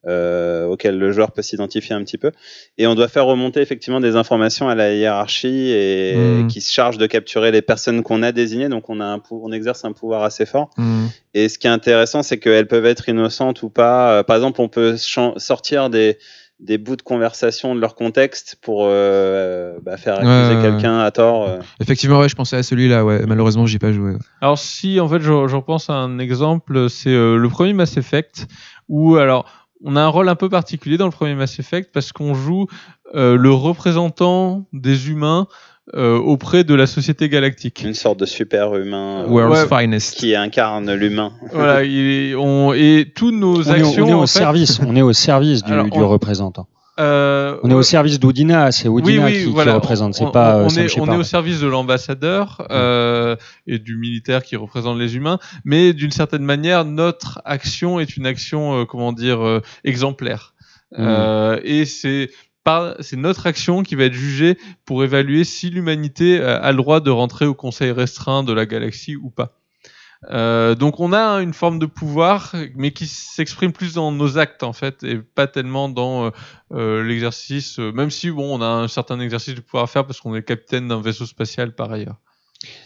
Euh, 0.07 0.65
auquel 0.65 0.97
le 0.97 1.11
joueur 1.11 1.31
peut 1.33 1.41
s'identifier 1.41 1.93
un 1.93 2.03
petit 2.03 2.17
peu 2.17 2.31
et 2.77 2.87
on 2.87 2.95
doit 2.95 3.09
faire 3.09 3.25
remonter 3.25 3.59
effectivement 3.59 3.99
des 3.99 4.15
informations 4.15 4.69
à 4.69 4.75
la 4.75 4.93
hiérarchie 4.93 5.71
et 5.71 6.15
Mhm. 6.15 6.47
qui 6.47 6.61
se 6.61 6.71
charge 6.73 6.97
de 6.97 7.05
capturer 7.05 7.51
les 7.51 7.61
personnes 7.61 8.01
qu'on 8.01 8.23
a 8.23 8.31
désignées 8.31 8.69
donc 8.69 8.89
on 8.89 9.01
a 9.01 9.05
un 9.05 9.21
on 9.31 9.51
exerce 9.51 9.83
un 9.83 9.91
pouvoir 9.91 10.23
assez 10.23 10.45
fort 10.45 10.69
hmm. 10.77 11.07
et 11.33 11.49
ce 11.49 11.59
qui 11.59 11.67
est 11.67 11.69
intéressant, 11.69 12.23
c'est 12.23 12.37
qu'elles 12.39 12.67
peuvent 12.67 12.85
être 12.85 13.09
innocentes 13.09 13.61
ou 13.63 13.69
pas. 13.69 14.11
Euh, 14.13 14.23
Par 14.23 14.35
exemple, 14.37 14.61
on 14.61 14.69
peut 14.69 14.95
sortir 15.37 15.89
des, 15.89 16.17
des 16.59 16.77
bouts 16.77 16.95
de 16.95 17.01
conversation 17.01 17.75
de 17.75 17.79
leur 17.79 17.95
contexte 17.95 18.57
pour 18.61 18.85
euh, 18.87 19.77
bah, 19.83 19.97
faire 19.97 20.15
accuser 20.15 20.31
Ouais, 20.31 20.55
ouais, 20.55 20.61
quelqu'un 20.61 20.99
à 20.99 21.11
tort. 21.11 21.47
euh. 21.47 21.59
Effectivement, 21.79 22.19
ouais, 22.19 22.29
je 22.29 22.35
pensais 22.35 22.57
à 22.57 22.63
celui-là. 22.63 23.05
Ouais. 23.05 23.21
Malheureusement, 23.27 23.65
j'y 23.65 23.75
ai 23.77 23.79
pas 23.79 23.91
joué. 23.91 24.13
Alors 24.41 24.57
si 24.57 24.99
en 24.99 25.07
fait 25.07 25.19
je, 25.19 25.47
je 25.47 25.55
repense 25.55 25.89
à 25.89 25.93
un 25.93 26.19
exemple, 26.19 26.89
c'est 26.89 27.09
euh, 27.09 27.37
le 27.37 27.49
premier 27.49 27.73
Mass 27.73 27.97
Effect 27.97 28.47
où 28.87 29.15
alors 29.17 29.58
on 29.83 29.95
a 29.95 30.01
un 30.01 30.07
rôle 30.07 30.29
un 30.29 30.35
peu 30.35 30.49
particulier 30.49 30.97
dans 30.97 31.05
le 31.05 31.11
premier 31.11 31.35
Mass 31.35 31.59
Effect 31.59 31.91
parce 31.93 32.11
qu'on 32.11 32.33
joue 32.33 32.67
euh, 33.15 33.35
le 33.35 33.51
représentant 33.51 34.65
des 34.73 35.09
humains 35.09 35.47
euh, 35.95 36.17
auprès 36.19 36.63
de 36.63 36.75
la 36.75 36.85
société 36.85 37.29
galactique. 37.29 37.81
Une 37.83 37.95
sorte 37.95 38.19
de 38.19 38.25
super 38.27 38.75
humain 38.75 39.23
euh, 39.23 39.27
World's 39.27 39.71
ouais. 39.71 39.81
Finest. 39.81 40.15
qui 40.17 40.35
incarne 40.35 40.93
l'humain. 40.93 41.31
Voilà, 41.51 41.83
il 41.83 42.29
est- 42.31 42.35
on, 42.35 42.73
et 42.73 43.11
tous 43.15 43.31
nos 43.31 43.57
on 43.67 43.73
est, 43.73 43.81
au- 43.81 43.87
actions 43.87 44.05
on 44.05 44.09
est 44.09 44.13
au 44.13 44.17
en 44.17 44.27
fait, 44.27 44.39
service, 44.39 44.79
on 44.85 44.95
est 44.95 45.01
au 45.01 45.13
service 45.13 45.63
du, 45.63 45.71
Alors, 45.73 45.85
du 45.89 45.97
on- 45.97 46.07
représentant. 46.07 46.67
Euh, 46.99 47.57
On 47.63 47.69
est 47.69 47.73
au 47.73 47.83
service 47.83 48.19
d'Oudina, 48.19 48.71
c'est 48.71 48.87
Oudina 48.87 49.31
qui, 49.31 49.45
qui 49.45 49.69
représente, 49.69 50.13
c'est 50.15 50.25
on, 50.25 50.31
pas 50.31 50.57
on, 50.57 50.65
euh, 50.65 50.83
est, 50.83 50.99
on 50.99 51.11
est 51.11 51.15
au 51.15 51.23
service 51.23 51.59
de 51.59 51.67
l'ambassadeur 51.67 52.67
euh, 52.71 53.35
et 53.67 53.79
du 53.79 53.97
militaire 53.97 54.43
qui 54.43 54.55
représente 54.55 54.97
les 54.97 55.15
humains, 55.15 55.39
mais 55.63 55.93
d'une 55.93 56.11
certaine 56.11 56.43
manière, 56.43 56.85
notre 56.85 57.41
action 57.45 57.99
est 57.99 58.17
une 58.17 58.25
action, 58.25 58.81
euh, 58.81 58.85
comment 58.85 59.13
dire, 59.13 59.61
exemplaire. 59.83 60.53
Mm. 60.97 61.57
Et 61.63 61.85
c'est 61.85 62.29
notre 63.13 63.47
action 63.47 63.83
qui 63.83 63.95
va 63.95 64.05
être 64.05 64.13
jugée 64.13 64.57
pour 64.85 65.03
évaluer 65.03 65.43
si 65.43 65.69
l'humanité 65.69 66.41
a 66.41 66.71
le 66.71 66.77
droit 66.77 66.99
de 66.99 67.09
rentrer 67.09 67.45
au 67.45 67.53
conseil 67.53 67.91
restreint 67.91 68.43
de 68.43 68.53
la 68.53 68.65
galaxie 68.65 69.15
ou 69.15 69.29
pas. 69.29 69.58
Euh, 70.31 70.75
donc 70.75 70.99
on 70.99 71.13
a 71.13 71.39
une 71.41 71.53
forme 71.53 71.79
de 71.79 71.85
pouvoir, 71.85 72.53
mais 72.75 72.91
qui 72.91 73.05
s'exprime 73.07 73.71
plus 73.71 73.93
dans 73.93 74.11
nos 74.11 74.37
actes 74.37 74.63
en 74.63 74.73
fait, 74.73 75.01
et 75.03 75.15
pas 75.17 75.47
tellement 75.47 75.87
dans 75.87 76.25
euh, 76.25 76.29
euh, 76.73 77.03
l'exercice. 77.03 77.79
euh, 77.79 77.91
même 77.93 78.09
si 78.09 78.29
bon, 78.29 78.57
on 78.59 78.61
a 78.61 78.67
un 78.67 78.89
certain 78.89 79.19
exercice 79.21 79.55
de 79.55 79.61
pouvoir 79.61 79.83
à 79.85 79.87
faire 79.87 80.05
parce 80.05 80.19
qu'on 80.19 80.35
est 80.35 80.43
capitaine 80.43 80.89
d'un 80.89 81.01
vaisseau 81.01 81.25
spatial 81.25 81.73
par 81.73 81.91
ailleurs. 81.91 82.17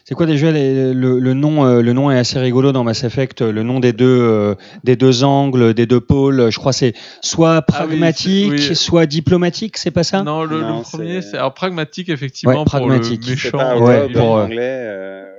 C'est 0.06 0.14
quoi 0.14 0.28
déjà 0.28 0.52
les- 0.52 0.94
le, 0.94 1.18
le 1.18 1.34
nom 1.34 1.66
euh, 1.66 1.82
Le 1.82 1.94
nom 1.94 2.12
est 2.12 2.18
assez 2.20 2.38
rigolo 2.38 2.72
dans 2.72 2.84
Mass 2.84 3.04
Effect. 3.04 3.42
Le 3.42 3.64
nom 3.64 3.80
des 3.80 3.92
deux 3.94 4.06
euh, 4.06 4.54
des 4.84 4.96
deux 4.96 5.24
angles, 5.24 5.74
des 5.74 5.88
deux 5.88 6.00
pôles. 6.02 6.52
Je 6.52 6.60
crois 6.60 6.74
c'est 6.74 6.94
soit 7.22 7.64
pragmatique, 7.64 8.52
Ah 8.54 8.66
oui. 8.70 8.76
soit 8.76 9.08
diplomatique. 9.08 9.78
C'est 9.78 9.90
pas 9.90 10.04
ça? 10.04 10.22
Non, 10.22 10.44
le, 10.44 10.62
premier, 10.84 11.24
c'est- 11.24 11.38
alors 11.38 11.56
pragmatique 11.56 12.10
effectivement 12.10 12.54
Ouais, 12.54 12.58
pour 12.58 12.66
pragmatique. 12.66 13.22
le 13.22 13.36
C'est 13.36 13.46
méchant. 13.46 13.58
pas 13.58 13.78
ouais, 13.80 14.02
Rogue 14.04 14.14
pour, 14.14 14.38
euh, 14.38 14.44
anglais. 14.46 14.60
euh. 14.62 15.33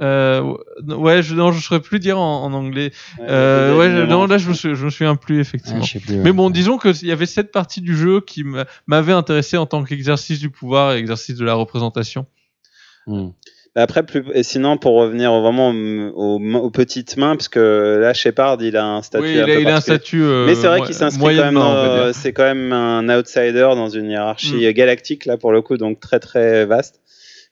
Euh, 0.00 0.54
ouais, 0.88 1.22
je, 1.22 1.34
non, 1.34 1.52
je 1.52 1.60
saurais 1.62 1.80
plus 1.80 1.98
dire 1.98 2.18
en, 2.18 2.44
en 2.44 2.52
anglais. 2.52 2.90
Euh, 3.20 3.76
ouais, 3.76 3.90
je- 3.90 4.06
non, 4.06 4.26
là, 4.26 4.38
je 4.38 4.48
me, 4.48 4.54
suis, 4.54 4.74
je 4.74 4.84
me 4.84 4.90
souviens 4.90 5.14
plus 5.16 5.40
effectivement. 5.40 5.80
Ah, 5.82 5.86
je 5.86 5.92
sais 5.92 6.00
plus, 6.00 6.14
ouais. 6.16 6.20
Mais 6.22 6.32
bon, 6.32 6.48
disons 6.50 6.78
qu'il 6.78 7.06
y 7.06 7.12
avait 7.12 7.26
cette 7.26 7.52
partie 7.52 7.80
du 7.82 7.94
jeu 7.96 8.20
qui 8.20 8.42
m'a- 8.44 8.64
m'avait 8.86 9.12
intéressé 9.12 9.56
en 9.58 9.66
tant 9.66 9.84
qu'exercice 9.84 10.38
du 10.40 10.48
pouvoir 10.50 10.94
et 10.94 10.98
exercice 10.98 11.36
de 11.36 11.44
la 11.44 11.54
représentation. 11.54 12.26
Hmm. 13.06 13.28
Mais 13.76 13.82
Après, 13.82 14.04
plus... 14.04 14.24
et 14.34 14.42
sinon, 14.42 14.78
pour 14.78 14.94
revenir 14.94 15.32
vraiment 15.40 15.70
aux, 15.70 16.38
aux- 16.38 16.54
aux 16.58 16.70
petites 16.70 17.16
mains, 17.16 17.36
parce 17.36 17.48
que 17.48 17.98
là, 18.00 18.12
Shepard, 18.14 18.56
il 18.62 18.76
a 18.76 18.84
un 18.84 19.02
statut 19.02 19.24
oui, 19.24 19.32
il 19.34 19.40
un 19.40 19.44
a, 19.44 19.46
peu 19.46 19.60
il 19.60 19.68
a 19.68 19.76
un 19.76 19.80
statut. 19.80 20.22
euh, 20.22 20.46
Mais 20.46 20.54
c'est 20.56 20.66
vrai 20.66 20.80
qu'il 20.82 20.94
s'inscrit 20.94 21.36
quand 21.36 21.52
même 21.52 22.12
c'est 22.12 22.32
quand 22.32 22.42
même 22.42 22.72
un 22.72 23.08
outsider 23.16 23.68
dans 23.76 23.88
une 23.88 24.10
hiérarchie 24.10 24.66
Mm. 24.66 24.72
galactique 24.72 25.24
là 25.26 25.36
pour 25.36 25.52
le 25.52 25.62
coup, 25.62 25.76
donc 25.76 26.00
très 26.00 26.18
très 26.18 26.64
vaste. 26.66 27.00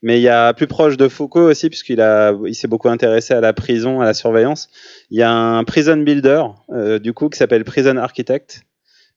Mais 0.02 0.18
il 0.18 0.22
y 0.22 0.28
a 0.28 0.54
plus 0.54 0.68
proche 0.68 0.96
de 0.96 1.08
Foucault 1.08 1.48
aussi, 1.48 1.68
puisqu'il 1.68 2.00
a, 2.00 2.32
il 2.46 2.54
s'est 2.54 2.68
beaucoup 2.68 2.88
intéressé 2.88 3.34
à 3.34 3.40
la 3.40 3.52
prison, 3.52 4.00
à 4.00 4.04
la 4.04 4.14
surveillance. 4.14 4.68
Il 5.10 5.18
y 5.18 5.22
a 5.22 5.30
un 5.30 5.64
prison 5.64 5.96
builder, 5.96 6.44
euh, 6.70 6.98
du 6.98 7.12
coup, 7.12 7.28
qui 7.28 7.38
s'appelle 7.38 7.64
Prison 7.64 7.96
Architect. 7.96 8.62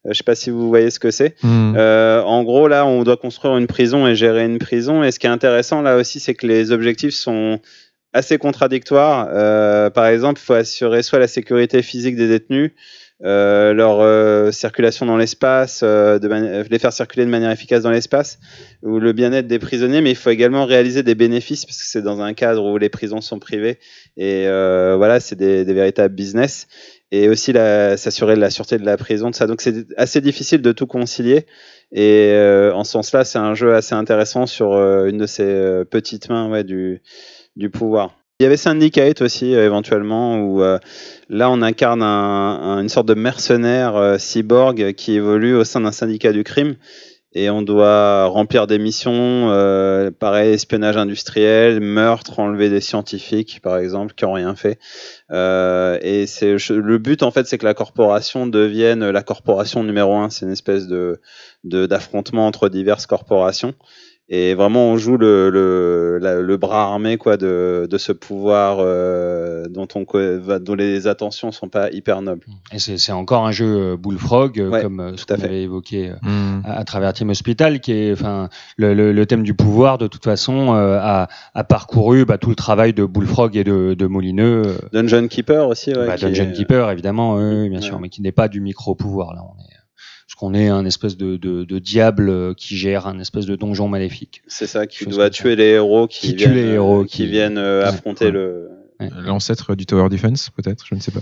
Euh, 0.05 0.09
je 0.11 0.17
sais 0.17 0.23
pas 0.23 0.35
si 0.35 0.49
vous 0.49 0.67
voyez 0.67 0.89
ce 0.89 0.99
que 0.99 1.11
c'est. 1.11 1.35
Hmm. 1.43 1.73
Euh, 1.77 2.21
en 2.23 2.43
gros, 2.43 2.67
là, 2.67 2.85
on 2.85 3.03
doit 3.03 3.17
construire 3.17 3.57
une 3.57 3.67
prison 3.67 4.07
et 4.07 4.15
gérer 4.15 4.43
une 4.43 4.57
prison. 4.57 5.03
Et 5.03 5.11
ce 5.11 5.19
qui 5.19 5.27
est 5.27 5.31
intéressant 5.31 5.81
là 5.81 5.97
aussi, 5.97 6.19
c'est 6.19 6.33
que 6.33 6.47
les 6.47 6.71
objectifs 6.71 7.13
sont 7.13 7.59
assez 8.13 8.37
contradictoires. 8.37 9.29
Euh, 9.31 9.89
par 9.89 10.07
exemple, 10.07 10.41
il 10.41 10.45
faut 10.45 10.53
assurer 10.53 11.03
soit 11.03 11.19
la 11.19 11.27
sécurité 11.27 11.81
physique 11.81 12.15
des 12.15 12.27
détenus, 12.27 12.71
euh, 13.23 13.73
leur 13.73 13.99
euh, 14.01 14.51
circulation 14.51 15.05
dans 15.05 15.17
l'espace, 15.17 15.81
euh, 15.83 16.19
mani- 16.19 16.67
les 16.69 16.79
faire 16.79 16.93
circuler 16.93 17.25
de 17.25 17.29
manière 17.29 17.51
efficace 17.51 17.83
dans 17.83 17.91
l'espace, 17.91 18.39
ou 18.83 18.99
le 18.99 19.13
bien-être 19.13 19.47
des 19.47 19.59
prisonniers, 19.59 20.01
mais 20.01 20.11
il 20.11 20.15
faut 20.15 20.31
également 20.31 20.65
réaliser 20.65 21.03
des 21.03 21.15
bénéfices 21.15 21.65
parce 21.65 21.77
que 21.77 21.85
c'est 21.85 22.01
dans 22.01 22.21
un 22.21 22.33
cadre 22.33 22.63
où 22.63 22.77
les 22.77 22.89
prisons 22.89 23.21
sont 23.21 23.39
privées 23.39 23.77
et 24.17 24.47
euh, 24.47 24.95
voilà, 24.97 25.19
c'est 25.19 25.35
des, 25.35 25.65
des 25.65 25.73
véritables 25.73 26.15
business. 26.15 26.67
Et 27.13 27.27
aussi 27.27 27.51
s'assurer 27.51 28.35
de 28.35 28.39
la 28.39 28.49
sûreté 28.49 28.77
de 28.77 28.85
la 28.85 28.95
prison, 28.95 29.29
de 29.31 29.35
ça. 29.35 29.45
Donc 29.45 29.59
c'est 29.59 29.85
assez 29.97 30.21
difficile 30.21 30.61
de 30.61 30.71
tout 30.71 30.87
concilier. 30.87 31.45
Et 31.91 32.29
euh, 32.31 32.73
en 32.73 32.85
ce 32.85 32.93
sens-là, 32.93 33.25
c'est 33.25 33.37
un 33.37 33.53
jeu 33.53 33.75
assez 33.75 33.93
intéressant 33.93 34.45
sur 34.45 34.71
euh, 34.71 35.07
une 35.07 35.17
de 35.17 35.25
ces 35.25 35.43
euh, 35.43 35.83
petites 35.83 36.29
mains 36.29 36.49
ouais, 36.49 36.63
du, 36.63 37.01
du 37.57 37.69
pouvoir. 37.69 38.20
Il 38.41 38.43
y 38.43 38.47
avait 38.47 38.57
Syndicate 38.57 39.21
aussi, 39.21 39.53
euh, 39.53 39.63
éventuellement, 39.67 40.39
où 40.39 40.63
euh, 40.63 40.79
là, 41.29 41.51
on 41.51 41.61
incarne 41.61 42.01
un, 42.01 42.07
un- 42.07 42.81
une 42.81 42.89
sorte 42.89 43.07
de 43.07 43.13
mercenaire 43.13 43.95
euh, 43.95 44.17
cyborg 44.17 44.93
qui 44.93 45.13
évolue 45.13 45.53
au 45.53 45.63
sein 45.63 45.81
d'un 45.81 45.91
syndicat 45.91 46.31
du 46.31 46.43
crime. 46.43 46.73
Et 47.33 47.51
on 47.51 47.61
doit 47.61 48.25
remplir 48.25 48.65
des 48.65 48.79
missions, 48.79 49.47
pareil, 50.19 50.53
espionnage 50.53 50.97
industriel, 50.97 51.79
meurtre, 51.79 52.39
enlever 52.39 52.69
des 52.69 52.81
scientifiques, 52.81 53.59
par 53.61 53.77
exemple, 53.77 54.15
qui 54.15 54.25
ont 54.25 54.33
rien 54.33 54.53
fait. 54.55 54.79
Et 55.31 56.25
le 56.69 56.97
but, 56.97 57.23
en 57.23 57.31
fait, 57.31 57.47
c'est 57.47 57.57
que 57.57 57.63
la 57.65 57.73
corporation 57.73 58.47
devienne 58.47 59.09
la 59.09 59.23
corporation 59.23 59.81
numéro 59.85 60.13
un. 60.15 60.29
C'est 60.29 60.45
une 60.45 60.51
espèce 60.51 60.87
de- 60.87 61.21
d'affrontement 61.63 62.47
entre 62.47 62.67
diverses 62.67 63.05
corporations. 63.05 63.75
Et 64.33 64.53
vraiment, 64.53 64.85
on 64.87 64.95
joue 64.95 65.17
le, 65.17 65.49
le, 65.49 66.17
la- 66.21 66.39
le 66.39 66.55
bras 66.55 66.83
armé 66.83 67.17
quoi, 67.17 67.35
de, 67.35 67.85
de 67.91 67.97
ce 67.97 68.13
pouvoir 68.13 68.77
euh, 68.79 69.65
dont, 69.67 69.89
on, 69.93 70.05
dont 70.59 70.73
les 70.75 71.07
attentions 71.07 71.51
sont 71.51 71.67
pas 71.67 71.89
hyper 71.91 72.21
nobles. 72.21 72.45
Et 72.71 72.79
c'est 72.79 72.97
c'est 72.97 73.11
encore 73.11 73.45
un 73.45 73.51
jeu 73.51 73.65
euh, 73.65 73.97
Bullfrog, 73.97 74.57
euh, 74.57 74.69
Ouais, 74.69 74.83
comme 74.83 75.01
euh, 75.01 75.17
ce 75.17 75.25
tout 75.25 75.33
à 75.33 75.35
qu'on 75.35 75.41
fait. 75.41 75.47
avait 75.49 75.63
évoqué 75.63 76.11
euh, 76.11 76.15
Hmm. 76.21 76.61
à, 76.63 76.77
à 76.79 76.83
travers 76.85 77.11
Team 77.11 77.29
Hospital, 77.29 77.81
qui 77.81 77.91
est, 77.91 78.13
enfin, 78.13 78.47
le, 78.77 78.93
le, 78.93 79.11
le 79.11 79.25
thème 79.25 79.43
du 79.43 79.53
pouvoir, 79.53 79.97
de 79.97 80.07
toute 80.07 80.23
façon, 80.23 80.75
euh, 80.75 80.97
a, 81.01 81.27
a 81.53 81.63
parcouru 81.65 82.23
bah, 82.23 82.37
tout 82.37 82.49
le 82.49 82.55
travail 82.55 82.93
de 82.93 83.03
Bullfrog 83.03 83.57
et 83.57 83.65
de, 83.65 83.95
de 83.95 84.07
Molineux. 84.07 84.61
euh, 84.65 84.77
Dungeon 84.93 85.27
Keeper 85.27 85.67
aussi. 85.67 85.89
Ouais, 85.93 86.07
bah, 86.07 86.15
Dungeon 86.15 86.51
est- 86.51 86.53
Keeper, 86.53 86.89
évidemment, 86.89 87.35
oui, 87.35 87.43
oui, 87.63 87.69
bien 87.69 87.79
Ouais. 87.79 87.85
sûr, 87.85 87.99
mais 87.99 88.07
qui 88.07 88.21
n'est 88.21 88.31
pas 88.31 88.47
du 88.47 88.61
micro-pouvoir. 88.61 89.33
Là, 89.33 89.41
on 89.43 89.59
est, 89.61 89.70
parce 90.31 90.39
qu'on 90.39 90.53
est 90.53 90.69
un 90.69 90.85
espèce 90.85 91.17
de, 91.17 91.35
de, 91.35 91.65
de 91.65 91.79
diable 91.79 92.29
euh, 92.29 92.53
qui 92.55 92.77
gère 92.77 93.05
un 93.05 93.19
espèce 93.19 93.45
de 93.45 93.57
donjon 93.57 93.89
maléfique. 93.89 94.41
C'est 94.47 94.65
ça, 94.65 94.87
qui 94.87 95.05
doit 95.05 95.29
tuer 95.29 95.57
les 95.57 95.65
héros 95.71 96.07
qui, 96.07 96.29
Qui 96.29 96.35
viennent, 96.35 96.53
les 96.53 96.61
euh, 96.63 96.73
héros, 96.75 97.03
qui, 97.03 97.17
qui- 97.17 97.27
viennent 97.27 97.57
euh, 97.57 97.81
Ouais, 97.81 97.87
affronter 97.89 98.25
ouais. 98.25 98.31
le. 98.31 98.69
L'ancêtre 99.25 99.75
du 99.75 99.85
Tower 99.85 100.07
Defense, 100.07 100.49
peut-être, 100.51 100.85
je 100.87 100.95
ne 100.95 101.01
sais 101.01 101.11
pas. 101.11 101.19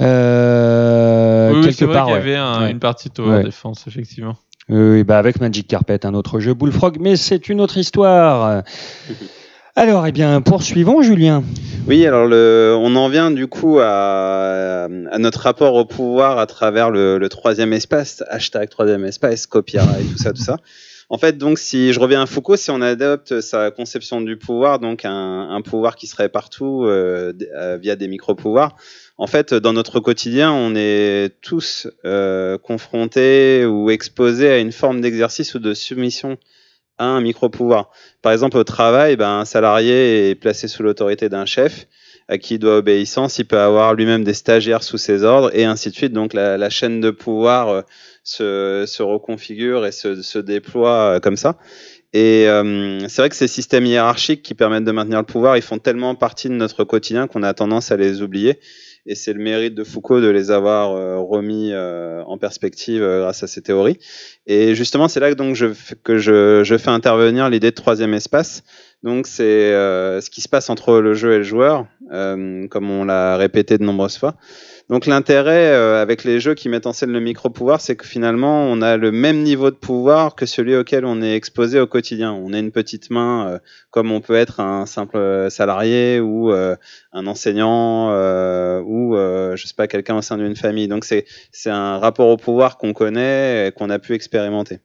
Euh, 0.00 1.52
oui, 1.54 1.66
quelque 1.66 1.84
vrai 1.84 1.94
part, 1.94 2.06
qu'il 2.06 2.14
y 2.14 2.18
avait 2.18 2.36
un- 2.36 2.62
Ouais. 2.62 2.70
une 2.70 2.78
partie 2.78 3.10
de 3.10 3.14
Tower 3.14 3.28
Ouais. 3.30 3.44
Defense, 3.44 3.84
effectivement. 3.86 4.36
Oui, 4.70 5.04
bah 5.04 5.18
avec 5.18 5.38
Magic 5.40 5.66
Carpet, 5.68 6.06
un 6.06 6.14
autre 6.14 6.40
jeu 6.40 6.54
Bullfrog, 6.54 6.96
mais 7.00 7.16
c'est 7.16 7.50
une 7.50 7.60
autre 7.60 7.76
histoire. 7.76 8.62
Alors, 9.76 10.06
eh 10.06 10.12
bien, 10.12 10.40
poursuivons, 10.40 11.02
Julien. 11.02 11.42
Oui, 11.88 12.06
alors 12.06 12.26
le, 12.26 12.76
on 12.78 12.94
en 12.94 13.08
vient 13.08 13.32
du 13.32 13.48
coup 13.48 13.80
à, 13.80 14.84
à 14.84 15.18
notre 15.18 15.40
rapport 15.40 15.74
au 15.74 15.84
pouvoir 15.84 16.38
à 16.38 16.46
travers 16.46 16.90
le, 16.90 17.18
le 17.18 17.28
troisième 17.28 17.72
espace, 17.72 18.22
hashtag 18.28 18.68
troisième 18.68 19.04
espace, 19.04 19.46
copyright, 19.48 20.12
tout 20.12 20.18
ça, 20.18 20.32
tout 20.32 20.42
ça. 20.42 20.58
En 21.10 21.18
fait, 21.18 21.36
donc, 21.36 21.58
si 21.58 21.92
je 21.92 21.98
reviens 21.98 22.22
à 22.22 22.26
Foucault, 22.26 22.56
si 22.56 22.70
on 22.70 22.80
adopte 22.80 23.40
sa 23.40 23.72
conception 23.72 24.20
du 24.20 24.36
pouvoir, 24.36 24.78
donc 24.78 25.04
un, 25.04 25.48
un 25.50 25.60
pouvoir 25.60 25.96
qui 25.96 26.06
serait 26.06 26.28
partout 26.28 26.84
euh, 26.84 27.32
euh, 27.54 27.76
via 27.76 27.96
des 27.96 28.06
micro-pouvoirs, 28.06 28.76
en 29.18 29.26
fait, 29.26 29.54
dans 29.54 29.72
notre 29.72 29.98
quotidien, 30.00 30.52
on 30.52 30.74
est 30.76 31.34
tous 31.42 31.88
euh, 32.04 32.58
confrontés 32.58 33.66
ou 33.66 33.90
exposés 33.90 34.50
à 34.50 34.58
une 34.58 34.72
forme 34.72 35.00
d'exercice 35.00 35.54
ou 35.54 35.58
de 35.58 35.74
soumission 35.74 36.38
un 36.98 37.20
micro-pouvoir. 37.20 37.90
Par 38.22 38.32
exemple, 38.32 38.56
au 38.56 38.64
travail, 38.64 39.16
ben, 39.16 39.40
un 39.40 39.44
salarié 39.44 40.30
est 40.30 40.34
placé 40.34 40.68
sous 40.68 40.82
l'autorité 40.82 41.28
d'un 41.28 41.46
chef 41.46 41.86
à 42.28 42.38
qui 42.38 42.54
il 42.54 42.58
doit 42.58 42.78
obéissance. 42.78 43.38
Il 43.38 43.44
peut 43.44 43.58
avoir 43.58 43.94
lui-même 43.94 44.24
des 44.24 44.34
stagiaires 44.34 44.82
sous 44.82 44.98
ses 44.98 45.24
ordres 45.24 45.50
et 45.54 45.64
ainsi 45.64 45.90
de 45.90 45.94
suite. 45.94 46.12
Donc 46.12 46.32
la, 46.32 46.56
la 46.56 46.70
chaîne 46.70 47.00
de 47.00 47.10
pouvoir 47.10 47.68
euh, 47.68 47.82
se, 48.22 48.84
se 48.86 49.02
reconfigure 49.02 49.86
et 49.86 49.92
se, 49.92 50.22
se 50.22 50.38
déploie 50.38 51.16
euh, 51.16 51.20
comme 51.20 51.36
ça. 51.36 51.58
Et 52.12 52.48
euh, 52.48 53.00
c'est 53.08 53.22
vrai 53.22 53.28
que 53.28 53.34
ces 53.36 53.48
systèmes 53.48 53.86
hiérarchiques 53.86 54.42
qui 54.42 54.54
permettent 54.54 54.84
de 54.84 54.92
maintenir 54.92 55.18
le 55.18 55.26
pouvoir, 55.26 55.56
ils 55.56 55.62
font 55.62 55.78
tellement 55.78 56.14
partie 56.14 56.48
de 56.48 56.54
notre 56.54 56.84
quotidien 56.84 57.26
qu'on 57.26 57.42
a 57.42 57.52
tendance 57.54 57.90
à 57.90 57.96
les 57.96 58.22
oublier. 58.22 58.60
Et 59.06 59.14
c'est 59.14 59.34
le 59.34 59.42
mérite 59.42 59.74
de 59.74 59.84
Foucault 59.84 60.20
de 60.20 60.28
les 60.28 60.50
avoir 60.50 60.92
euh, 60.92 61.18
remis 61.18 61.70
euh, 61.72 62.22
en 62.24 62.38
perspective 62.38 63.02
euh, 63.02 63.20
grâce 63.20 63.42
à 63.42 63.46
ces 63.46 63.60
théories. 63.60 63.98
Et 64.46 64.74
justement, 64.74 65.08
c'est 65.08 65.20
là 65.20 65.30
que, 65.30 65.36
donc, 65.36 65.56
que 66.02 66.16
je, 66.16 66.76
fais 66.78 66.90
intervenir 66.90 67.50
l'idée 67.50 67.70
de 67.70 67.74
troisième 67.74 68.14
espace. 68.14 68.62
Donc, 69.02 69.26
c'est 69.26 69.72
ce 69.72 70.30
qui 70.30 70.40
se 70.40 70.48
passe 70.48 70.70
entre 70.70 71.00
le 71.00 71.12
jeu 71.12 71.34
et 71.34 71.38
le 71.38 71.42
joueur, 71.42 71.86
comme 72.10 72.90
on 72.90 73.04
l'a 73.04 73.36
répété 73.36 73.76
de 73.76 73.84
nombreuses 73.84 74.16
fois. 74.16 74.34
Donc, 74.90 75.06
l'intérêt 75.06 75.72
euh, 75.72 76.02
avec 76.02 76.24
les 76.24 76.40
jeux 76.40 76.54
qui 76.54 76.68
mettent 76.68 76.86
en 76.86 76.92
scène 76.92 77.10
le 77.10 77.20
micro-pouvoir, 77.20 77.80
c'est 77.80 77.96
que 77.96 78.06
finalement, 78.06 78.64
on 78.64 78.82
a 78.82 78.98
le 78.98 79.10
même 79.12 79.42
niveau 79.42 79.70
de 79.70 79.76
pouvoir 79.76 80.34
que 80.34 80.44
celui 80.44 80.76
auquel 80.76 81.06
on 81.06 81.22
est 81.22 81.34
exposé 81.34 81.80
au 81.80 81.86
quotidien. 81.86 82.32
On 82.32 82.52
a 82.52 82.58
une 82.58 82.70
petite 82.70 83.08
main, 83.08 83.48
euh, 83.48 83.58
comme 83.90 84.12
on 84.12 84.20
peut 84.20 84.34
être 84.34 84.60
un 84.60 84.84
simple 84.84 85.46
salarié 85.48 86.20
ou 86.20 86.52
euh, 86.52 86.76
un 87.12 87.26
enseignant 87.26 88.10
euh, 88.10 88.82
ou, 88.84 89.16
euh, 89.16 89.56
je 89.56 89.66
sais 89.66 89.74
pas, 89.74 89.86
quelqu'un 89.86 90.16
au 90.16 90.22
sein 90.22 90.36
d'une 90.36 90.56
famille. 90.56 90.86
Donc, 90.86 91.04
c'est 91.04 91.24
un 91.70 91.98
rapport 91.98 92.28
au 92.28 92.36
pouvoir 92.36 92.76
qu'on 92.76 92.92
connaît 92.92 93.68
et 93.68 93.72
qu'on 93.72 93.88
a 93.88 93.98
pu 93.98 94.12
expérimenter. 94.12 94.80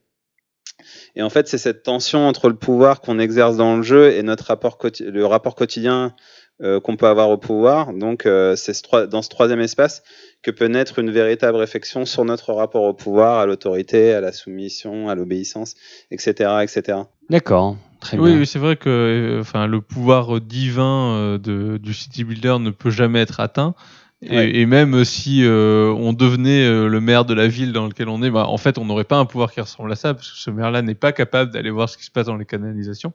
Et 1.15 1.21
en 1.21 1.29
fait, 1.29 1.47
c'est 1.47 1.57
cette 1.57 1.83
tension 1.83 2.27
entre 2.27 2.47
le 2.47 2.55
pouvoir 2.55 3.01
qu'on 3.01 3.19
exerce 3.19 3.57
dans 3.57 3.75
le 3.75 3.83
jeu 3.83 4.13
et 4.13 4.23
notre 4.23 4.45
rapport 4.45 4.77
le 5.01 5.25
rapport 5.25 5.55
quotidien 5.55 6.13
euh, 6.61 6.79
qu'on 6.79 6.95
peut 6.97 7.07
avoir 7.07 7.29
au 7.29 7.37
pouvoir. 7.37 7.93
Donc, 7.93 8.25
euh, 8.25 8.55
c'est 8.55 8.73
ce 8.73 9.05
dans 9.05 9.21
ce 9.21 9.29
troisième 9.29 9.59
espace 9.61 10.03
que 10.41 10.51
peut 10.51 10.67
naître 10.67 10.99
une 10.99 11.11
véritable 11.11 11.57
réflexion 11.57 12.05
sur 12.05 12.25
notre 12.25 12.53
rapport 12.53 12.83
au 12.83 12.93
pouvoir, 12.93 13.39
à 13.39 13.45
l'autorité, 13.45 14.13
à 14.13 14.21
la 14.21 14.31
soumission, 14.31 15.09
à 15.09 15.15
l'obéissance, 15.15 15.75
etc., 16.11 16.49
etc. 16.61 16.99
D'accord, 17.29 17.77
très 17.99 18.17
Oui, 18.17 18.31
bien. 18.31 18.39
oui, 18.39 18.45
c'est 18.45 18.59
vrai 18.59 18.75
que 18.77 18.89
euh, 18.89 19.41
enfin, 19.41 19.67
le 19.67 19.81
pouvoir 19.81 20.39
divin 20.41 21.13
euh, 21.15 21.37
de, 21.37 21.77
du 21.77 21.93
city 21.93 22.23
builder 22.23 22.57
ne 22.59 22.69
peut 22.71 22.89
jamais 22.89 23.19
être 23.21 23.39
atteint. 23.39 23.75
Et, 24.21 24.35
Ouais. 24.35 24.51
et 24.53 24.65
même 24.65 25.05
si 25.05 25.45
euh, 25.45 25.93
on 25.97 26.11
devenait 26.11 26.65
euh, 26.65 26.87
le 26.89 26.99
maire 26.99 27.23
de 27.23 27.33
la 27.33 27.47
ville 27.47 27.71
dans 27.71 27.87
laquelle 27.87 28.09
on 28.09 28.21
est, 28.21 28.29
bah, 28.29 28.47
en 28.47 28.57
fait, 28.57 28.77
on 28.77 28.83
n'aurait 28.83 29.05
pas 29.05 29.15
un 29.17 29.23
pouvoir 29.25 29.49
qui 29.53 29.61
ressemble 29.61 29.89
à 29.93 29.95
ça, 29.95 30.13
parce 30.13 30.29
que 30.29 30.37
ce 30.37 30.49
maire-là 30.51 30.81
n'est 30.81 30.93
pas 30.95 31.13
capable 31.13 31.51
d'aller 31.51 31.69
voir 31.69 31.87
ce 31.87 31.97
qui 31.97 32.03
se 32.03 32.11
passe 32.11 32.25
dans 32.25 32.35
les 32.35 32.43
canalisations. 32.45 33.13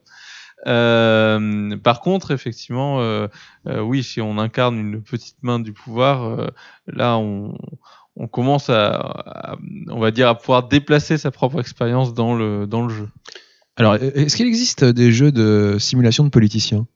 Euh, 0.66 1.76
par 1.78 2.00
contre, 2.00 2.30
effectivement, 2.30 3.00
euh, 3.00 3.28
euh, 3.66 3.80
oui, 3.80 4.02
si 4.02 4.20
on 4.20 4.38
incarne 4.38 4.78
une 4.78 5.02
petite 5.02 5.36
main 5.42 5.58
du 5.60 5.72
pouvoir, 5.72 6.50
là, 6.86 7.18
on, 7.18 7.56
on 8.16 8.28
commence 8.28 8.70
à, 8.70 8.94
à- 8.94 9.56
on 9.88 9.98
va 10.00 10.10
dire, 10.10 10.28
à 10.28 10.34
pouvoir 10.38 10.68
déplacer 10.68 11.18
sa 11.18 11.30
propre 11.30 11.60
expérience 11.60 12.14
dans 12.14 12.34
le, 12.34 12.66
dans 12.66 12.86
le 12.86 12.94
jeu. 12.94 13.08
Alors, 13.76 13.96
est-ce 13.96 14.36
qu'il 14.36 14.46
existe 14.46 14.84
des 14.84 15.10
jeux 15.10 15.32
de 15.32 15.76
simulation 15.80 16.24
de 16.24 16.28
politiciens? 16.28 16.86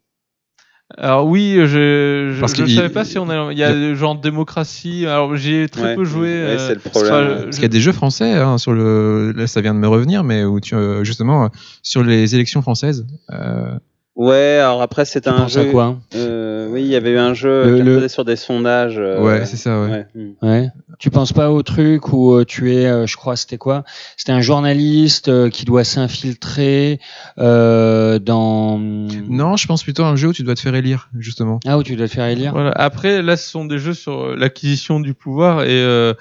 Alors 0.97 1.27
oui, 1.27 1.55
je 1.57 2.33
je, 2.35 2.41
Parce 2.41 2.55
je 2.55 2.65
savais 2.67 2.89
pas 2.89 3.05
si 3.05 3.19
on 3.19 3.29
a 3.29 3.53
il 3.53 3.59
y 3.59 3.63
a 3.63 3.73
le 3.75 3.95
genre 3.95 4.19
démocratie. 4.19 5.05
Alors 5.07 5.37
j'ai 5.37 5.69
très 5.69 5.83
Ouais, 5.83 5.95
peu 5.97 6.05
joué. 6.05 6.29
ouais, 6.29 6.29
euh, 6.57 6.67
c'est 6.69 6.75
le 6.75 6.81
problème. 6.81 7.13
enfin, 7.13 7.37
je- 7.41 7.45
Parce 7.45 7.57
qu'il 7.57 7.63
y 7.65 7.67
a 7.67 7.69
des 7.69 7.81
jeux 7.81 7.93
français 7.93 8.33
hein, 8.33 8.57
sur 8.57 8.73
le. 8.73 9.33
Là, 9.37 9.47
ça 9.47 9.61
vient 9.61 9.75
de 9.75 9.79
me 9.79 9.87
revenir, 9.89 10.25
mais 10.25 10.45
où 10.45 10.61
tu 10.61 10.75
euh, 10.75 11.05
justement 11.05 11.45
euh, 11.45 11.49
sur 11.83 12.03
les 12.03 12.35
élections 12.35 12.63
françaises. 12.63 13.07
euh, 13.33 13.79
Ouais, 14.19 14.59
alors 14.61 14.83
après, 14.83 15.05
c'est 15.05 15.21
Tu 15.21 15.29
un 15.29 15.37
penses 15.37 15.57
à 15.57 15.63
jeu. 15.63 15.71
quoi 15.71 15.97
euh, 16.17 16.67
oui, 16.71 16.83
il 16.83 16.89
y 16.89 16.97
avait 16.97 17.13
eu 17.13 17.19
un 17.19 17.35
jeu 17.35 17.71
Le- 17.71 17.77
qui 17.77 17.83
le- 17.85 18.09
sur 18.09 18.25
des 18.25 18.35
sondages. 18.35 18.99
euh, 18.99 19.23
Ouais, 19.25 19.47
c'est 19.47 19.57
ça. 19.57 19.81
Ouais. 19.81 19.91
ouais, 19.91 20.07
hmm. 20.17 20.31
Ouais. 20.45 20.69
Tu 20.99 21.09
penses 21.11 21.33
pas 21.33 21.53
au 21.53 21.63
truc 21.63 22.13
où 22.13 22.35
euh, 22.35 22.45
tu 22.45 22.75
es, 22.75 22.87
euh, 22.87 23.07
je 23.07 23.17
crois, 23.17 23.37
c'était 23.37 23.59
quoi? 23.59 23.85
C'était 24.17 24.33
un 24.33 24.41
journaliste 24.41 25.51
qui 25.51 25.65
doit 25.65 25.85
s'infiltrer 25.85 26.99
euh, 27.39 28.19
dans. 28.19 28.79
Non, 28.81 29.57
je 29.57 29.67
pense 29.69 29.85
plutôt 29.85 30.03
à 30.03 30.09
un 30.09 30.17
jeu 30.17 30.29
où 30.29 30.33
tu 30.33 30.43
dois 30.43 30.57
te 30.57 30.61
faire 30.61 30.75
élire, 30.75 31.11
justement. 31.17 31.61
Ah, 31.65 31.79
où 31.79 31.85
tu 31.85 31.95
dois 31.95 32.09
te 32.09 32.13
faire 32.15 32.27
élire? 32.27 32.51
Voilà. 32.53 32.73
Après, 32.73 33.23
là, 33.23 33.37
ce 33.37 33.49
sont 33.49 33.65
des 33.67 33.79
jeux 33.79 33.95
sur 33.95 34.35
l'acquisition 34.35 34.99
du 34.99 35.15
pouvoir 35.15 35.63
et 35.63 35.69
euh, 35.71 36.15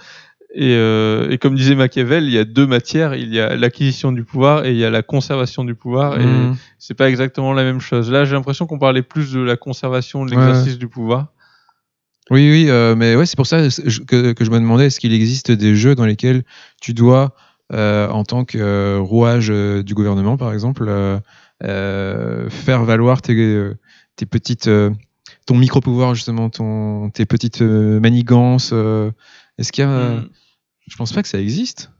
Et, 0.53 0.73
euh, 0.75 1.29
et 1.29 1.37
comme 1.37 1.55
disait 1.55 1.75
Machiavel, 1.75 2.23
il 2.23 2.31
y 2.31 2.37
a 2.37 2.45
deux 2.45 2.65
matières. 2.65 3.15
Il 3.15 3.33
y 3.33 3.39
a 3.39 3.55
l'acquisition 3.55 4.11
du 4.11 4.23
pouvoir 4.23 4.65
et 4.65 4.71
il 4.71 4.77
y 4.77 4.85
a 4.85 4.89
la 4.89 5.03
conservation 5.03 5.63
du 5.63 5.75
pouvoir. 5.75 6.19
Et 6.19 6.25
Mhm. 6.25 6.55
c'est 6.79 6.93
pas 6.93 7.09
exactement 7.09 7.53
la 7.53 7.63
même 7.63 7.81
chose. 7.81 8.09
Là, 8.11 8.25
j'ai 8.25 8.33
l'impression 8.33 8.65
qu'on 8.65 8.79
parlait 8.79 9.01
plus 9.03 9.33
de 9.33 9.41
la 9.41 9.57
conservation, 9.57 10.25
de 10.25 10.31
l'exercice 10.31 10.77
du 10.77 10.87
pouvoir. 10.87 11.27
Oui, 12.29 12.49
oui, 12.49 12.65
euh, 12.69 12.95
mais 12.95 13.15
ouais, 13.15 13.25
c'est 13.25 13.37
pour 13.37 13.47
ça 13.47 13.59
que, 14.07 14.33
que 14.33 14.45
je 14.45 14.51
me 14.51 14.59
demandais 14.59 14.87
est-ce 14.87 14.99
qu'il 14.99 15.13
existe 15.13 15.51
des 15.51 15.75
jeux 15.75 15.95
dans 15.95 16.05
lesquels 16.05 16.43
tu 16.81 16.93
dois, 16.93 17.35
euh, 17.73 18.07
en 18.09 18.23
tant 18.23 18.43
que 18.43 18.97
rouage 18.97 19.49
du 19.49 19.93
gouvernement, 19.93 20.37
par 20.37 20.53
exemple, 20.53 20.89
faire 21.61 22.83
valoir 22.83 23.21
tes, 23.21 23.71
tes 24.15 24.25
petites, 24.25 24.69
ton 25.45 25.55
micro-pouvoir 25.55 26.13
justement, 26.15 26.49
ton, 26.49 27.09
tes 27.09 27.25
petites 27.25 27.61
euh, 27.61 27.99
manigances. 27.99 28.71
euh, 28.73 29.11
est-ce 29.57 29.71
qu'il 29.71 29.83
y 29.83 29.87
a, 29.87 29.89
Mm. 29.89 30.29
je 30.87 30.95
pense 30.95 31.13
pas 31.13 31.21
que 31.21 31.29
ça 31.29 31.39
existe. 31.39 31.91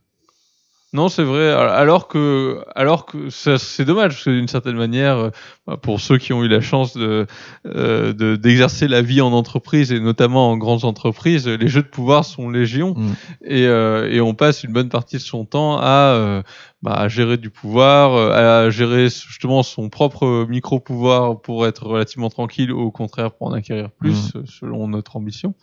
Non, 0.93 1.10
c'est 1.10 1.24
vrai. 1.24 1.49
Alors 1.51 2.08
que, 2.08 2.64
alors 2.74 3.05
que 3.05 3.30
c'est 3.30 3.84
dommage, 3.84 4.14
parce 4.14 4.24
que 4.24 4.30
d'une 4.30 4.47
certaine 4.47 4.78
manière, 4.78 5.18
euh, 5.18 5.30
bah, 5.68 5.76
pour 5.76 5.99
ceux 5.99 6.18
qui 6.18 6.32
ont 6.32 6.45
eu 6.45 6.47
la 6.47 6.62
chance 6.62 6.95
de, 6.95 7.28
euh, 7.66 8.14
de- 8.14 8.38
d'exercer 8.38 8.88
la 8.88 9.01
vie 9.01 9.20
en 9.20 9.34
entreprise 9.34 9.91
et 9.91 9.99
notamment 9.99 10.49
en 10.49 10.55
grandes 10.55 10.86
entreprises, 10.86 11.45
les 11.45 11.68
jeux 11.68 11.82
de 11.82 11.88
pouvoir 11.89 12.24
sont 12.24 12.49
légion 12.49 12.93
Mm. 12.95 13.12
et, 13.43 13.68
euh, 13.68 14.10
et 14.10 14.22
on 14.22 14.34
passe 14.34 14.64
une 14.64 14.72
bonne 14.72 14.88
partie 14.88 15.18
de 15.18 15.22
son 15.22 15.43
temps 15.43 15.78
à, 15.78 16.14
euh, 16.16 16.41
bah, 16.82 16.93
à 16.93 17.10
gérer 17.10 17.36
du 17.36 17.49
pouvoir, 17.49 18.16
à 18.16 18.70
gérer 18.70 19.10
justement 19.10 19.64
son 19.64 19.89
propre 19.89 20.45
micro-pouvoir 20.47 21.41
pour 21.41 21.68
être 21.68 21.86
relativement 21.86 22.30
tranquille, 22.30 22.72
ou 22.72 22.80
au 22.80 22.91
contraire 22.91 23.34
pour 23.34 23.47
en 23.47 23.51
acquérir 23.51 23.91
plus, 23.91 24.32
euh, 24.38 24.43
selon 24.45 24.88
notre 24.88 25.18
ambition. 25.18 25.53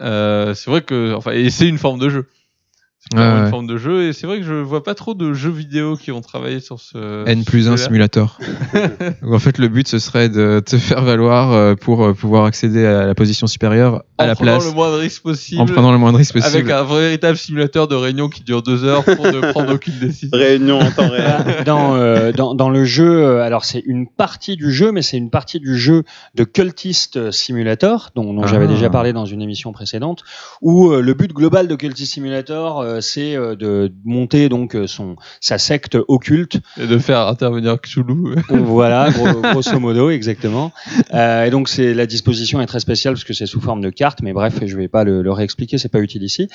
Euh, 0.00 0.54
c'est 0.54 0.70
vrai 0.70 0.82
que, 0.82 1.14
enfin, 1.14 1.32
et 1.32 1.50
c'est 1.50 1.68
une 1.68 1.78
forme 1.78 1.98
de 1.98 2.08
jeu. 2.08 2.26
C'est 3.00 3.16
une 3.16 3.44
ouais. 3.44 3.48
forme 3.50 3.66
de 3.68 3.76
jeu 3.76 4.08
et 4.08 4.12
c'est 4.12 4.26
vrai 4.26 4.38
que 4.38 4.44
je 4.44 4.54
vois 4.54 4.82
pas 4.82 4.94
trop 4.96 5.14
de 5.14 5.32
jeux 5.32 5.50
vidéo 5.52 5.96
qui 5.96 6.10
ont 6.10 6.20
travaillé 6.20 6.58
sur 6.58 6.80
ce. 6.80 7.24
N 7.28 7.44
plus 7.44 7.68
1 7.68 7.70
sujet-là. 7.72 7.76
simulator. 7.86 8.38
En 9.22 9.38
fait, 9.38 9.58
le 9.58 9.68
but, 9.68 9.86
ce 9.86 9.98
serait 10.00 10.28
de 10.28 10.60
te 10.64 10.76
faire 10.78 11.02
valoir 11.02 11.52
euh, 11.52 11.74
pour 11.76 12.04
euh, 12.04 12.12
pouvoir 12.12 12.44
accéder 12.44 12.84
à 12.84 13.06
la 13.06 13.14
position 13.14 13.46
supérieure 13.46 14.02
à 14.18 14.24
en 14.24 14.26
la 14.26 14.34
prenant 14.34 14.52
place, 14.58 14.66
le 14.66 14.72
moins 14.72 14.90
de 14.90 14.96
risques 14.96 15.22
possible. 15.22 15.60
en 15.60 15.66
prenant 15.66 15.92
le 15.92 15.98
moins 15.98 16.10
de 16.12 16.16
risques 16.18 16.36
avec 16.36 16.44
possible. 16.66 16.72
un 16.72 16.82
véritable 16.82 17.36
simulateur 17.38 17.86
de 17.86 17.94
réunion 17.94 18.28
qui 18.28 18.42
dure 18.42 18.62
deux 18.62 18.84
heures 18.84 19.04
pour 19.04 19.24
ne 19.24 19.40
prendre 19.52 19.72
aucune 19.74 19.98
décision. 20.00 20.30
Réunion 20.36 20.80
en 20.80 20.90
temps 20.90 21.08
réel. 21.08 21.62
dans, 21.64 21.94
euh, 21.94 22.32
dans, 22.32 22.54
dans 22.56 22.68
le 22.68 22.84
jeu, 22.84 23.40
alors 23.40 23.64
c'est 23.64 23.82
une 23.86 24.08
partie 24.08 24.56
du 24.56 24.72
jeu, 24.72 24.90
mais 24.90 25.02
c'est 25.02 25.16
une 25.18 25.30
partie 25.30 25.60
du 25.60 25.78
jeu 25.78 26.02
de 26.34 26.42
Cultist 26.44 27.30
Simulator, 27.30 28.10
dont, 28.16 28.34
dont 28.34 28.46
j'avais 28.46 28.64
Ah. 28.64 28.68
déjà 28.68 28.90
parlé 28.90 29.12
dans 29.12 29.24
une 29.24 29.40
émission 29.40 29.70
précédente, 29.72 30.24
où 30.62 30.90
euh, 30.90 31.00
le 31.00 31.14
but 31.14 31.32
global 31.32 31.68
de 31.68 31.76
Cultist 31.76 32.12
Simulator, 32.14 32.80
euh, 32.88 33.00
c'est 33.00 33.36
euh, 33.36 33.54
de 33.56 33.92
monter 34.04 34.48
donc 34.48 34.74
euh, 34.74 34.86
son 34.86 35.16
sa 35.40 35.58
secte 35.58 35.96
occulte 36.08 36.58
Et 36.80 36.86
de 36.86 36.98
faire 36.98 37.26
intervenir 37.28 37.80
Cthulhu. 37.80 38.36
voilà, 38.48 39.10
gros- 39.14 39.40
grosso 39.40 39.78
modo, 39.78 40.10
exactement. 40.10 40.72
Euh, 41.14 41.44
et 41.44 41.50
donc, 41.50 41.68
c'est 41.68 41.94
la 41.94 42.06
disposition 42.06 42.60
est 42.60 42.66
très 42.66 42.80
spéciale 42.80 43.14
parce 43.14 43.24
que 43.24 43.34
c'est 43.34 43.46
sous 43.46 43.60
forme 43.60 43.80
de 43.80 43.90
carte, 43.90 44.20
mais 44.22 44.32
bref, 44.32 44.54
je 44.64 44.76
vais 44.76 44.88
pas 44.88 45.04
le, 45.04 45.22
le 45.22 45.32
réexpliquer, 45.32 45.78
c'est 45.78 45.88
pas 45.88 46.00
utile 46.00 46.22
ici. 46.22 46.48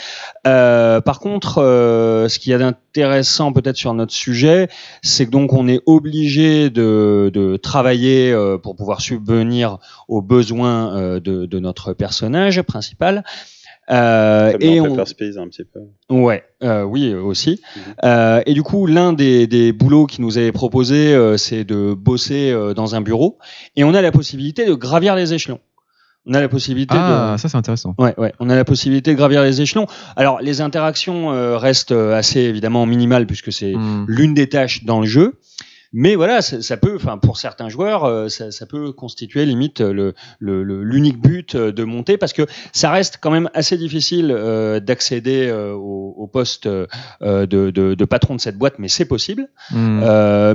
Euh, 0.48 1.02
par 1.02 1.20
contre, 1.20 1.60
euh, 1.60 2.28
ce 2.28 2.40
qu'il 2.40 2.52
y 2.52 2.54
a 2.54 2.58
d'intéressant 2.58 3.54
peut-être 3.54 3.78
sur 3.78 3.94
notre 3.94 4.14
sujet, 4.14 4.70
c'est 5.02 5.26
que 5.26 5.32
donc 5.32 5.54
on 5.54 5.68
est 5.68 5.82
obligé 5.86 6.70
de, 6.70 7.30
de 7.34 7.58
travailler 7.58 8.32
euh, 8.32 8.58
pour 8.58 8.76
pouvoir 8.76 9.02
subvenir 9.02 9.78
aux 10.08 10.22
besoins 10.22 10.96
euh, 10.98 11.20
de, 11.20 11.46
de 11.46 11.60
notre 11.60 11.94
personnage 11.94 12.62
principal. 12.64 13.24
Euh, 13.90 14.54
et 14.60 14.80
on, 14.80 14.96
Papers, 14.96 15.16
Please, 15.18 15.38
un 15.38 15.48
petit 15.48 15.64
peu. 15.66 15.80
Ouais, 16.10 16.44
euh, 16.64 16.84
oui 16.84 17.14
aussi. 17.14 17.60
Mhm. 17.76 17.82
Euh, 18.06 18.42
et 18.46 18.54
du 18.54 18.64
coup, 18.64 18.86
l'un 18.88 19.12
des, 19.14 19.46
des 19.48 19.74
boulots 19.74 20.06
qui 20.06 20.22
nous 20.22 20.40
est 20.40 20.52
proposé, 20.54 21.14
euh, 21.14 21.36
c'est 21.38 21.64
de 21.66 21.94
bosser 21.94 22.52
euh, 22.52 22.74
dans 22.74 22.96
un 22.96 23.02
bureau, 23.02 23.38
et 23.76 23.84
on 23.84 23.94
a 23.94 24.02
la 24.02 24.12
possibilité 24.12 24.66
de 24.66 24.74
gravir 24.74 25.16
les 25.16 25.34
échelons. 25.34 25.60
On 26.26 26.34
a 26.36 26.40
la 26.40 26.48
possibilité 26.48 26.96
Ah, 26.98 27.34
de 27.36 27.42
ça 27.42 27.50
c'est 27.50 27.58
intéressant. 27.58 27.96
Ouais, 27.98 28.14
ouais, 28.18 28.32
on 28.40 28.50
a 28.50 28.56
la 28.56 28.64
possibilité 28.64 29.12
de 29.12 29.18
gravir 29.18 29.44
les 29.44 29.60
échelons. 29.60 29.88
Alors, 30.16 30.40
les 30.40 30.62
interactions 30.62 31.34
euh, 31.34 31.58
restent 31.58 31.92
euh, 31.92 32.16
assez 32.16 32.40
évidemment 32.40 32.86
minimales 32.86 33.28
puisque 33.28 33.52
c'est 33.52 33.74
Hmm. 33.76 34.06
l'une 34.08 34.34
des 34.34 34.48
tâches 34.48 34.86
dans 34.86 35.02
le 35.02 35.06
jeu. 35.06 35.34
Mais 35.94 36.16
voilà, 36.16 36.42
ça, 36.42 36.62
ça 36.62 36.76
peut, 36.78 36.96
enfin 36.96 37.18
pour 37.18 37.38
certains 37.38 37.70
joueurs, 37.70 38.04
euh, 38.04 38.28
ça, 38.28 38.52
ça 38.52 38.66
peut 38.66 38.92
constituer 38.92 39.46
limite 39.46 39.80
le 39.80 40.14
l'unique 40.40 41.22
but 41.22 41.56
euh, 41.56 41.72
de 41.72 41.84
monter 41.84 42.18
parce 42.18 42.34
que 42.34 42.48
ça 42.72 42.92
reste 42.92 43.20
quand 43.22 43.30
même 43.32 43.50
assez 43.54 43.78
difficile 43.78 44.32
euh, 44.32 44.80
d'accéder 44.80 45.48
euh, 45.48 45.74
au, 45.74 46.16
au 46.18 46.28
poste 46.28 46.66
euh, 46.66 46.88
de, 47.22 47.70
de, 47.70 47.94
de 47.94 48.06
patron 48.06 48.36
de 48.36 48.42
cette 48.42 48.58
boîte, 48.58 48.76
mais 48.80 48.88
c'est 48.88 49.06
possible. 49.06 49.48
Hmm. 49.72 50.02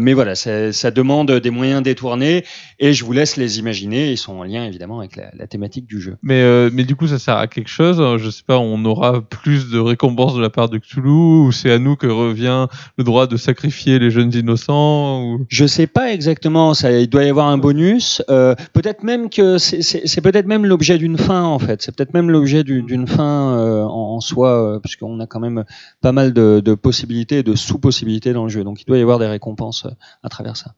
Mais 0.00 0.12
voilà, 0.12 0.34
ça, 0.34 0.72
ça 0.72 0.90
demande 0.90 1.30
des 1.30 1.50
moyens 1.50 1.82
détournés 1.82 2.44
et 2.78 2.92
je 2.92 3.04
vous 3.04 3.12
laisse 3.12 3.36
les 3.36 3.58
imaginer. 3.58 4.10
Ils 4.10 4.16
sont 4.16 4.32
en 4.32 4.42
lien 4.42 4.64
évidemment 4.64 4.98
avec 4.98 5.16
la, 5.16 5.30
la 5.34 5.46
thématique 5.46 5.86
du 5.86 6.00
jeu. 6.00 6.16
Mais, 6.22 6.70
mais 6.70 6.84
du 6.84 6.96
coup, 6.96 7.06
ça 7.06 7.18
sert 7.18 7.36
à 7.36 7.46
quelque 7.46 7.70
chose. 7.70 8.00
Euh, 8.00 8.18
Je 8.18 8.30
sais 8.30 8.42
pas, 8.46 8.58
on 8.58 8.84
aura 8.84 9.22
plus 9.22 9.70
de 9.70 9.78
récompenses 9.78 10.34
de 10.34 10.40
la 10.40 10.50
part 10.50 10.68
de 10.68 10.78
Cthulhu 10.78 11.10
ou 11.10 11.52
c'est 11.52 11.70
à 11.70 11.78
nous 11.78 11.94
que 11.96 12.06
revient 12.08 12.66
le 12.96 13.04
droit 13.04 13.26
de 13.26 13.36
sacrifier 13.36 13.98
les 13.98 14.10
jeunes 14.10 14.32
innocents 14.34 15.22
ou... 15.22 15.27
Je 15.48 15.66
sais 15.66 15.86
pas 15.86 16.12
exactement, 16.12 16.74
ça, 16.74 16.92
il 16.92 17.08
doit 17.08 17.24
y 17.24 17.28
avoir 17.28 17.48
un 17.48 17.58
bonus. 17.58 18.22
Euh, 18.30 18.54
peut-être 18.72 19.02
même 19.02 19.30
que 19.30 19.58
c'est- 19.58 20.20
peut-être 20.20 20.46
même 20.46 20.66
l'objet 20.66 20.98
d'une 20.98 21.18
fin 21.18 21.42
en 21.42 21.58
fait. 21.58 21.82
C'est 21.82 21.94
peut-être 21.94 22.14
même 22.14 22.30
l'objet 22.30 22.64
du- 22.64 22.82
d'une 22.82 23.06
fin 23.06 23.58
euh, 23.58 23.82
en, 23.82 24.14
en 24.16 24.20
soi, 24.20 24.76
euh, 24.76 24.78
puisqu'on 24.78 25.20
a 25.20 25.26
quand 25.26 25.40
même 25.40 25.64
pas 26.00 26.12
mal 26.12 26.32
de, 26.32 26.60
de 26.60 26.74
possibilités, 26.74 27.38
et 27.38 27.42
de 27.42 27.54
sous-possibilités 27.54 28.32
dans 28.32 28.44
le 28.44 28.48
jeu. 28.48 28.64
Donc 28.64 28.82
il 28.82 28.84
doit 28.86 28.98
y 28.98 29.02
avoir 29.02 29.18
des 29.18 29.26
récompenses 29.26 29.86
à 30.22 30.28
travers 30.28 30.56
ça. 30.56 30.74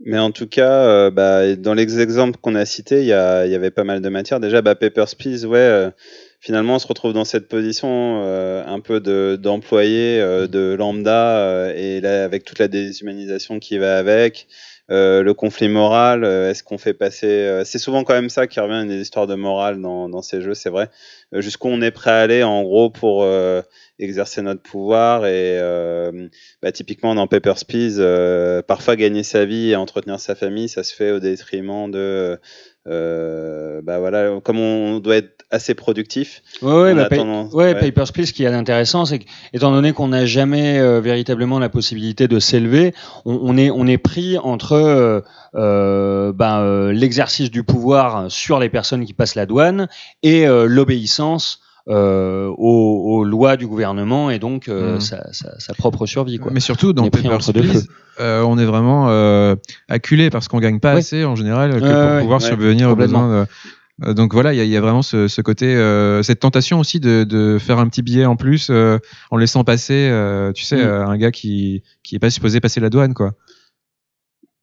Mais 0.00 0.18
en 0.18 0.32
tout 0.32 0.46
cas, 0.46 0.84
euh, 0.86 1.10
bah, 1.10 1.54
dans 1.56 1.72
les 1.72 2.00
exemples 2.00 2.38
qu'on 2.40 2.56
a 2.56 2.64
cités, 2.66 3.00
il 3.02 3.06
y, 3.06 3.12
avait 3.12 3.70
pas 3.70 3.84
mal 3.84 4.00
de 4.02 4.08
matières. 4.08 4.40
Déjà, 4.40 4.60
bah, 4.60 4.74
Papers, 4.74 5.14
Please, 5.18 5.46
ouais, 5.46 5.58
euh, 5.58 5.90
finalement, 6.44 6.74
on 6.76 6.78
se 6.78 6.86
retrouve 6.86 7.12
dans 7.14 7.24
cette 7.24 7.48
position 7.48 8.22
euh, 8.24 8.62
un 8.66 8.80
peu 8.80 9.00
de- 9.00 9.38
d'employé, 9.40 10.20
euh, 10.20 10.46
de 10.46 10.74
lambda, 10.78 11.38
euh, 11.38 11.72
et 11.74 12.00
là, 12.00 12.24
avec 12.24 12.44
toute 12.44 12.58
la 12.58 12.68
déshumanisation 12.68 13.58
qui 13.58 13.78
va 13.78 13.96
avec, 13.98 14.46
euh, 14.90 15.22
le 15.22 15.32
conflit 15.34 15.68
moral, 15.68 16.24
euh, 16.24 16.50
est-ce 16.50 16.62
qu'on 16.62 16.76
fait 16.78 16.92
passer... 16.94 17.26
euh, 17.26 17.64
c'est 17.64 17.78
souvent 17.78 18.04
quand 18.04 18.12
même 18.14 18.28
ça 18.28 18.46
qui 18.46 18.60
revient, 18.60 18.86
des 18.86 19.00
histoires 19.00 19.26
de 19.26 19.34
morale 19.34 19.80
dans, 19.80 20.08
dans 20.10 20.20
ces 20.22 20.42
jeux, 20.42 20.52
c'est 20.54 20.68
vrai. 20.70 20.90
Euh, 21.34 21.40
Jusqu'où 21.40 21.68
on 21.68 21.80
est 21.80 21.90
prêt 21.90 22.10
à 22.10 22.20
aller, 22.20 22.42
en 22.42 22.62
gros, 22.62 22.90
pour... 22.90 23.22
euh, 23.24 23.62
exercer 24.00 24.42
notre 24.42 24.60
pouvoir 24.62 25.24
et 25.24 25.56
euh, 25.60 26.28
bah, 26.62 26.72
typiquement 26.72 27.14
dans 27.14 27.28
Papers, 27.28 27.64
Please, 27.66 27.96
euh, 28.00 28.60
parfois 28.60 28.96
gagner 28.96 29.22
sa 29.22 29.44
vie 29.44 29.70
et 29.70 29.76
entretenir 29.76 30.18
sa 30.18 30.34
famille, 30.34 30.68
ça 30.68 30.82
se 30.82 30.92
fait 30.94 31.12
au 31.12 31.20
détriment 31.20 31.88
de, 31.90 32.38
euh, 32.86 33.80
bah 33.82 33.98
voilà, 33.98 34.40
comme 34.42 34.58
on 34.58 34.98
doit 34.98 35.16
être 35.16 35.44
assez 35.50 35.74
productif. 35.74 36.42
Ouais, 36.62 36.72
ouais, 36.72 36.94
bah, 36.94 37.08
tendance- 37.08 37.52
ouais, 37.54 37.72
ouais. 37.74 37.80
Papers, 37.80 38.12
Please, 38.12 38.26
ce 38.26 38.32
qu'il 38.32 38.44
y 38.44 38.48
a 38.48 38.50
d'intéressant, 38.50 39.04
c'est 39.04 39.20
qu'étant 39.20 39.72
donné 39.72 39.92
qu'on 39.92 40.08
n'a 40.08 40.26
jamais 40.26 40.78
euh, 40.78 41.00
véritablement 41.00 41.58
la 41.58 41.68
possibilité 41.68 42.28
de 42.28 42.38
s'élever, 42.38 42.94
on, 43.24 43.38
on 43.42 43.56
est, 43.56 43.70
on 43.70 43.86
est 43.86 43.98
pris 43.98 44.36
entre 44.38 44.72
euh, 44.72 45.20
euh, 45.54 46.92
l'exercice 46.92 47.50
du 47.50 47.62
pouvoir 47.62 48.30
sur 48.30 48.58
les 48.58 48.68
personnes 48.68 49.04
qui 49.04 49.12
passent 49.12 49.34
la 49.34 49.46
douane 49.46 49.88
et 50.22 50.46
euh, 50.46 50.66
l'obéissance 50.66 51.60
euh, 51.88 52.46
aux, 52.56 53.02
aux 53.18 53.24
lois 53.24 53.56
du 53.56 53.66
gouvernement 53.66 54.30
et 54.30 54.38
donc 54.38 54.68
euh, 54.68 54.94
Mhm. 54.94 55.00
sa, 55.00 55.32
sa- 55.32 55.58
sa 55.60 55.74
propre 55.74 56.06
survie. 56.06 56.38
Quoi. 56.38 56.50
Mais 56.52 56.60
surtout 56.60 56.88
On 56.90 56.92
dans 56.92 57.10
Papers, 57.10 57.52
Please, 57.52 57.86
euh, 58.20 58.42
on 58.42 58.56
est 58.58 58.64
vraiment 58.64 59.08
euh, 59.10 59.54
acculé 59.88 60.30
parce 60.30 60.48
qu'on 60.48 60.60
gagne 60.60 60.80
pas 60.80 60.92
Ouais. 60.94 61.00
assez 61.00 61.24
en 61.24 61.36
général 61.36 61.72
que 61.80 62.10
pour 62.14 62.20
pouvoir 62.22 62.40
ouais, 62.40 62.48
subvenir 62.48 62.90
aux 62.90 62.96
besoins. 62.96 63.42
de- 63.42 63.46
Euh, 64.04 64.12
donc 64.12 64.34
voilà, 64.34 64.52
il 64.52 64.60
y, 64.60 64.68
y 64.68 64.76
a 64.76 64.80
vraiment 64.80 65.02
ce, 65.02 65.28
ce 65.28 65.40
côté, 65.40 65.66
euh, 65.76 66.20
cette 66.24 66.40
tentation 66.40 66.80
aussi 66.80 66.98
de, 66.98 67.22
de 67.22 67.58
faire 67.60 67.78
un 67.78 67.86
petit 67.88 68.02
billet 68.02 68.24
en 68.24 68.34
plus 68.34 68.66
euh, 68.70 68.98
en 69.30 69.36
laissant 69.36 69.62
passer, 69.62 70.08
euh, 70.10 70.50
tu 70.50 70.64
sais, 70.64 70.84
Mm. 70.84 70.88
un 71.10 71.16
gars 71.16 71.30
qui 71.30 71.84
qui 72.02 72.16
est 72.16 72.18
pas 72.18 72.30
supposé 72.30 72.58
passer 72.58 72.80
la 72.80 72.90
douane 72.90 73.14
quoi. 73.14 73.34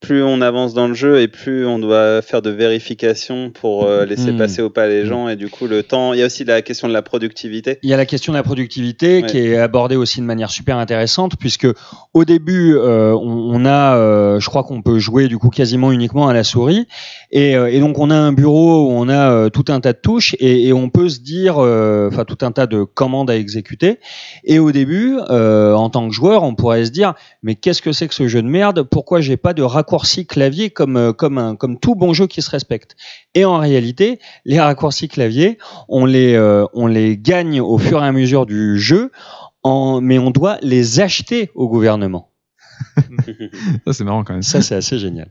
Plus 0.02 0.24
on 0.24 0.42
avance 0.42 0.74
dans 0.74 0.88
le 0.88 0.96
jeu 0.96 1.22
et 1.22 1.28
plus 1.28 1.64
on 1.68 1.78
doit 1.78 2.24
faire 2.24 2.42
de 2.42 2.50
vérification 2.50 3.52
pour 3.52 3.86
euh, 3.86 4.04
laisser 4.04 4.32
Mm. 4.32 4.38
passer 4.38 4.62
ou 4.64 4.72
pas 4.72 4.88
les 4.88 5.06
gens 5.06 5.30
et 5.30 5.36
du 5.36 5.48
coup 5.48 5.68
le 5.68 5.84
temps. 5.84 6.14
Il 6.14 6.20
y 6.20 6.24
a 6.24 6.26
aussi 6.26 6.44
la 6.44 6.64
question 6.64 6.88
de 6.88 6.94
la 6.94 7.04
productivité. 7.04 7.78
Il 7.84 7.90
y 7.90 7.94
a 7.94 7.98
la 7.98 8.08
question 8.08 8.34
de 8.34 8.38
la 8.38 8.42
productivité 8.42 9.22
Ouais. 9.22 9.28
qui 9.30 9.38
est 9.38 9.58
abordée 9.58 9.96
aussi 9.96 10.20
de 10.20 10.26
manière 10.26 10.50
super 10.50 10.78
intéressante 10.80 11.34
puisque 11.40 11.68
au 12.16 12.26
début 12.26 12.74
euh, 12.76 13.14
on, 13.14 13.52
on 13.62 13.64
a, 13.66 13.96
euh, 13.96 14.40
je 14.40 14.48
crois 14.50 14.64
qu'on 14.64 14.82
peut 14.82 14.98
jouer 14.98 15.28
du 15.28 15.38
coup 15.38 15.50
quasiment 15.50 15.92
uniquement 15.92 16.28
à 16.28 16.34
la 16.34 16.44
souris 16.44 16.88
et, 17.32 17.52
et 17.52 17.80
donc 17.80 18.00
on 18.00 18.10
a 18.10 18.16
un 18.16 18.34
bureau 18.34 18.88
où 18.88 18.92
on 18.94 19.08
a 19.08 19.52
tout 19.52 19.66
un 19.70 19.82
tas 19.82 19.94
de 19.94 20.00
touches 20.02 20.36
et, 20.40 20.68
et 20.68 20.74
on 20.74 20.90
peut 20.90 21.10
se 21.10 21.20
dire, 21.20 21.58
enfin 21.60 22.26
tout 22.26 22.40
un 22.42 22.52
tas 22.52 22.66
de 22.66 22.84
commandes 22.84 23.30
à 23.30 23.36
exécuter 23.38 24.00
et 24.46 24.58
au 24.58 24.72
début 24.72 25.18
en 25.30 25.90
tant 25.92 26.08
que 26.08 26.14
joueur 26.16 26.42
on 26.42 26.56
pourrait 26.56 26.86
se 26.86 26.92
dire 26.92 27.14
mais 27.44 27.54
qu'est-ce 27.54 27.84
que 27.84 27.92
c'est 27.92 28.08
que 28.08 28.16
ce 28.16 28.28
jeu 28.28 28.42
de 28.42 28.48
merde? 28.48 28.82
Pourquoi 28.82 29.22
j'ai 29.22 29.38
pas 29.38 29.54
de 29.54 29.62
raccourci 29.62 29.91
raccourcis 29.92 30.26
clavier 30.26 30.70
comme, 30.70 30.96
euh, 30.96 31.12
comme, 31.12 31.38
un, 31.38 31.56
comme 31.58 31.78
tout 31.78 31.96
bon 31.96 32.14
jeu 32.14 32.26
qui 32.28 32.42
se 32.42 32.50
respecte. 32.50 32.96
Et 33.36 33.44
en 33.44 33.58
réalité, 33.58 34.20
les 34.46 34.60
raccourcis 34.60 35.10
clavier, 35.10 35.58
on 35.90 36.06
les, 36.06 36.34
euh, 36.36 36.66
on 36.74 36.88
les 36.88 37.18
gagne 37.18 37.60
au 37.60 37.78
fur 37.78 38.02
et 38.02 38.08
à 38.08 38.12
mesure 38.14 38.46
du 38.46 38.80
jeu, 38.80 39.12
en, 39.64 40.00
mais 40.00 40.18
on 40.18 40.32
doit 40.32 40.58
les 40.62 41.02
acheter 41.02 41.52
au 41.56 41.68
gouvernement. 41.68 42.30
Ça, 43.86 43.94
c'est 43.94 44.04
marrant 44.06 44.24
quand 44.24 44.34
même. 44.34 44.44
Ça, 44.44 44.62
c'est 44.62 44.76
assez 44.76 44.98
génial. 44.98 45.30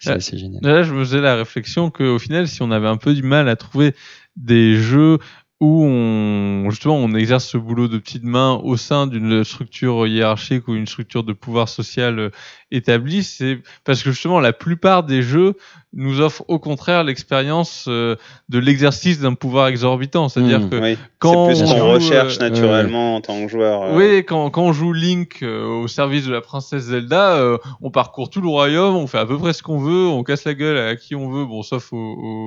C'est 0.00 0.10
Ouais. 0.10 0.16
assez 0.16 0.36
génial. 0.36 0.60
Là, 0.64 0.82
je 0.82 0.92
me 0.92 1.04
faisais 1.04 1.20
la 1.20 1.36
réflexion 1.36 1.90
qu'au 1.90 2.18
final, 2.18 2.48
si 2.48 2.60
on 2.62 2.72
avait 2.72 2.88
un 2.88 2.96
peu 2.96 3.14
du 3.14 3.22
mal 3.22 3.48
à 3.48 3.54
trouver 3.54 3.94
des 4.36 4.74
jeux 4.74 5.18
où 5.62 5.84
on, 5.84 6.68
justement, 6.70 6.96
on 6.96 7.14
exerce 7.14 7.46
ce 7.46 7.56
boulot 7.56 7.86
de 7.86 7.98
petite 7.98 8.24
main 8.24 8.54
au 8.64 8.76
sein 8.76 9.06
d'une 9.06 9.44
structure 9.44 10.08
hiérarchique 10.08 10.66
ou 10.66 10.74
une 10.74 10.88
structure 10.88 11.22
de 11.22 11.32
pouvoir 11.32 11.68
social 11.68 12.18
euh, 12.18 12.30
établie, 12.72 13.22
c'est 13.22 13.62
parce 13.84 14.02
que 14.02 14.10
justement, 14.10 14.40
la 14.40 14.52
plupart 14.52 15.04
des 15.04 15.22
jeux 15.22 15.54
nous 15.94 16.20
offrent 16.20 16.44
au 16.48 16.58
contraire 16.58 17.04
l'expérience 17.04 17.84
euh, 17.88 18.16
de 18.48 18.58
l'exercice 18.58 19.20
d'un 19.20 19.34
pouvoir 19.34 19.66
exorbitant. 19.68 20.28
C'est-à-dire 20.28 20.60
Mm. 20.60 20.70
que 20.70 20.80
Oui. 20.80 20.98
quand 21.18 21.46
plus 21.48 21.62
on 21.62 21.66
joue, 21.66 21.84
recherche 21.86 22.36
euh, 22.40 22.48
naturellement 22.48 23.16
en 23.16 23.20
tant 23.20 23.42
que 23.44 23.48
joueur. 23.48 23.82
euh. 23.82 23.96
Oui, 23.96 24.24
quand, 24.24 24.48
quand 24.50 24.62
on 24.62 24.72
joue 24.72 24.92
Link 24.92 25.40
euh, 25.42 25.64
au 25.82 25.88
service 25.88 26.26
de 26.26 26.32
la 26.32 26.40
princesse 26.40 26.84
Zelda, 26.84 27.36
euh, 27.36 27.58
on 27.82 27.90
parcourt 27.90 28.30
tout 28.30 28.40
le 28.40 28.48
royaume, 28.48 28.96
on 28.96 29.06
fait 29.06 29.18
à 29.18 29.26
peu 29.26 29.36
près 29.38 29.52
ce 29.52 29.62
qu'on 29.62 29.78
veut, 29.78 30.06
on 30.06 30.22
casse 30.22 30.44
la 30.44 30.54
gueule 30.54 30.78
à 30.78 30.96
qui 30.96 31.14
on 31.14 31.28
veut, 31.30 31.44
bon, 31.44 31.62
sauf 31.62 31.92
aux, 31.92 31.96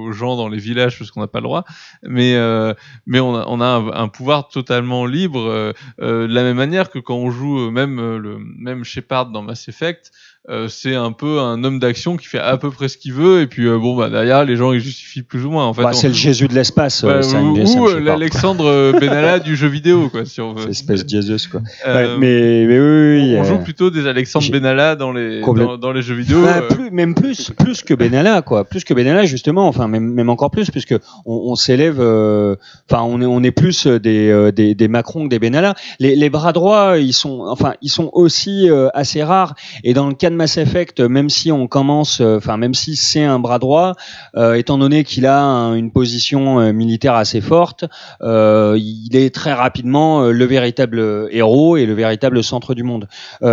aux 0.07 0.11
gens 0.11 0.35
dans 0.37 0.47
les 0.47 0.57
villages 0.57 0.97
parce 0.97 1.11
qu'on 1.11 1.21
n'a 1.21 1.27
pas 1.27 1.39
le 1.39 1.43
droit, 1.45 1.65
mais 2.03 2.35
euh, 2.35 2.73
mais 3.05 3.19
on 3.19 3.35
a, 3.35 3.45
on 3.47 3.61
a 3.61 3.65
un, 3.65 3.87
un 3.93 4.07
pouvoir 4.07 4.47
totalement 4.47 5.05
libre, 5.05 5.73
de 5.99 6.25
la 6.25 6.43
même 6.43 6.57
manière 6.57 6.89
que 6.89 6.99
quand 6.99 7.15
on 7.15 7.29
joue 7.29 7.69
même 7.71 7.97
le 8.17 8.37
même 8.39 8.83
Shepard 8.83 9.27
dans 9.27 9.41
Mass 9.43 9.67
Effect. 9.67 10.11
Euh, 10.49 10.67
c'est 10.69 10.93
un 10.95 11.11
peu 11.11 11.39
un 11.39 11.63
homme 11.63 11.79
d'action 11.79 12.17
qui 12.17 12.27
fait 12.27 12.39
à 12.39 12.57
peu 12.57 12.69
près 12.69 12.87
ce 12.87 12.97
qu'il 12.97 13.13
veut 13.13 13.41
et 13.41 13.47
puis 13.47 13.65
euh, 13.67 13.79
bon 13.79 13.95
bah 13.95 14.09
derrière 14.09 14.45
les 14.45 14.55
gens 14.55 14.73
ils 14.73 14.79
justifient 14.79 15.23
plus 15.23 15.43
ou 15.45 15.49
moins 15.51 15.65
en 15.65 15.73
fait 15.73 15.81
Bah, 15.81 15.89
on- 15.91 15.93
c'est 15.93 16.07
le 16.09 16.13
Jésus 16.13 16.47
de 16.47 16.53
l'espace. 16.53 17.03
euh, 17.03 17.17
Ouais, 17.17 17.23
Sam- 17.23 17.51
ou 17.53 17.57
ou, 17.57 17.87
euh, 17.87 17.99
l'Alexandre 17.99 18.65
euh, 18.67 18.91
Benalla 18.99 19.39
du 19.39 19.55
jeu 19.55 19.67
vidéo 19.67 20.09
quoi 20.09 20.23
si 20.25 20.41
on 20.41 20.53
veut 20.53 20.69
espèce 20.69 21.03
de 21.05 21.09
Jesus, 21.09 21.47
quoi. 21.49 21.61
Euh, 21.87 22.15
Ouais, 22.15 22.17
mais, 22.19 22.65
mais 22.67 22.79
oui, 22.79 23.31
oui, 23.31 23.35
on 23.37 23.41
euh, 23.41 23.43
joue 23.45 23.57
plutôt 23.63 23.89
des 23.89 24.05
Alexandre 24.07 24.49
Benalla 24.51 24.95
dans 24.95 25.11
les 25.11 25.41
dans, 25.41 25.77
dans 25.77 25.91
les 25.91 26.01
jeux 26.01 26.15
vidéo. 26.15 26.41
Bah, 26.43 26.57
euh, 26.63 26.67
plus, 26.67 26.91
même 26.91 27.15
plus, 27.15 27.51
plus 27.57 27.81
que 27.81 27.93
Benalla, 27.93 28.41
quoi. 28.41 28.65
Plus 28.65 28.83
que 28.83 28.93
Benalla, 28.93 29.25
justement. 29.25 29.67
Enfin, 29.67 29.87
même, 29.87 30.03
même 30.13 30.29
encore 30.29 30.51
plus, 30.51 30.69
puisque 30.71 30.95
on, 31.25 31.33
on 31.51 31.55
s'élève. 31.55 31.97
euh, 31.99 32.55
Enfin, 32.89 33.03
on 33.03 33.21
est, 33.21 33.25
on 33.25 33.41
est 33.43 33.51
plus 33.51 33.87
des, 33.87 34.29
euh, 34.29 34.51
des, 34.51 34.75
des 34.75 34.87
Macron 34.87 35.23
que 35.25 35.29
des 35.29 35.39
Benalla. 35.39 35.73
Les, 35.99 36.15
les 36.15 36.29
bras 36.29 36.53
droits, 36.53 36.97
ils 36.97 37.13
sont, 37.13 37.45
enfin, 37.47 37.73
ils 37.81 37.89
sont 37.89 38.09
aussi 38.13 38.69
euh, 38.69 38.89
assez 38.93 39.23
rares. 39.23 39.55
Et 39.83 39.93
dans 39.93 40.07
le 40.07 40.13
cas 40.13 40.29
de 40.35 40.37
Mass 40.37 40.57
Effect, 40.57 40.99
même 40.99 41.29
si 41.29 41.51
on 41.51 41.67
commence, 41.67 42.19
euh, 42.21 42.37
enfin, 42.37 42.57
même 42.57 42.73
si 42.73 42.95
c'est 42.97 43.23
un 43.23 43.39
bras 43.39 43.57
droit, 43.57 43.93
euh, 44.35 44.53
étant 44.55 44.77
donné 44.77 45.03
qu'il 45.05 45.25
a 45.25 45.41
un- 45.41 45.75
une 45.75 45.91
position 45.91 46.59
euh, 46.59 46.73
militaire 46.73 47.15
assez 47.15 47.39
forte, 47.41 47.85
il 48.21 49.15
est 49.15 49.33
très 49.33 49.53
rapidement 49.53 50.23
le 50.29 50.45
véritable 50.45 51.27
héros 51.31 51.77
et 51.77 51.85
le 51.85 51.93
véritable 51.93 52.43
centre 52.43 52.73
du 52.73 52.83
monde. 52.83 53.07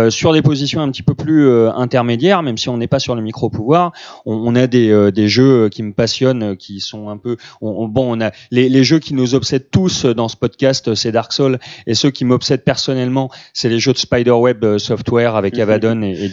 Sur 0.09 0.33
des 0.33 0.41
positions 0.41 0.81
un 0.81 0.89
petit 0.91 1.03
peu 1.03 1.15
plus 1.15 1.49
intermédiaires, 1.69 2.43
même 2.43 2.57
si 2.57 2.69
on 2.69 2.77
n'est 2.77 2.87
pas 2.87 2.99
sur 2.99 3.15
le 3.15 3.21
micro-pouvoir, 3.21 3.91
on, 4.25 4.33
on 4.35 4.55
a 4.55 4.67
des, 4.67 5.11
des 5.11 5.27
jeux 5.27 5.69
qui 5.69 5.83
me 5.83 5.93
passionnent, 5.93 6.55
qui 6.57 6.79
sont 6.79 7.09
un 7.09 7.17
peu... 7.17 7.37
on- 7.61 7.83
on- 7.83 7.87
bon, 7.87 8.17
on 8.17 8.21
a 8.21 8.31
les, 8.51 8.69
les 8.69 8.83
jeux 8.83 8.99
qui 8.99 9.13
nous 9.13 9.35
obsèdent 9.35 9.69
tous 9.71 10.05
dans 10.05 10.27
ce 10.27 10.35
podcast, 10.37 10.95
c'est 10.95 11.11
Dark 11.11 11.31
Souls, 11.33 11.59
et 11.87 11.93
ceux 11.93 12.11
qui 12.11 12.25
m'obsèdent 12.25 12.63
personnellement, 12.63 13.29
c'est 13.53 13.69
les 13.69 13.79
jeux 13.79 13.93
de 13.93 13.97
Spiderweb 13.97 14.77
Software 14.77 15.35
avec 15.35 15.57
Avadon 15.59 16.01
et, 16.01 16.25
et 16.25 16.29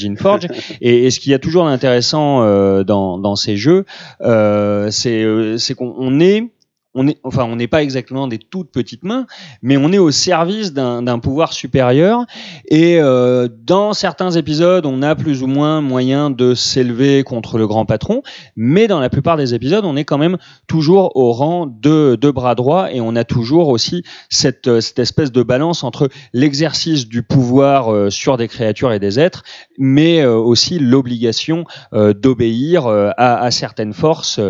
Et, 0.81 1.11
ce 1.11 1.21
qu'il 1.21 1.33
y 1.33 1.35
a 1.35 1.39
toujours 1.39 1.65
d'intéressant 1.65 2.43
euh, 2.43 2.85
dans, 2.85 3.37
ces 3.37 3.57
jeux, 3.57 3.85
euh, 4.23 4.91
c'est 4.91 5.23
euh, 5.23 5.59
c'est 5.59 5.75
qu'on 5.75 5.95
on 5.97 6.21
est 6.21 6.51
on 6.95 7.07
est, 7.07 7.19
enfin, 7.23 7.45
on 7.45 7.57
n'est 7.57 7.69
pas 7.69 7.83
exactement 7.83 8.27
des 8.27 8.39
toutes 8.39 8.73
petites 8.73 9.05
mains, 9.05 9.27
mais 9.63 9.77
on 9.77 9.93
est 9.93 9.99
au 9.99 10.11
service 10.11 10.73
d'un 10.73 11.19
pouvoir 11.21 11.53
supérieur. 11.53 12.25
Et 12.67 12.99
euh, 13.01 13.49
dans 13.65 13.93
certains 13.93 14.33
épisodes, 14.33 14.85
on 14.87 15.03
a 15.03 15.15
plus 15.15 15.43
ou 15.45 15.47
moins 15.47 15.81
moyen 15.81 16.31
de 16.31 16.55
s'élever 16.55 17.23
contre 17.23 17.59
le 17.59 17.69
grand 17.69 17.87
patron, 17.87 18.23
mais 18.57 18.89
dans 18.89 18.99
la 18.99 19.09
plupart 19.09 19.37
des 19.37 19.55
épisodes, 19.55 19.85
on 19.85 19.95
est 19.95 20.05
quand 20.05 20.19
même 20.19 20.37
toujours 20.67 21.17
au 21.17 21.33
rang 21.33 21.67
de, 21.67 22.17
bras 22.31 22.57
droit, 22.57 22.91
et 22.93 23.01
on 23.01 23.15
a 23.15 23.25
toujours 23.25 23.69
aussi 23.69 24.03
cette, 24.29 24.67
euh, 24.67 24.81
espèce 24.97 25.31
de 25.31 25.43
balance 25.43 25.85
entre 25.85 26.09
l'exercice 26.33 27.07
du 27.07 27.23
pouvoir 27.23 27.93
euh, 27.93 28.11
sur 28.11 28.37
des 28.37 28.49
créatures 28.49 28.93
et 28.93 28.99
des 28.99 29.21
êtres, 29.21 29.45
mais 29.79 30.21
euh, 30.21 30.35
aussi 30.35 30.79
l'obligation 30.79 31.65
d'obéir 31.93 32.87
à, 32.87 33.41
à 33.41 33.51
certaines 33.51 33.93
forces 33.93 34.41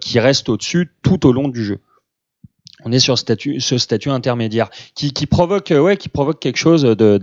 qui 0.00 0.18
restent 0.18 0.48
au-dessus 0.48 0.90
tout 1.02 1.26
au 1.26 1.32
long 1.32 1.48
du 1.48 1.64
jeu. 1.64 1.80
On 2.84 2.92
est 2.92 2.98
sur 2.98 3.16
ce 3.18 3.78
statut, 3.78 4.10
intermédiaire 4.10 4.70
qui, 4.94 5.26
provoque, 5.26 5.70
euh, 5.70 5.80
ouais, 5.80 5.96
qui 5.96 6.08
provoque 6.08 6.40
quelque 6.40 6.56
chose 6.56 6.84
euh, 6.84 7.18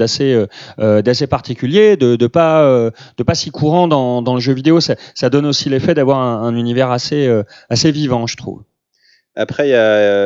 euh, 0.79 1.01
d'assez 1.01 1.27
particulier, 1.27 1.97
de, 1.97 2.27
pas, 2.27 2.91
si 3.33 3.51
courant 3.51 3.87
dans, 3.87 4.33
le 4.33 4.39
jeu 4.39 4.53
vidéo. 4.53 4.79
Ça, 4.79 5.29
donne 5.29 5.45
aussi 5.45 5.69
l'effet 5.69 5.93
d'avoir 5.93 6.19
un, 6.19 6.43
un 6.43 6.55
univers 6.55 6.91
assez, 6.91 7.43
vivant, 7.91 8.27
je 8.27 8.37
trouve. 8.37 8.63
Après, 9.35 9.69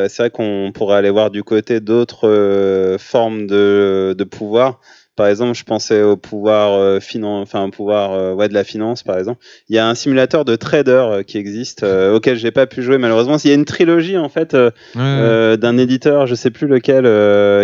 c'est 0.10 0.18
vrai 0.18 0.30
qu'on 0.30 0.72
pourrait 0.74 0.98
aller 0.98 1.10
voir 1.10 1.32
du 1.32 1.44
côté 1.44 1.80
d'autres 1.80 2.98
formes 3.00 3.48
de, 3.48 4.16
de 4.18 4.24
pouvoir. 4.24 4.80
Par 5.22 5.28
exemple, 5.30 5.56
je 5.56 5.64
pensais 5.64 6.02
au 6.02 6.18
pouvoir 6.18 6.74
euh, 6.74 7.00
finan- 7.00 7.42
enfin 7.44 7.70
pouvoir 7.70 8.14
euh, 8.14 8.34
ouais, 8.34 8.50
de 8.50 8.56
la 8.56 8.64
finance, 8.64 9.04
par 9.04 9.20
exemple. 9.20 9.40
Il 9.70 9.76
y 9.76 9.78
a 9.78 9.88
un 9.88 9.94
simulateur 9.94 10.46
de 10.46 10.56
trader 10.56 10.92
euh, 11.12 11.22
qui 11.22 11.38
existe, 11.38 11.84
auquel 11.84 12.38
j'ai 12.38 12.50
pas 12.50 12.66
pu 12.66 12.82
jouer 12.82 12.98
malheureusement. 12.98 13.38
Il 13.44 13.48
y 13.50 13.52
a 13.52 13.56
une 13.56 13.66
trilogie 13.66 14.18
en 14.18 14.30
fait 14.30 14.56
Ouais, 14.96 15.58
d'un 15.58 15.78
éditeur, 15.78 16.26
je 16.26 16.34
sais 16.34 16.50
plus 16.50 16.66
lequel, 16.68 17.06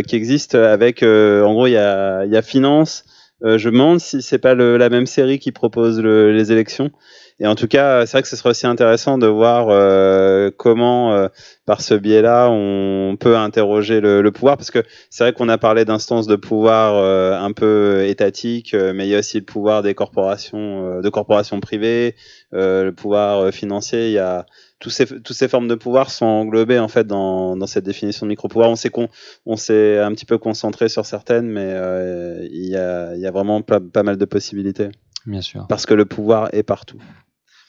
qui 0.04 0.16
existe 0.16 0.54
avec, 0.54 1.02
en 1.02 1.52
gros, 1.54 1.66
il 1.66 1.72
y 1.74 1.78
a, 1.78 2.26
y 2.26 2.38
a 2.38 2.42
finance. 2.44 3.06
Je 3.44 3.70
me 3.70 3.74
demande 3.74 4.00
si 4.00 4.22
c'est 4.22 4.38
pas 4.38 4.54
le- 4.54 4.78
la 4.78 4.90
même 4.90 5.08
série 5.08 5.40
qui 5.40 5.52
propose 5.52 6.00
le- 6.00 6.32
les 6.32 6.52
élections. 6.52 6.92
Et 7.40 7.46
en 7.46 7.54
tout 7.54 7.68
cas, 7.68 8.06
c'est 8.08 8.14
vrai 8.14 8.22
que 8.24 8.28
ce 8.28 8.36
serait 8.36 8.50
aussi 8.50 8.66
intéressant 8.66 9.20
de 9.20 9.28
voir 9.28 9.68
euh, 9.70 10.50
comment, 10.58 11.14
euh, 11.14 11.28
par 11.68 11.82
ce 11.82 11.94
biais-là, 11.94 12.50
on 12.50 13.16
peut 13.20 13.38
interroger 13.38 14.02
le, 14.02 14.24
le 14.24 14.32
pouvoir, 14.32 14.58
parce 14.58 14.72
que 14.72 14.80
c'est 15.12 15.24
vrai 15.24 15.34
qu'on 15.34 15.48
a 15.48 15.60
parlé 15.60 15.86
d'instances 15.86 16.26
de 16.26 16.36
pouvoir 16.36 16.96
euh, 16.96 17.38
un 17.38 17.52
peu 17.52 18.06
étatiques, 18.08 18.74
euh, 18.74 18.92
mais 18.92 19.06
il 19.06 19.12
y 19.12 19.16
a 19.16 19.20
aussi 19.20 19.38
le 19.38 19.46
pouvoir 19.46 19.84
des 19.84 19.94
corporations, 19.94 20.98
euh, 20.98 21.02
de 21.02 21.10
corporations 21.10 21.60
privées, 21.60 22.16
euh, 22.56 22.86
le 22.86 22.92
pouvoir 22.92 23.54
financier. 23.54 24.08
Il 24.08 24.14
y 24.14 24.20
a 24.20 24.48
tous 24.80 24.90
ces, 24.90 25.06
toutes 25.06 25.36
ces 25.36 25.48
formes 25.48 25.68
de 25.68 25.76
pouvoir 25.76 26.10
sont 26.10 26.26
englobées 26.26 26.80
en 26.80 26.88
fait 26.88 27.06
dans, 27.06 27.56
dans 27.56 27.68
cette 27.68 27.84
définition 27.86 28.26
de 28.26 28.30
micro-pouvoir. 28.30 28.70
On 28.72 28.76
s'est 28.76 28.90
con- 28.90 29.10
on 29.46 29.58
s'est 29.58 30.00
un 30.00 30.12
petit 30.14 30.26
peu 30.26 30.40
concentré 30.40 30.90
sur 30.90 31.06
certaines, 31.06 31.48
mais 31.48 31.70
euh, 31.72 32.48
il 32.52 32.66
y, 32.68 32.76
a, 32.76 33.14
il 33.16 33.22
y 33.22 33.28
a 33.28 33.32
vraiment 33.32 33.62
pas, 33.62 33.80
pas 33.80 34.02
mal 34.02 34.18
de 34.18 34.26
possibilités 34.26 34.90
Bien 35.28 35.42
sûr. 35.42 35.68
parce 35.70 35.86
que 35.86 35.94
le 35.94 36.06
pouvoir 36.06 36.50
est 36.54 36.64
partout. 36.64 36.98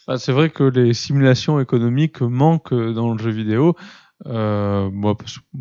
Bah, 0.09 0.19
c'est 0.19 0.33
vrai 0.33 0.51
que 0.51 0.65
les 0.65 0.95
simulations 0.95 1.61
économiques 1.61 2.21
manquent 2.23 2.75
dans 2.75 3.13
le 3.13 3.19
jeu 3.23 3.31
vidéo. 3.31 3.77
Euh, 4.27 4.91
moi, 4.93 5.17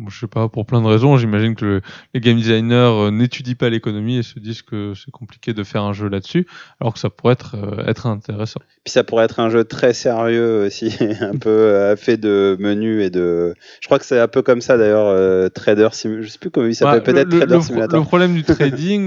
je 0.08 0.18
sais 0.18 0.26
pas, 0.26 0.48
pour 0.48 0.66
plein 0.66 0.80
de 0.82 0.86
raisons. 0.88 1.16
J'imagine 1.16 1.54
que 1.54 1.64
le- 1.64 1.80
les 2.12 2.18
game 2.20 2.36
designers 2.36 2.74
euh, 2.74 3.10
n'étudient 3.12 3.54
pas 3.54 3.70
l'économie 3.70 4.16
et 4.18 4.24
se 4.24 4.40
disent 4.40 4.62
que 4.62 4.94
c'est 4.96 5.12
compliqué 5.12 5.52
de 5.54 5.62
faire 5.62 5.84
un 5.84 5.92
jeu 5.92 6.08
là-dessus, 6.08 6.44
alors 6.80 6.92
que 6.92 6.98
ça 6.98 7.08
pourrait 7.08 7.34
être, 7.34 7.54
euh, 7.54 7.86
être 7.86 8.06
intéressant. 8.08 8.58
Puis 8.84 8.90
ça 8.90 9.04
pourrait 9.04 9.26
être 9.26 9.38
un 9.38 9.48
jeu 9.48 9.62
très 9.62 9.94
sérieux 9.94 10.64
aussi, 10.66 10.92
un 11.20 11.36
peu 11.38 11.50
euh, 11.50 11.94
fait 11.94 12.16
de 12.16 12.56
menus 12.58 13.04
et 13.04 13.10
de. 13.10 13.54
Je 13.80 13.86
crois 13.86 14.00
que 14.00 14.04
c'est 14.04 14.18
un 14.18 14.26
peu 14.26 14.42
comme 14.42 14.60
ça 14.60 14.76
d'ailleurs, 14.76 15.50
Trader 15.52 15.90
Sim. 15.92 16.22
Je 16.22 16.26
sais 16.26 16.38
plus 16.40 16.50
comment 16.50 16.66
il 16.66 16.74
s'appelle, 16.74 16.98
Bah, 17.04 17.12
peut-être 17.12 17.28
le, 17.28 17.34
le- 17.34 17.46
Trader 17.46 17.54
le, 17.54 17.62
Simulator. 17.62 18.00
le 18.00 18.04
problème 18.06 18.34
du 18.34 18.42
trading, 18.42 19.06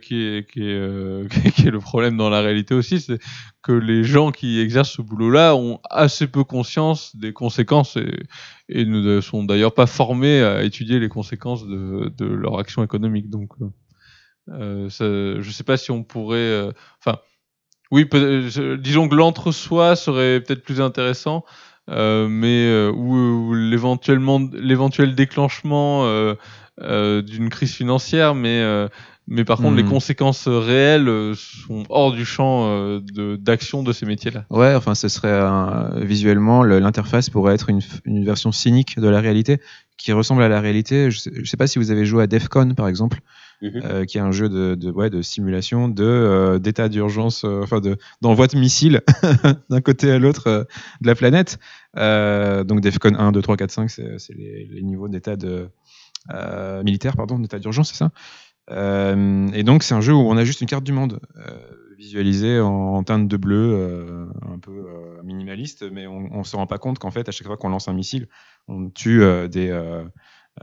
qui, 0.00 0.22
est, 0.24 0.50
qui, 0.50 0.62
est, 0.70 1.28
qui 1.54 1.66
est 1.68 1.70
le 1.70 1.80
problème 1.80 2.16
dans 2.16 2.30
la 2.30 2.40
réalité 2.40 2.74
aussi, 2.74 2.98
c'est 3.00 3.18
que 3.66 3.72
les 3.72 4.04
gens 4.04 4.30
qui 4.30 4.60
exercent 4.60 4.92
ce 4.92 5.02
boulot-là 5.02 5.56
ont 5.56 5.80
assez 5.90 6.28
peu 6.28 6.44
conscience 6.44 7.16
des 7.16 7.32
conséquences 7.32 7.98
et, 8.68 8.84
ne 8.84 9.20
sont 9.20 9.42
d'ailleurs 9.42 9.74
pas 9.74 9.86
formés 9.86 10.40
à 10.40 10.62
étudier 10.62 11.00
les 11.00 11.08
conséquences 11.08 11.66
de, 11.66 12.24
leur 12.24 12.60
action 12.60 12.84
économique. 12.84 13.28
Donc, 13.28 13.50
euh, 13.60 14.88
euh, 15.00 15.42
je 15.42 15.50
sais 15.50 15.64
pas 15.64 15.76
si 15.76 15.90
on 15.90 16.04
pourrait. 16.04 16.36
euh, 16.36 16.70
Enfin, 17.04 17.18
oui, 17.90 18.08
disons 18.78 19.08
que 19.08 19.16
l'entre-soi 19.16 19.96
serait 19.96 20.40
peut-être 20.40 20.62
plus 20.62 20.80
intéressant. 20.80 21.44
Mais 21.88 22.88
ou, 22.94 23.16
ou 23.16 23.54
l'éventuel 23.54 25.14
déclenchement 25.16 26.06
d'une 26.78 27.48
crise 27.48 27.74
financière, 27.74 28.36
mais 28.36 28.88
Mais 29.28 29.44
par 29.44 29.58
contre, 29.58 29.74
les 29.76 29.82
Hmm. 29.82 29.88
conséquences 29.88 30.46
réelles 30.46 31.08
euh, 31.08 31.34
sont 31.34 31.82
hors 31.88 32.12
du 32.12 32.24
champ 32.24 32.66
euh, 32.68 33.00
de- 33.00 33.34
d'action 33.36 33.82
de 33.82 33.92
ces 33.92 34.06
métiers-là. 34.06 34.44
Ouais, 34.50 34.74
enfin, 34.74 34.94
ce 34.94 35.08
serait 35.08 35.32
un- 35.40 35.90
visuellement 36.00 36.62
le- 36.62 36.78
l'interface 36.78 37.28
pourrait 37.28 37.54
être 37.54 37.68
une, 37.68 37.80
version 38.24 38.52
cynique 38.52 39.00
de 39.00 39.08
la 39.08 39.20
réalité 39.20 39.60
qui 39.96 40.12
ressemble 40.12 40.42
à 40.44 40.48
la 40.48 40.60
réalité. 40.60 41.10
Je 41.10 41.18
sais, 41.18 41.32
je 41.34 41.44
sais 41.50 41.56
pas 41.56 41.66
si 41.66 41.78
vous 41.80 41.90
avez 41.90 42.04
joué 42.06 42.22
à 42.22 42.26
Defcon 42.28 42.74
par 42.76 42.86
exemple, 42.86 43.18
Mhm. 43.62 43.80
euh, 43.84 44.04
qui 44.04 44.18
est 44.18 44.20
un 44.20 44.30
jeu 44.32 44.48
de, 44.48 44.74
de, 44.76 44.90
ouais, 44.92 45.10
de 45.10 45.22
simulation 45.22 45.88
de 45.88 46.04
euh, 46.04 46.58
d'état 46.60 46.88
d'urgence, 46.88 47.44
euh, 47.44 47.62
enfin 47.64 47.80
de 47.80 47.96
d'envoi 48.20 48.46
de 48.46 48.56
missiles 48.58 49.00
d'un 49.70 49.80
côté 49.80 50.10
à 50.12 50.18
l'autre 50.20 50.46
euh, 50.46 50.64
de 51.00 51.06
la 51.08 51.14
planète. 51.16 51.58
Euh, 51.96 52.62
donc 52.62 52.80
Defcon 52.80 53.14
1, 53.18 53.32
2, 53.32 53.42
3, 53.42 53.56
4, 53.56 53.70
5, 53.72 53.90
c'est 53.90 54.34
les, 54.36 54.68
les 54.70 54.82
niveaux 54.82 55.08
d'état 55.08 55.34
de 55.36 55.68
euh, 56.34 56.82
militaire, 56.82 57.16
pardon, 57.16 57.38
d'état 57.38 57.58
d'urgence, 57.58 57.90
c'est 57.90 57.96
ça? 57.96 58.10
Euh, 58.70 59.48
et 59.54 59.62
donc 59.62 59.82
c'est 59.82 59.94
un 59.94 60.00
jeu 60.00 60.12
où 60.12 60.18
on 60.28 60.36
a 60.36 60.44
juste 60.44 60.60
une 60.60 60.66
carte 60.66 60.84
du 60.84 60.92
monde 60.92 61.20
euh, 61.36 61.50
visualisée 61.96 62.60
en, 62.60 62.68
en 62.94 63.02
teinte 63.04 63.28
de 63.28 63.36
bleu, 63.36 63.72
euh, 63.74 64.26
un 64.52 64.58
peu 64.58 64.72
euh, 64.72 65.22
minimaliste, 65.22 65.84
mais 65.90 66.06
on, 66.06 66.28
on 66.32 66.44
se 66.44 66.56
rend 66.56 66.66
pas 66.66 66.78
compte 66.78 66.98
qu'en 66.98 67.10
fait 67.10 67.28
à 67.28 67.32
chaque 67.32 67.46
fois 67.46 67.56
qu'on 67.56 67.68
lance 67.68 67.88
un 67.88 67.92
missile, 67.94 68.28
on 68.68 68.90
tue 68.90 69.22
euh, 69.22 69.46
des, 69.48 69.70
euh, 69.70 70.02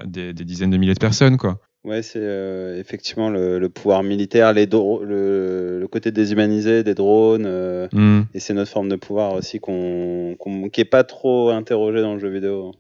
des 0.06 0.34
des 0.34 0.44
dizaines 0.46 0.70
de 0.70 0.78
milliers 0.78 0.94
de 0.94 1.00
personnes, 1.00 1.38
quoi. 1.38 1.60
Ouais, 1.86 2.02
c'est 2.02 2.20
euh, 2.22 2.80
effectivement 2.80 3.30
le, 3.30 3.60
le 3.60 3.70
pouvoir 3.70 4.04
militaire, 4.04 4.54
les 4.54 4.68
dro- 4.68 5.04
le, 5.04 5.80
le 5.82 5.88
côté 5.90 6.12
déshumanisé 6.12 6.84
des 6.84 6.94
drones, 6.96 7.46
euh, 7.46 7.88
Hmm. 7.92 8.22
et 8.34 8.40
c'est 8.40 8.54
notre 8.54 8.72
forme 8.72 8.88
de 8.90 8.96
pouvoir 8.96 9.34
aussi 9.34 9.60
qu'on, 9.60 10.36
qu'on- 10.40 10.70
qui 10.70 10.80
est 10.82 10.86
pas 10.86 11.04
trop 11.04 11.50
interrogé 11.50 12.02
dans 12.02 12.14
le 12.14 12.20
jeu 12.20 12.30
vidéo. 12.30 12.72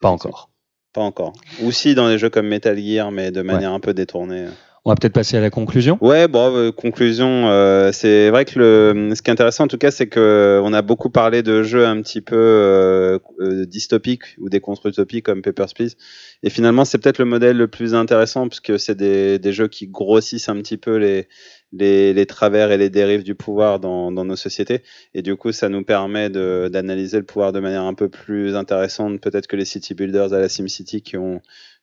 Pas 0.00 0.10
encore. 0.10 0.50
Pas 0.94 1.02
encore. 1.02 1.32
Ou 1.60 1.72
si 1.72 1.94
dans 1.94 2.08
des 2.08 2.18
jeux 2.18 2.30
comme 2.30 2.46
Metal 2.46 2.78
Gear, 2.78 3.10
mais 3.10 3.32
de 3.32 3.42
manière 3.42 3.72
un 3.72 3.80
peu 3.80 3.92
détournée. 3.92 4.46
On 4.86 4.90
va 4.90 4.96
peut-être 4.96 5.14
passer 5.14 5.38
à 5.38 5.40
la 5.40 5.48
conclusion. 5.48 5.96
Ouais, 6.02 6.28
bon, 6.28 6.54
euh, 6.54 6.70
conclusion, 6.70 7.48
euh, 7.48 7.90
c'est 7.90 8.28
vrai 8.28 8.44
que 8.44 8.58
le, 8.58 9.14
ce 9.14 9.22
qui 9.22 9.30
est 9.30 9.32
intéressant 9.32 9.64
en 9.64 9.66
tout 9.66 9.78
cas, 9.78 9.90
c'est 9.90 10.08
que 10.08 10.60
on 10.62 10.74
a 10.74 10.82
beaucoup 10.82 11.08
parlé 11.08 11.42
de 11.42 11.62
jeux 11.62 11.86
un 11.86 12.02
petit 12.02 12.20
peu 12.20 12.36
euh, 12.36 13.18
euh, 13.40 13.64
dystopiques 13.64 14.36
ou 14.38 14.50
des 14.50 14.60
contre-utopiques 14.60 15.24
comme 15.24 15.40
Papers, 15.40 15.72
Please. 15.74 15.96
Et 16.42 16.50
finalement, 16.50 16.84
c'est 16.84 16.98
peut-être 16.98 17.18
le 17.18 17.24
modèle 17.24 17.56
le 17.56 17.66
plus 17.66 17.94
intéressant 17.94 18.46
puisque 18.46 18.78
c'est 18.78 18.94
des, 18.94 19.38
des 19.38 19.52
jeux 19.54 19.68
qui 19.68 19.86
grossissent 19.86 20.50
un 20.50 20.56
petit 20.56 20.76
peu 20.76 20.96
les, 20.96 21.28
les, 21.76 22.12
les 22.12 22.26
travers 22.26 22.70
et 22.70 22.78
les 22.78 22.90
dérives 22.90 23.22
du 23.22 23.34
pouvoir 23.34 23.80
dans, 23.80 24.12
dans 24.12 24.24
nos 24.24 24.36
sociétés. 24.36 24.82
Et 25.14 25.22
du 25.22 25.36
coup, 25.36 25.52
ça 25.52 25.68
nous 25.68 25.84
permet 25.84 26.30
d'analyser 26.30 27.18
le 27.18 27.24
pouvoir 27.24 27.52
de 27.52 27.60
manière 27.60 27.82
un 27.82 27.94
peu 27.94 28.08
plus 28.08 28.54
intéressante, 28.56 29.20
peut-être 29.20 29.46
que 29.46 29.56
les 29.56 29.64
city 29.64 29.94
builders 29.94 30.32
à 30.32 30.38
la 30.38 30.48
SimCity 30.48 31.02
qui 31.02 31.16
ont 31.16 31.40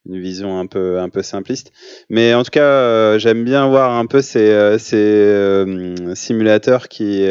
une 0.08 0.20
vision 0.20 0.60
un 0.60 0.66
peu 0.66 1.00
un 1.00 1.10
peu 1.10 1.22
simpliste. 1.22 1.72
Mais 2.10 2.34
en 2.34 2.44
tout 2.44 2.50
cas, 2.50 2.64
euh, 2.64 3.20
j'aime 3.20 3.44
bien 3.44 3.68
voir 3.68 3.92
un 3.92 4.06
peu 4.06 4.22
ces, 4.22 4.50
euh, 4.50 4.78
ces 4.78 4.98
euh, 4.98 6.16
simulateurs 6.16 6.88
qui 6.88 7.28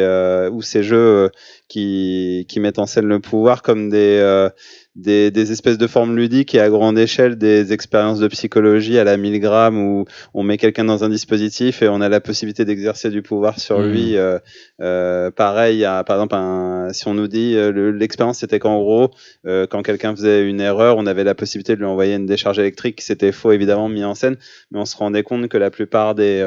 ou 0.51 0.61
ces 0.61 0.83
jeux 0.83 1.29
qui 1.71 2.45
qui 2.49 2.59
mettent 2.59 2.79
en 2.79 2.85
scène 2.85 3.05
le 3.05 3.19
pouvoir 3.19 3.61
comme 3.61 3.89
des 3.89 4.17
euh, 4.21 4.49
des, 4.97 5.31
des 5.31 5.53
espèces 5.53 5.77
de 5.77 5.87
formes 5.87 6.17
ludiques 6.17 6.53
et 6.53 6.59
à 6.59 6.69
grande 6.69 6.99
échelle 6.99 7.37
des 7.37 7.71
expériences 7.71 8.19
de 8.19 8.27
psychologie 8.27 8.97
à 8.97 9.05
la 9.05 9.15
1000 9.15 9.39
grammes 9.39 9.77
où 9.79 10.03
on 10.33 10.43
met 10.43 10.57
quelqu'un 10.57 10.83
dans 10.83 11.05
un 11.05 11.09
dispositif 11.09 11.81
et 11.81 11.87
on 11.87 12.01
a 12.01 12.09
la 12.09 12.19
possibilité 12.19 12.65
d'exercer 12.65 13.09
du 13.09 13.21
pouvoir 13.21 13.57
sur 13.57 13.79
Mhm. 13.79 13.91
lui. 13.91 14.17
Euh, 14.17 14.37
euh, 14.81 15.31
pareil, 15.31 15.85
a, 15.85 16.03
par 16.03 16.17
exemple, 16.17 16.35
un, 16.35 16.89
si 16.91 17.07
on 17.07 17.13
nous 17.13 17.29
dit 17.29 17.53
le- 17.53 17.91
l'expérience 17.91 18.39
c'était 18.39 18.59
qu'en 18.59 18.79
gros, 18.79 19.11
quand 19.45 19.81
quelqu'un 19.81 20.13
faisait 20.13 20.43
une 20.45 20.59
erreur, 20.59 20.97
on 20.97 21.05
avait 21.05 21.23
la 21.23 21.35
possibilité 21.35 21.73
de 21.75 21.79
lui 21.79 21.85
envoyer 21.87 22.15
une 22.15 22.25
décharge 22.25 22.59
électrique. 22.59 22.99
C'était 23.01 23.31
faux 23.31 23.53
évidemment 23.53 23.87
mis 23.87 24.03
en 24.03 24.13
scène, 24.13 24.35
mais 24.71 24.79
on 24.79 24.85
se 24.85 24.97
rendait 24.97 25.23
compte 25.23 25.47
que 25.47 25.57
la 25.57 25.71
plupart 25.71 26.15
des, 26.15 26.41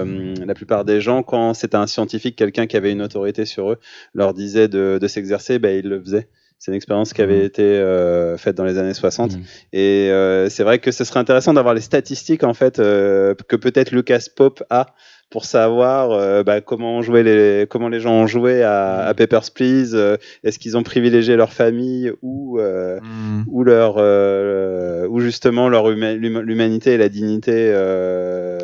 la 0.46 0.54
plupart 0.54 0.84
des 0.84 1.00
gens, 1.00 1.22
quand 1.22 1.54
c'était 1.54 1.76
un 1.78 1.86
scientifique, 1.86 2.36
quelqu'un 2.36 2.66
qui 2.66 2.76
avait 2.76 2.92
une 2.92 3.00
autorité 3.02 3.46
sur 3.46 3.72
eux, 3.72 3.78
leur 4.14 4.34
disait 4.34 4.68
de, 4.68 4.98
de 5.00 5.08
s'exercer, 5.14 5.58
ils 5.62 5.88
le 5.88 6.00
faisaient. 6.00 6.28
C'est 6.58 6.70
une 6.70 6.76
expérience 6.76 7.12
qui 7.12 7.20
avait 7.20 7.40
Mhm. 7.40 7.44
été 7.44 7.62
euh, 7.62 8.38
faite 8.38 8.54
dans 8.56 8.64
les 8.64 8.78
années 8.78 8.94
60. 8.94 9.32
Mhm. 9.36 9.42
Et 9.72 10.08
euh, 10.10 10.48
c'est 10.48 10.62
vrai 10.62 10.78
que 10.78 10.92
ce 10.92 11.04
serait 11.04 11.20
intéressant 11.20 11.52
d'avoir 11.52 11.74
les 11.74 11.80
statistiques 11.82 12.42
en 12.44 12.54
fait 12.54 12.78
euh, 12.78 13.34
que 13.48 13.56
peut-être 13.56 13.90
Lucas 13.90 14.26
Pop 14.34 14.62
a 14.70 14.94
pour 15.34 15.46
savoir 15.46 16.12
euh, 16.12 16.44
bah, 16.44 16.60
comment 16.60 17.02
joué 17.02 17.24
les 17.24 17.66
comment 17.68 17.88
les 17.88 17.98
gens 17.98 18.12
ont 18.12 18.28
joué 18.28 18.62
à, 18.62 18.98
à 19.00 19.14
Papers 19.14 19.50
Please. 19.52 19.90
euh, 19.94 20.16
Est-ce 20.44 20.60
qu'ils 20.60 20.76
ont 20.76 20.84
privilégié 20.84 21.34
leur 21.34 21.52
famille 21.52 22.12
ou 22.22 22.60
euh, 22.60 23.00
Hmm. 23.02 23.42
ou 23.48 23.64
leur 23.64 23.96
euh, 23.98 25.08
ou 25.08 25.18
justement 25.18 25.68
leur 25.68 25.90
huma- 25.90 26.14
l'huma- 26.16 26.40
l'humanité 26.42 26.92
et 26.92 26.98
la 26.98 27.08
dignité. 27.08 27.72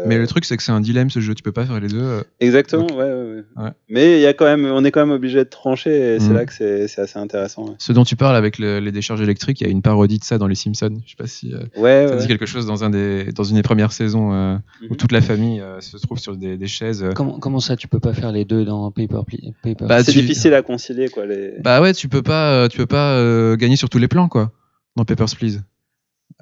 Mais 0.07 0.17
le 0.17 0.27
truc, 0.29 0.45
c'est 0.45 0.57
que 0.57 0.63
c'est 0.63 0.73
un 0.73 0.81
dilemme 0.81 1.11
ce 1.11 1.19
jeu, 1.21 1.35
tu 1.35 1.43
peux 1.43 1.53
pas 1.53 1.67
faire 1.67 1.81
les 1.81 1.89
deux. 1.89 2.23
Exactement, 2.39 2.87
Donc, 2.87 2.99
ouais, 2.99 3.05
ouais, 3.13 3.45
ouais. 3.65 3.71
Mais 3.89 4.19
il 4.19 4.21
y 4.21 4.27
a 4.27 4.33
quand 4.33 4.45
même, 4.47 4.65
on 4.65 4.85
est 4.85 4.91
quand 4.93 5.01
même 5.05 5.15
obligé 5.15 5.39
de 5.39 5.49
trancher 5.51 6.15
et 6.15 6.21
c'est 6.21 6.29
Mhm. 6.31 6.35
là 6.37 6.47
que 6.47 6.53
c'est 6.53 6.87
c'est 6.89 7.01
assez 7.03 7.19
intéressant. 7.19 7.75
Ce 7.79 7.93
dont 7.93 8.05
tu 8.05 8.15
parles 8.17 8.37
avec 8.37 8.59
le- 8.59 8.79
les 8.79 8.93
décharges 8.93 9.21
électriques, 9.21 9.61
il 9.61 9.65
y 9.65 9.67
a 9.67 9.71
une 9.73 9.83
parodie 9.83 10.19
de 10.21 10.25
ça 10.25 10.39
dans 10.39 10.47
Les 10.47 10.55
Simpsons. 10.55 11.01
Je 11.05 11.11
sais 11.11 11.17
pas 11.19 11.27
si 11.27 11.53
ouais. 11.77 12.07
ça 12.09 12.15
dit 12.17 12.29
quelque 12.29 12.47
chose 12.47 12.65
dans, 12.67 12.85
un 12.85 12.91
des, 12.91 13.25
dans 13.33 13.45
une 13.45 13.57
des 13.57 13.63
premières 13.63 13.93
saisons 13.93 14.31
où 14.31 14.91
Mhm. 14.93 14.97
toute 14.97 15.13
la 15.13 15.21
famille 15.21 15.61
se 15.81 15.97
trouve 15.99 16.19
sur 16.19 16.37
des, 16.37 16.57
des 16.61 16.69
chaises. 16.69 17.03
euh. 17.03 17.11
Comment, 17.15 17.39
comment 17.41 17.59
ça, 17.59 17.75
tu 17.77 17.89
peux 17.89 17.99
pas 17.99 18.13
faire 18.15 18.31
les 18.31 18.45
deux 18.45 18.65
dans 18.65 18.91
Paper, 18.93 19.23
Paper 19.63 19.85
Bah, 19.87 20.05
c'est 20.05 20.13
tu- 20.13 20.21
difficile 20.21 20.55
à 20.55 20.63
concilier 20.63 21.09
quoi. 21.09 21.27
Les... 21.27 21.55
Bah 21.65 21.81
ouais, 21.81 21.93
tu 21.93 22.09
peux 22.09 22.23
pas, 22.23 22.53
euh, 22.53 22.69
tu 22.69 22.77
peux 22.79 22.87
pas 22.87 23.15
euh, 23.15 23.57
gagner 23.57 23.77
sur 23.77 23.89
tous 23.91 23.99
les 23.99 24.09
plans 24.09 24.29
quoi. 24.29 24.53
Dans 24.97 25.05
Papers 25.05 25.35
Please, 25.37 25.61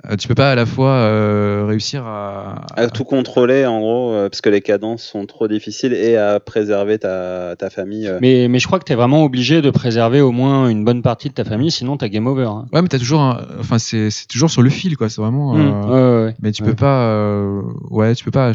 Euh, 0.08 0.16
tu 0.16 0.28
peux 0.28 0.34
pas 0.36 0.52
à 0.52 0.54
la 0.54 0.64
fois 0.64 0.90
euh, 0.92 1.64
réussir 1.66 2.04
à, 2.06 2.64
à 2.76 2.86
tout 2.88 3.02
contrôler 3.04 3.66
en 3.66 3.80
gros 3.80 4.12
euh, 4.12 4.28
parce 4.28 4.40
que 4.42 4.48
les 4.48 4.60
cadences 4.60 5.02
sont 5.02 5.26
trop 5.26 5.48
difficiles 5.48 5.92
et 5.92 6.16
à 6.16 6.38
préserver 6.40 6.98
ta, 6.98 7.56
ta 7.58 7.68
famille. 7.68 8.06
euh. 8.06 8.18
mais, 8.20 8.46
mais 8.48 8.58
je 8.60 8.66
crois 8.68 8.78
que 8.78 8.84
tu 8.84 8.92
es 8.92 8.96
vraiment 8.96 9.24
obligé 9.24 9.60
de 9.60 9.70
préserver 9.70 10.20
au 10.20 10.30
moins 10.30 10.68
une 10.68 10.84
bonne 10.84 11.02
partie 11.02 11.28
de 11.30 11.34
ta 11.34 11.44
famille, 11.44 11.70
sinon 11.72 11.96
t'as 11.96 12.08
game 12.08 12.26
over. 12.28 12.44
hein. 12.44 12.66
Ouais, 12.72 12.80
mais 12.82 12.88
t'as 12.88 12.98
toujours, 12.98 13.20
un- 13.22 13.44
enfin 13.58 13.78
c'est 13.78 14.10
toujours 14.28 14.50
sur 14.50 14.62
le 14.62 14.70
fil 14.70 14.96
quoi. 14.96 15.08
C'est 15.08 15.20
vraiment. 15.20 15.54
Mmh, 15.54 15.90
ouais, 15.90 15.92
ouais, 15.92 16.24
ouais. 16.26 16.34
Mais 16.42 16.52
tu 16.52 16.62
Ouais. 16.62 16.68
peux 16.70 16.76
pas, 16.76 17.08
euh, 17.10 17.62
ouais, 17.90 18.14
tu 18.14 18.24
peux 18.24 18.30
pas. 18.30 18.52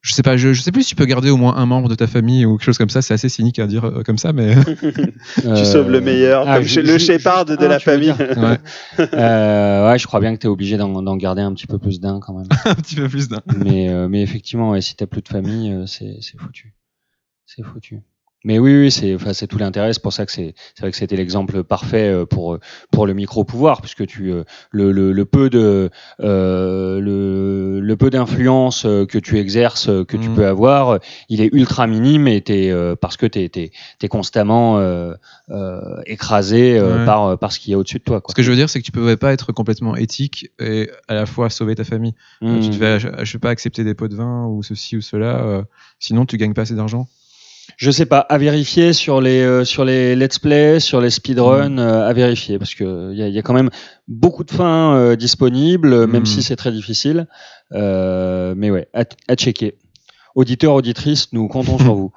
Je 0.00 0.14
sais 0.14 0.22
pas, 0.22 0.36
je, 0.36 0.52
je 0.52 0.62
sais 0.62 0.70
plus 0.70 0.84
si 0.84 0.90
tu 0.90 0.94
peux 0.94 1.06
garder 1.06 1.28
au 1.28 1.36
moins 1.36 1.56
un 1.56 1.66
membre 1.66 1.88
de 1.88 1.96
ta 1.96 2.06
famille 2.06 2.46
ou 2.46 2.56
quelque 2.56 2.64
chose 2.66 2.78
comme 2.78 2.88
ça. 2.88 3.02
C'est 3.02 3.14
assez 3.14 3.28
cynique 3.28 3.58
à 3.58 3.66
dire 3.66 3.84
euh, 3.84 4.02
comme 4.04 4.16
ça, 4.16 4.32
mais 4.32 4.54
Euh, 5.44 5.56
Tu 5.56 5.64
sauves 5.64 5.90
le 5.90 6.00
meilleur, 6.00 6.44
ah, 6.46 6.60
comme 6.60 6.84
le 6.84 6.98
Shepard 6.98 7.44
de 7.46 7.56
ah, 7.58 7.66
la 7.66 7.74
veux 7.74 7.80
famille. 7.80 8.12
ouais, 8.12 8.58
Euh, 9.14 9.90
ouais, 9.90 9.98
je 9.98 10.06
crois 10.06 10.20
bien 10.20 10.34
que 10.34 10.40
tu 10.40 10.46
es 10.46 10.50
obligé 10.50 10.76
d'en 10.76 11.16
garder 11.16 11.42
un 11.42 11.52
petit 11.52 11.66
peu 11.66 11.78
plus 11.78 11.98
d'un 12.00 12.20
quand 12.20 12.34
même. 12.34 12.46
un 12.64 12.74
petit 12.76 12.94
peu 12.94 13.08
plus 13.08 13.28
d'un. 13.28 13.42
mais, 13.56 13.88
euh, 13.88 14.08
mais 14.08 14.22
effectivement, 14.22 14.70
ouais, 14.70 14.80
si 14.80 14.94
t'as 14.94 15.06
plus 15.06 15.22
de 15.22 15.28
famille, 15.28 15.72
euh, 15.72 15.86
c'est 15.86 16.16
c'est 16.20 16.38
foutu. 16.38 16.74
C'est 17.46 17.64
foutu. 17.64 18.00
Mais 18.44 18.58
oui, 18.60 18.72
oui, 18.78 18.90
c'est 18.92 19.14
enfin, 19.16 19.32
tout 19.48 19.58
l'intérêt. 19.58 19.92
C'est 19.92 20.02
pour 20.02 20.12
ça 20.12 20.24
que 20.24 20.30
c'est 20.30 20.54
vrai 20.80 20.90
que 20.92 20.96
c'était 20.96 21.16
l'exemple 21.16 21.64
parfait 21.64 22.08
euh, 22.08 22.24
pour 22.24 22.54
euh, 22.54 22.60
pour 22.92 23.06
le 23.06 23.12
micro 23.12 23.44
pouvoir, 23.44 23.80
puisque 23.80 24.06
tu 24.06 24.30
euh, 24.32 24.44
le, 24.70 24.92
le, 24.92 25.12
le 25.12 25.24
peu 25.24 25.50
de 25.50 25.90
euh, 26.20 27.00
le, 27.00 27.80
le 27.80 27.96
peu 27.96 28.10
d'influence 28.10 28.82
que 28.82 29.18
tu 29.18 29.38
exerces, 29.38 29.86
que 30.06 30.16
tu 30.16 30.28
Mhm. 30.28 30.36
peux 30.36 30.46
avoir, 30.46 30.98
il 31.28 31.40
est 31.40 31.50
ultra 31.52 31.86
minime 31.88 32.28
et 32.28 32.40
t'es 32.40 32.70
euh, 32.70 32.94
parce 32.94 33.16
que 33.16 33.26
t'es 33.26 33.48
t'es 33.48 33.70
t'es 33.98 34.08
constamment 34.08 34.78
euh, 34.78 35.14
euh, 35.50 35.80
écrasé 36.06 36.80
Ouais. 36.80 37.04
par 37.04 37.38
par 37.38 37.50
ce 37.52 37.58
qu'il 37.58 37.72
y 37.72 37.74
a 37.74 37.78
au-dessus 37.78 37.98
de 37.98 38.04
toi. 38.04 38.20
Quoi. 38.20 38.30
Ce 38.30 38.36
que 38.36 38.42
je 38.42 38.50
veux 38.50 38.56
dire, 38.56 38.70
c'est 38.70 38.78
que 38.80 38.84
tu 38.84 38.92
pouvais 38.92 39.16
pas 39.16 39.32
être 39.32 39.52
complètement 39.52 39.96
éthique 39.96 40.48
et 40.60 40.88
à 41.08 41.14
la 41.14 41.26
fois 41.26 41.50
sauver 41.50 41.74
ta 41.74 41.84
famille. 41.84 42.14
Mhm. 42.40 42.60
Tu 42.60 42.68
devais, 42.70 43.00
je 43.00 43.24
sais 43.24 43.38
pas, 43.38 43.50
accepter 43.50 43.82
des 43.82 43.94
pots 43.94 44.08
de 44.08 44.14
vin 44.14 44.46
ou 44.46 44.62
ceci 44.62 44.96
ou 44.96 45.00
cela. 45.00 45.64
sinon, 45.98 46.24
tu 46.24 46.36
gagnes 46.36 46.54
pas 46.54 46.62
assez 46.62 46.74
d'argent. 46.74 47.08
Je 47.76 47.90
sais 47.90 48.06
pas, 48.06 48.18
à 48.20 48.38
vérifier 48.38 48.92
sur 48.92 49.20
les 49.20 49.42
euh, 49.42 49.64
sur 49.64 49.84
les 49.84 50.16
let's 50.16 50.38
play, 50.38 50.80
sur 50.80 51.00
les 51.00 51.10
speedruns, 51.10 51.68
Mm. 51.70 51.78
euh, 51.78 52.08
à 52.08 52.12
vérifier 52.12 52.58
parce 52.58 52.74
que 52.74 53.12
il 53.12 53.18
y 53.18 53.22
a, 53.22 53.28
y 53.28 53.38
a 53.38 53.42
quand 53.42 53.54
même 53.54 53.70
beaucoup 54.08 54.42
de 54.44 54.50
fins 54.50 54.96
euh, 54.96 55.16
disponibles, 55.16 56.06
même 56.06 56.22
Mm. 56.22 56.26
si 56.26 56.42
c'est 56.42 56.56
très 56.56 56.72
difficile. 56.72 57.26
Mais 57.72 58.70
ouais, 58.70 58.88
à, 58.94 59.04
à 59.28 59.34
checker. 59.36 59.74
Auditeurs, 60.34 60.74
auditrices, 60.74 61.32
nous 61.32 61.48
comptons 61.48 61.78
sur 61.78 61.94
vous. 61.96 62.12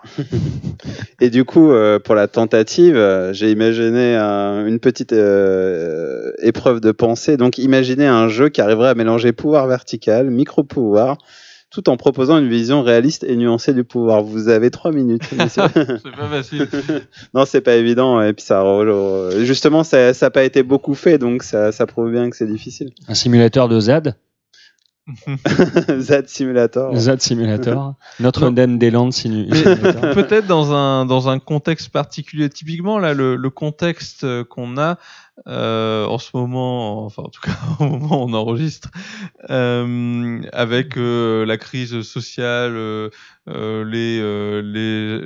Et 1.19 1.29
du 1.31 1.43
coup, 1.43 1.71
pour 2.03 2.13
la 2.15 2.27
tentative, 2.27 2.95
j'ai 3.31 3.51
imaginé 3.51 4.15
un- 4.15 4.65
une 4.67 4.79
petite 4.79 5.11
épreuve 6.41 6.81
de 6.81 6.91
pensée. 6.91 7.37
Donc, 7.37 7.57
imaginez 7.57 8.05
un 8.05 8.27
jeu 8.27 8.49
qui 8.49 8.61
arriverait 8.61 8.89
à 8.89 8.95
mélanger 8.95 9.31
pouvoir 9.31 9.65
vertical, 9.67 10.29
micro-pouvoir, 10.29 11.17
tout 11.71 11.89
en 11.89 11.95
proposant 11.97 12.37
une 12.37 12.49
vision 12.49 12.83
réaliste 12.83 13.23
et 13.23 13.35
nuancée 13.37 13.73
du 13.73 13.83
pouvoir. 13.85 14.23
Vous 14.23 14.49
avez 14.49 14.69
trois 14.71 14.91
minutes. 14.91 15.31
messieurs. 15.37 15.63
C'est 15.73 16.15
pas 16.15 16.27
facile. 16.29 16.67
non, 17.33 17.45
c'est 17.45 17.61
pas 17.61 17.75
évident. 17.75 18.21
Et 18.21 18.33
puis 18.33 18.43
ça, 18.45 18.61
re- 18.61 19.43
justement, 19.45 19.83
ça 19.83 20.11
n'a 20.11 20.29
pas 20.29 20.43
été 20.43 20.63
beaucoup 20.63 20.93
fait, 20.95 21.17
donc 21.17 21.43
ça, 21.43 21.71
ça 21.71 21.85
prouve 21.87 22.11
bien 22.11 22.29
que 22.29 22.35
c'est 22.35 22.47
difficile. 22.47 22.91
Un 23.07 23.13
simulateur 23.15 23.69
de 23.69 23.79
ZAD. 23.79 24.15
Zad 25.99 26.27
Simulator. 26.29 26.95
Zad 26.95 27.21
Simulator, 27.21 27.95
Notre 28.19 28.45
Non. 28.45 28.51
Dame 28.51 28.77
des 28.77 28.91
Landes 28.91 29.11
Simulator. 29.13 30.13
peut-être 30.13 30.45
dans 30.47 30.73
un 30.73 31.05
dans 31.05 31.27
un 31.27 31.39
contexte 31.39 31.89
particulier. 31.89 32.49
Typiquement 32.49 32.99
là, 32.99 33.13
le, 33.13 33.35
le 33.35 33.49
contexte 33.49 34.23
euh, 34.23 34.43
qu'on 34.43 34.77
a 34.77 34.97
euh, 35.47 36.05
en 36.05 36.17
ce 36.19 36.31
moment, 36.35 37.05
enfin 37.05 37.23
en 37.23 37.29
tout 37.29 37.41
cas 37.41 37.57
au 37.79 37.85
moment 37.85 38.23
où 38.23 38.29
on 38.29 38.33
enregistre, 38.33 38.89
euh, 39.49 40.41
avec 40.53 40.97
euh, 40.97 41.45
la 41.45 41.57
crise 41.57 42.01
sociale, 42.03 43.09
les 43.47 44.21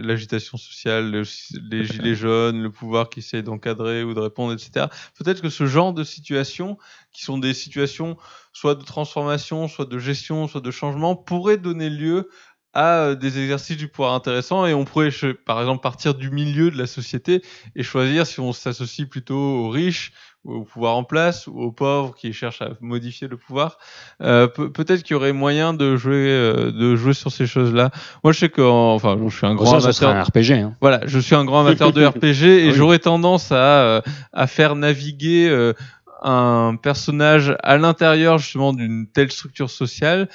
l'agitation 0.02 0.58
sociale, 0.58 1.12
le- 1.12 1.24
les 1.70 1.84
gilets 1.86 2.16
jaunes, 2.16 2.62
le 2.62 2.72
pouvoir 2.72 3.10
qui 3.10 3.20
essaie 3.20 3.44
d'encadrer 3.44 4.04
ou 4.04 4.14
de 4.14 4.20
répondre, 4.20 4.54
etc. 4.54 4.90
Peut-être 5.18 5.42
que 5.42 5.50
ce 5.50 5.66
genre 5.66 5.94
de 5.94 6.04
situations, 6.04 6.78
qui 7.12 7.24
sont 7.24 7.38
des 7.38 7.54
situations 7.54 8.18
soit 8.54 8.76
de 8.76 8.84
transformation, 8.84 9.68
soit 9.68 9.86
de 9.86 10.00
gestion, 10.00 10.48
soit 10.48 10.62
de 10.62 10.72
changement, 10.72 11.16
pourrait 11.16 11.58
donner 11.58 11.90
lieu 11.90 12.30
à 12.76 12.98
euh, 13.00 13.16
des 13.16 13.40
exercices 13.40 13.78
du 13.78 13.88
pouvoir 13.88 14.14
intéressants 14.14 14.66
et 14.68 14.74
on 14.76 14.86
pourrait, 14.86 15.10
par 15.46 15.60
exemple, 15.62 15.82
partir 15.82 16.14
du 16.14 16.30
milieu 16.30 16.70
de 16.70 16.78
la 16.78 16.86
société 16.86 17.42
et 17.76 17.82
choisir 17.82 18.28
si 18.28 18.40
on 18.40 18.54
s'associe 18.54 19.08
plutôt 19.10 19.36
aux 19.38 19.70
riches, 19.70 20.12
ou 20.44 20.58
au 20.58 20.62
pouvoir 20.64 20.96
en 20.96 21.04
place, 21.04 21.48
ou 21.48 21.60
aux 21.60 21.72
pauvres 21.72 22.14
qui 22.14 22.32
cherchent 22.32 22.62
à 22.62 22.70
modifier 22.80 23.28
le 23.28 23.36
pouvoir. 23.36 23.80
Euh, 24.22 24.46
pe- 24.48 24.68
Peut-être 24.70 25.02
qu'il 25.02 25.14
y 25.14 25.18
aurait 25.18 25.34
moyen 25.34 25.74
de 25.74 25.96
jouer, 25.98 26.14
euh, 26.30 26.72
de 26.72 26.96
jouer 26.96 27.14
sur 27.16 27.32
ces 27.32 27.48
choses-là. 27.48 27.90
Moi, 28.24 28.32
je 28.32 28.38
sais 28.40 28.50
que, 28.50 28.62
enfin, 28.62 29.18
je 29.28 29.36
suis 29.36 29.48
un 29.48 29.56
grand 29.56 29.80
ça, 29.80 29.92
ça 29.92 30.08
amateur. 30.10 30.26
serait 30.36 30.52
un 30.52 30.60
RPG. 30.60 30.62
hein. 30.64 30.74
Voilà, 30.82 31.02
je 31.08 31.18
suis 31.18 31.34
un 31.34 31.46
grand 31.46 31.62
amateur 31.66 31.92
de 31.92 32.06
RPG 32.06 32.44
et 32.44 32.68
Oui. 32.68 32.74
j'aurais 32.74 33.00
tendance 33.00 33.52
à, 33.52 33.56
euh, 33.56 34.02
à 34.34 34.46
faire 34.46 34.76
naviguer 34.76 35.48
euh, 35.50 35.74
un 36.22 36.76
personnage 36.82 37.56
à 37.64 37.78
l'intérieur 37.78 38.38
justement 38.38 38.74
d'une 38.74 39.08
telle 39.08 39.32
structure 39.32 39.70
sociale 39.70 40.30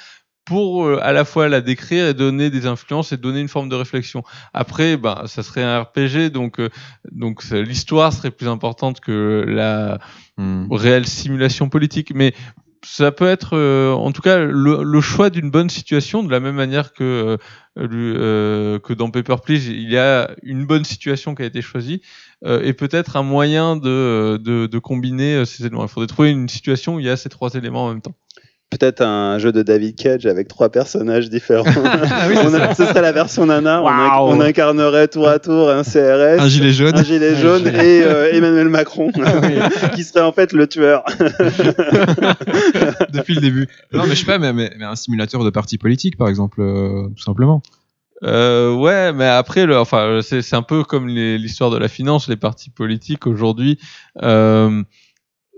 pour 0.45 0.85
euh, 0.85 0.99
à 1.01 1.13
la 1.13 1.25
fois 1.25 1.49
la 1.49 1.61
décrire 1.61 2.07
et 2.07 2.13
donner 2.13 2.49
des 2.49 2.65
influences 2.65 3.11
et 3.11 3.17
donner 3.17 3.39
une 3.41 3.47
forme 3.47 3.69
de 3.69 3.75
réflexion. 3.75 4.23
Après, 4.53 4.97
ben, 4.97 5.23
ça 5.27 5.43
serait 5.43 5.63
un 5.63 5.81
RPG, 5.81 6.31
donc 6.31 6.59
euh, 6.59 6.69
donc 7.11 7.43
l'histoire 7.51 8.11
serait 8.13 8.31
plus 8.31 8.47
importante 8.47 8.99
que 8.99 9.45
la 9.47 9.99
Hmm. 10.41 10.65
réelle 10.71 11.05
simulation 11.07 11.69
politique, 11.69 12.13
mais 12.15 12.33
ça 12.83 13.11
peut 13.11 13.27
être 13.27 13.55
euh, 13.55 13.91
en 13.91 14.11
tout 14.11 14.23
cas 14.23 14.39
le, 14.39 14.81
le 14.81 15.01
choix 15.01 15.29
d'une 15.29 15.51
bonne 15.51 15.69
situation 15.69 16.23
de 16.23 16.31
la 16.31 16.39
même 16.39 16.55
manière 16.55 16.93
que 16.93 17.37
euh, 17.77 17.87
euh, 17.87 18.79
que 18.79 18.93
dans 18.93 19.11
Paper 19.11 19.35
Please 19.43 19.67
il 19.67 19.91
y 19.91 19.97
a 19.97 20.31
une 20.41 20.65
bonne 20.65 20.83
situation 20.83 21.35
qui 21.35 21.43
a 21.43 21.45
été 21.45 21.61
choisie 21.61 22.01
euh, 22.43 22.63
et 22.63 22.73
peut-être 22.73 23.17
un 23.17 23.23
moyen 23.23 23.75
de, 23.75 24.39
de, 24.41 24.65
de 24.65 24.79
combiner 24.79 25.45
ces 25.45 25.65
éléments. 25.65 25.83
Il 25.83 25.89
faudrait 25.89 26.07
trouver 26.07 26.31
une 26.31 26.49
situation 26.49 26.95
où 26.95 26.99
il 26.99 27.05
y 27.05 27.09
a 27.09 27.17
ces 27.17 27.29
trois 27.29 27.53
éléments 27.53 27.85
en 27.85 27.89
même 27.89 28.01
temps. 28.01 28.15
Peut-être 28.71 29.01
un 29.01 29.37
jeu 29.37 29.51
de 29.51 29.63
David 29.63 29.97
Cage 29.97 30.25
avec 30.25 30.47
trois 30.47 30.69
personnages 30.69 31.29
différents. 31.29 31.65
Ah 31.75 32.27
oui, 32.29 32.35
c'est 32.37 32.47
On 32.47 32.53
a- 32.53 32.73
ce 32.73 32.85
serait 32.85 33.01
la 33.01 33.11
version 33.11 33.45
nana. 33.45 33.81
On, 33.81 33.85
Waouh. 33.85 34.29
on 34.33 34.39
incarnerait 34.39 35.09
tour 35.09 35.27
à 35.27 35.39
tour 35.39 35.69
un 35.69 35.83
CRS, 35.83 36.39
Un 36.39 36.47
gilet 36.47 36.71
jaune. 36.71 36.95
un 36.97 37.03
gilet 37.03 37.35
jaune 37.35 37.67
et 37.67 38.01
euh, 38.03 38.31
Emmanuel 38.33 38.69
Macron, 38.69 39.11
qui 39.95 40.03
serait 40.05 40.21
en 40.21 40.31
fait 40.31 40.53
le 40.53 40.67
tueur. 40.67 41.03
depuis 43.11 43.35
le 43.35 43.41
début. 43.41 43.67
Non, 43.93 44.03
mais 44.05 44.15
je 44.15 44.19
sais 44.19 44.25
pas, 44.25 44.39
mais, 44.39 44.53
mais- 44.53 44.71
mais 44.77 44.85
un 44.85 44.95
simulateur 44.95 45.43
de 45.43 45.49
parti 45.49 45.77
politique, 45.77 46.17
par 46.17 46.29
exemple, 46.29 46.61
euh, 46.61 47.07
tout 47.15 47.23
simplement. 47.23 47.61
Euh, 48.23 48.73
ouais, 48.75 49.13
mais 49.13 49.25
après, 49.25 49.65
le, 49.65 49.77
enfin, 49.77 50.19
c'est 50.21 50.53
un 50.55 50.61
peu 50.61 50.83
comme 50.83 51.07
l'histoire 51.07 51.71
de 51.71 51.77
la 51.77 51.87
finance. 51.87 52.27
Les 52.29 52.35
partis 52.37 52.69
politiques 52.69 53.25
aujourd'hui 53.27 53.79
euh, 54.21 54.83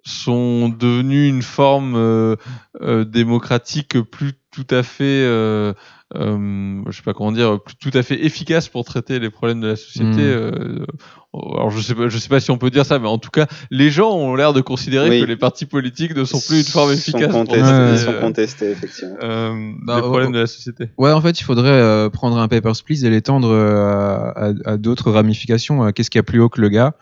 sont 0.05 0.69
devenus 0.69 1.29
une 1.29 1.41
forme 1.41 1.95
euh, 1.95 2.35
euh, 2.81 3.05
démocratique 3.05 3.99
plus 4.01 4.33
tout 4.51 4.67
à 4.69 4.83
fait, 4.83 5.03
euh, 5.25 5.73
euh, 6.15 6.81
je 6.87 6.95
sais 6.95 7.01
pas 7.01 7.13
comment 7.13 7.31
dire, 7.31 7.59
plus 7.59 7.75
tout 7.75 7.97
à 7.97 8.03
fait 8.03 8.23
efficace 8.23 8.67
pour 8.69 8.85
traiter 8.85 9.17
les 9.17 9.31
problèmes 9.31 9.61
de 9.61 9.67
la 9.69 9.75
société. 9.75 10.11
Mm. 10.11 10.19
euh, 10.19 10.85
alors 11.33 11.71
je 11.71 11.81
sais 11.81 11.95
pas, 11.95 12.07
je 12.09 12.17
sais 12.19 12.29
pas 12.29 12.39
si 12.39 12.51
on 12.51 12.59
peut 12.59 12.69
dire 12.69 12.85
ça, 12.85 12.99
mais 12.99 13.07
en 13.07 13.17
tout 13.17 13.31
cas, 13.31 13.47
les 13.71 13.89
gens 13.89 14.11
ont 14.11 14.35
l'air 14.35 14.53
de 14.53 14.61
considérer 14.61 15.09
Oui. 15.09 15.21
que 15.21 15.25
les 15.25 15.37
partis 15.37 15.65
politiques 15.65 16.15
ne 16.15 16.23
sont 16.25 16.39
plus 16.39 16.59
une 16.59 16.63
forme 16.65 16.89
Sont 16.91 16.97
efficace 16.97 17.31
pour 17.31 17.45
contestés. 17.45 17.91
Ils 17.93 17.97
sont 17.97 18.19
contestés, 18.21 18.69
effectivement. 18.71 19.15
euh, 19.23 19.71
Bah, 19.81 19.95
les 19.95 20.01
oh, 20.03 20.09
problèmes 20.09 20.29
oh. 20.29 20.33
de 20.35 20.39
la 20.41 20.47
société. 20.47 20.89
Ouais, 20.99 21.11
en 21.11 21.21
fait, 21.21 21.39
il 21.39 21.43
faudrait 21.43 21.69
euh, 21.71 22.09
prendre 22.11 22.37
un 22.37 22.47
Papers, 22.47 22.73
Please 22.85 23.03
et 23.05 23.09
l'étendre 23.09 23.51
à, 23.55 24.29
à- 24.49 24.53
à 24.65 24.77
d'autres 24.77 25.09
ramifications. 25.09 25.91
Qu'est-ce 25.93 26.11
qu'il 26.11 26.19
y 26.19 26.21
a 26.21 26.23
plus 26.23 26.39
haut 26.39 26.49
que 26.49 26.61
le 26.61 26.69
gars? 26.69 26.93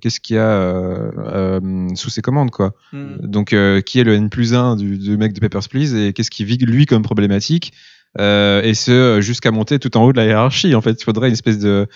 Qu'est-ce 0.00 0.20
qu'il 0.20 0.36
y 0.36 0.38
a 0.38 0.48
euh, 0.48 1.10
euh, 1.18 1.88
sous 1.96 2.10
ses 2.10 2.22
commandes, 2.22 2.50
quoi 2.50 2.74
Mm. 2.92 3.26
Donc, 3.26 3.52
euh, 3.52 3.80
qui 3.80 3.98
est 3.98 4.04
le 4.04 4.14
N 4.14 4.30
plus 4.30 4.54
1 4.54 4.76
du, 4.76 4.98
du 4.98 5.16
mec 5.16 5.32
de 5.32 5.40
Papers, 5.40 5.68
Please 5.68 5.96
et 5.96 6.12
qu'est-ce 6.12 6.30
qui 6.30 6.44
vit 6.44 6.58
lui 6.58 6.86
comme 6.86 7.02
problématique 7.02 7.72
et 8.18 8.72
ce 8.74 9.20
jusqu'à 9.20 9.52
monter 9.52 9.78
tout 9.78 9.96
en 9.96 10.02
haut 10.04 10.12
de 10.12 10.16
la 10.16 10.24
hiérarchie. 10.24 10.74
En 10.74 10.80
fait, 10.80 11.00
il 11.00 11.04
faudrait 11.04 11.28
une 11.28 11.32
espèce 11.32 11.60
de 11.60 11.86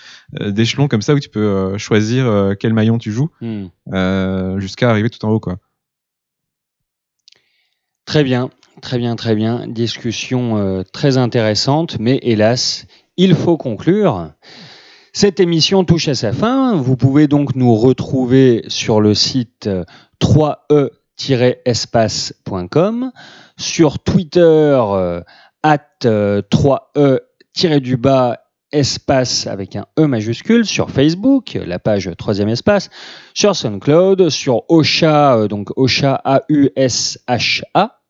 d'échelon 0.41 0.87
comme 0.87 1.03
ça 1.03 1.13
où 1.13 1.19
tu 1.19 1.29
peux 1.29 1.77
choisir 1.77 2.55
quel 2.61 2.73
maillon 2.73 2.99
tu 2.99 3.11
joues 3.11 3.31
euh, 3.93 4.61
jusqu'à 4.61 4.91
arriver 4.91 5.11
tout 5.11 5.25
en 5.25 5.31
haut, 5.31 5.41
quoi. 5.41 5.59
Très 8.05 8.23
bien, 8.23 8.51
très 8.81 8.99
bien, 8.99 9.17
très 9.17 9.35
bien. 9.35 9.67
Discussion 9.67 10.85
très 10.93 11.17
intéressante, 11.17 11.97
mais 11.99 12.21
hélas, 12.23 12.87
il 13.17 13.35
faut 13.35 13.57
conclure. 13.57 14.31
Cette 15.17 15.39
émission 15.39 15.85
touche 15.85 16.09
à 16.09 16.17
sa 16.17 16.33
fin. 16.33 16.75
Vous 16.75 16.97
pouvez 16.97 17.29
donc 17.29 17.55
nous 17.55 17.77
retrouver 17.77 18.65
sur 18.67 19.01
le 19.01 19.15
site 19.15 19.69
euh, 19.69 19.85
3e-espace.com, 20.21 23.13
sur 23.57 24.01
Twitter 24.01 24.41
euh, 24.41 25.21
at 25.63 25.87
euh, 26.05 26.43
3e-du-bas 26.51 28.41
espace 28.73 29.47
avec 29.47 29.77
un 29.77 29.87
E 29.97 30.09
majuscule, 30.09 30.67
sur 30.67 30.91
Facebook, 30.91 31.57
la 31.65 31.79
page 31.79 32.09
3e 32.09 32.49
espace, 32.49 32.91
sur 33.35 33.55
SoundCloud, 33.55 34.31
sur 34.31 34.69
Osha, 34.69 35.37
euh, 35.37 35.47
donc 35.47 35.69
Osha 35.77 36.21
A-U-S-H-A, 36.25 38.01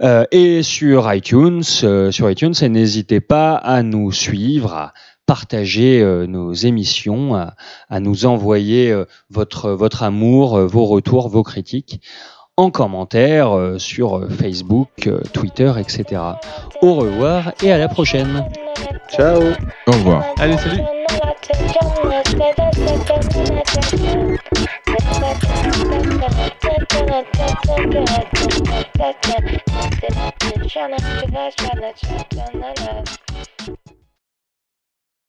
euh, 0.00 0.24
et 0.32 0.64
sur 0.64 1.14
iTunes, 1.14 1.62
sur 1.62 2.28
iTunes, 2.28 2.54
et 2.60 2.68
n'hésitez 2.68 3.20
pas 3.20 3.54
à 3.54 3.84
nous 3.84 4.10
suivre, 4.10 4.92
partager 5.26 6.00
euh, 6.00 6.26
nos 6.26 6.52
émissions, 6.52 7.34
à, 7.34 7.54
à 7.88 8.00
nous 8.00 8.26
envoyer 8.26 8.90
euh, 8.90 9.04
votre, 9.30 9.70
votre 9.70 10.02
amour, 10.02 10.56
euh, 10.56 10.66
vos 10.66 10.86
retours, 10.86 11.28
vos 11.28 11.42
critiques 11.42 12.00
en 12.56 12.70
commentaire 12.70 13.56
euh, 13.56 13.78
sur 13.78 14.28
Facebook, 14.30 14.88
euh, 15.06 15.20
Twitter, 15.32 15.72
etc. 15.78 16.20
Au 16.82 16.94
revoir 16.94 17.52
et 17.62 17.72
à 17.72 17.78
la 17.78 17.88
prochaine. 17.88 18.44
Ciao 19.10 19.42
Au 19.86 19.92
revoir. 19.92 20.24
Allez, 20.38 20.58
salut 20.58 20.82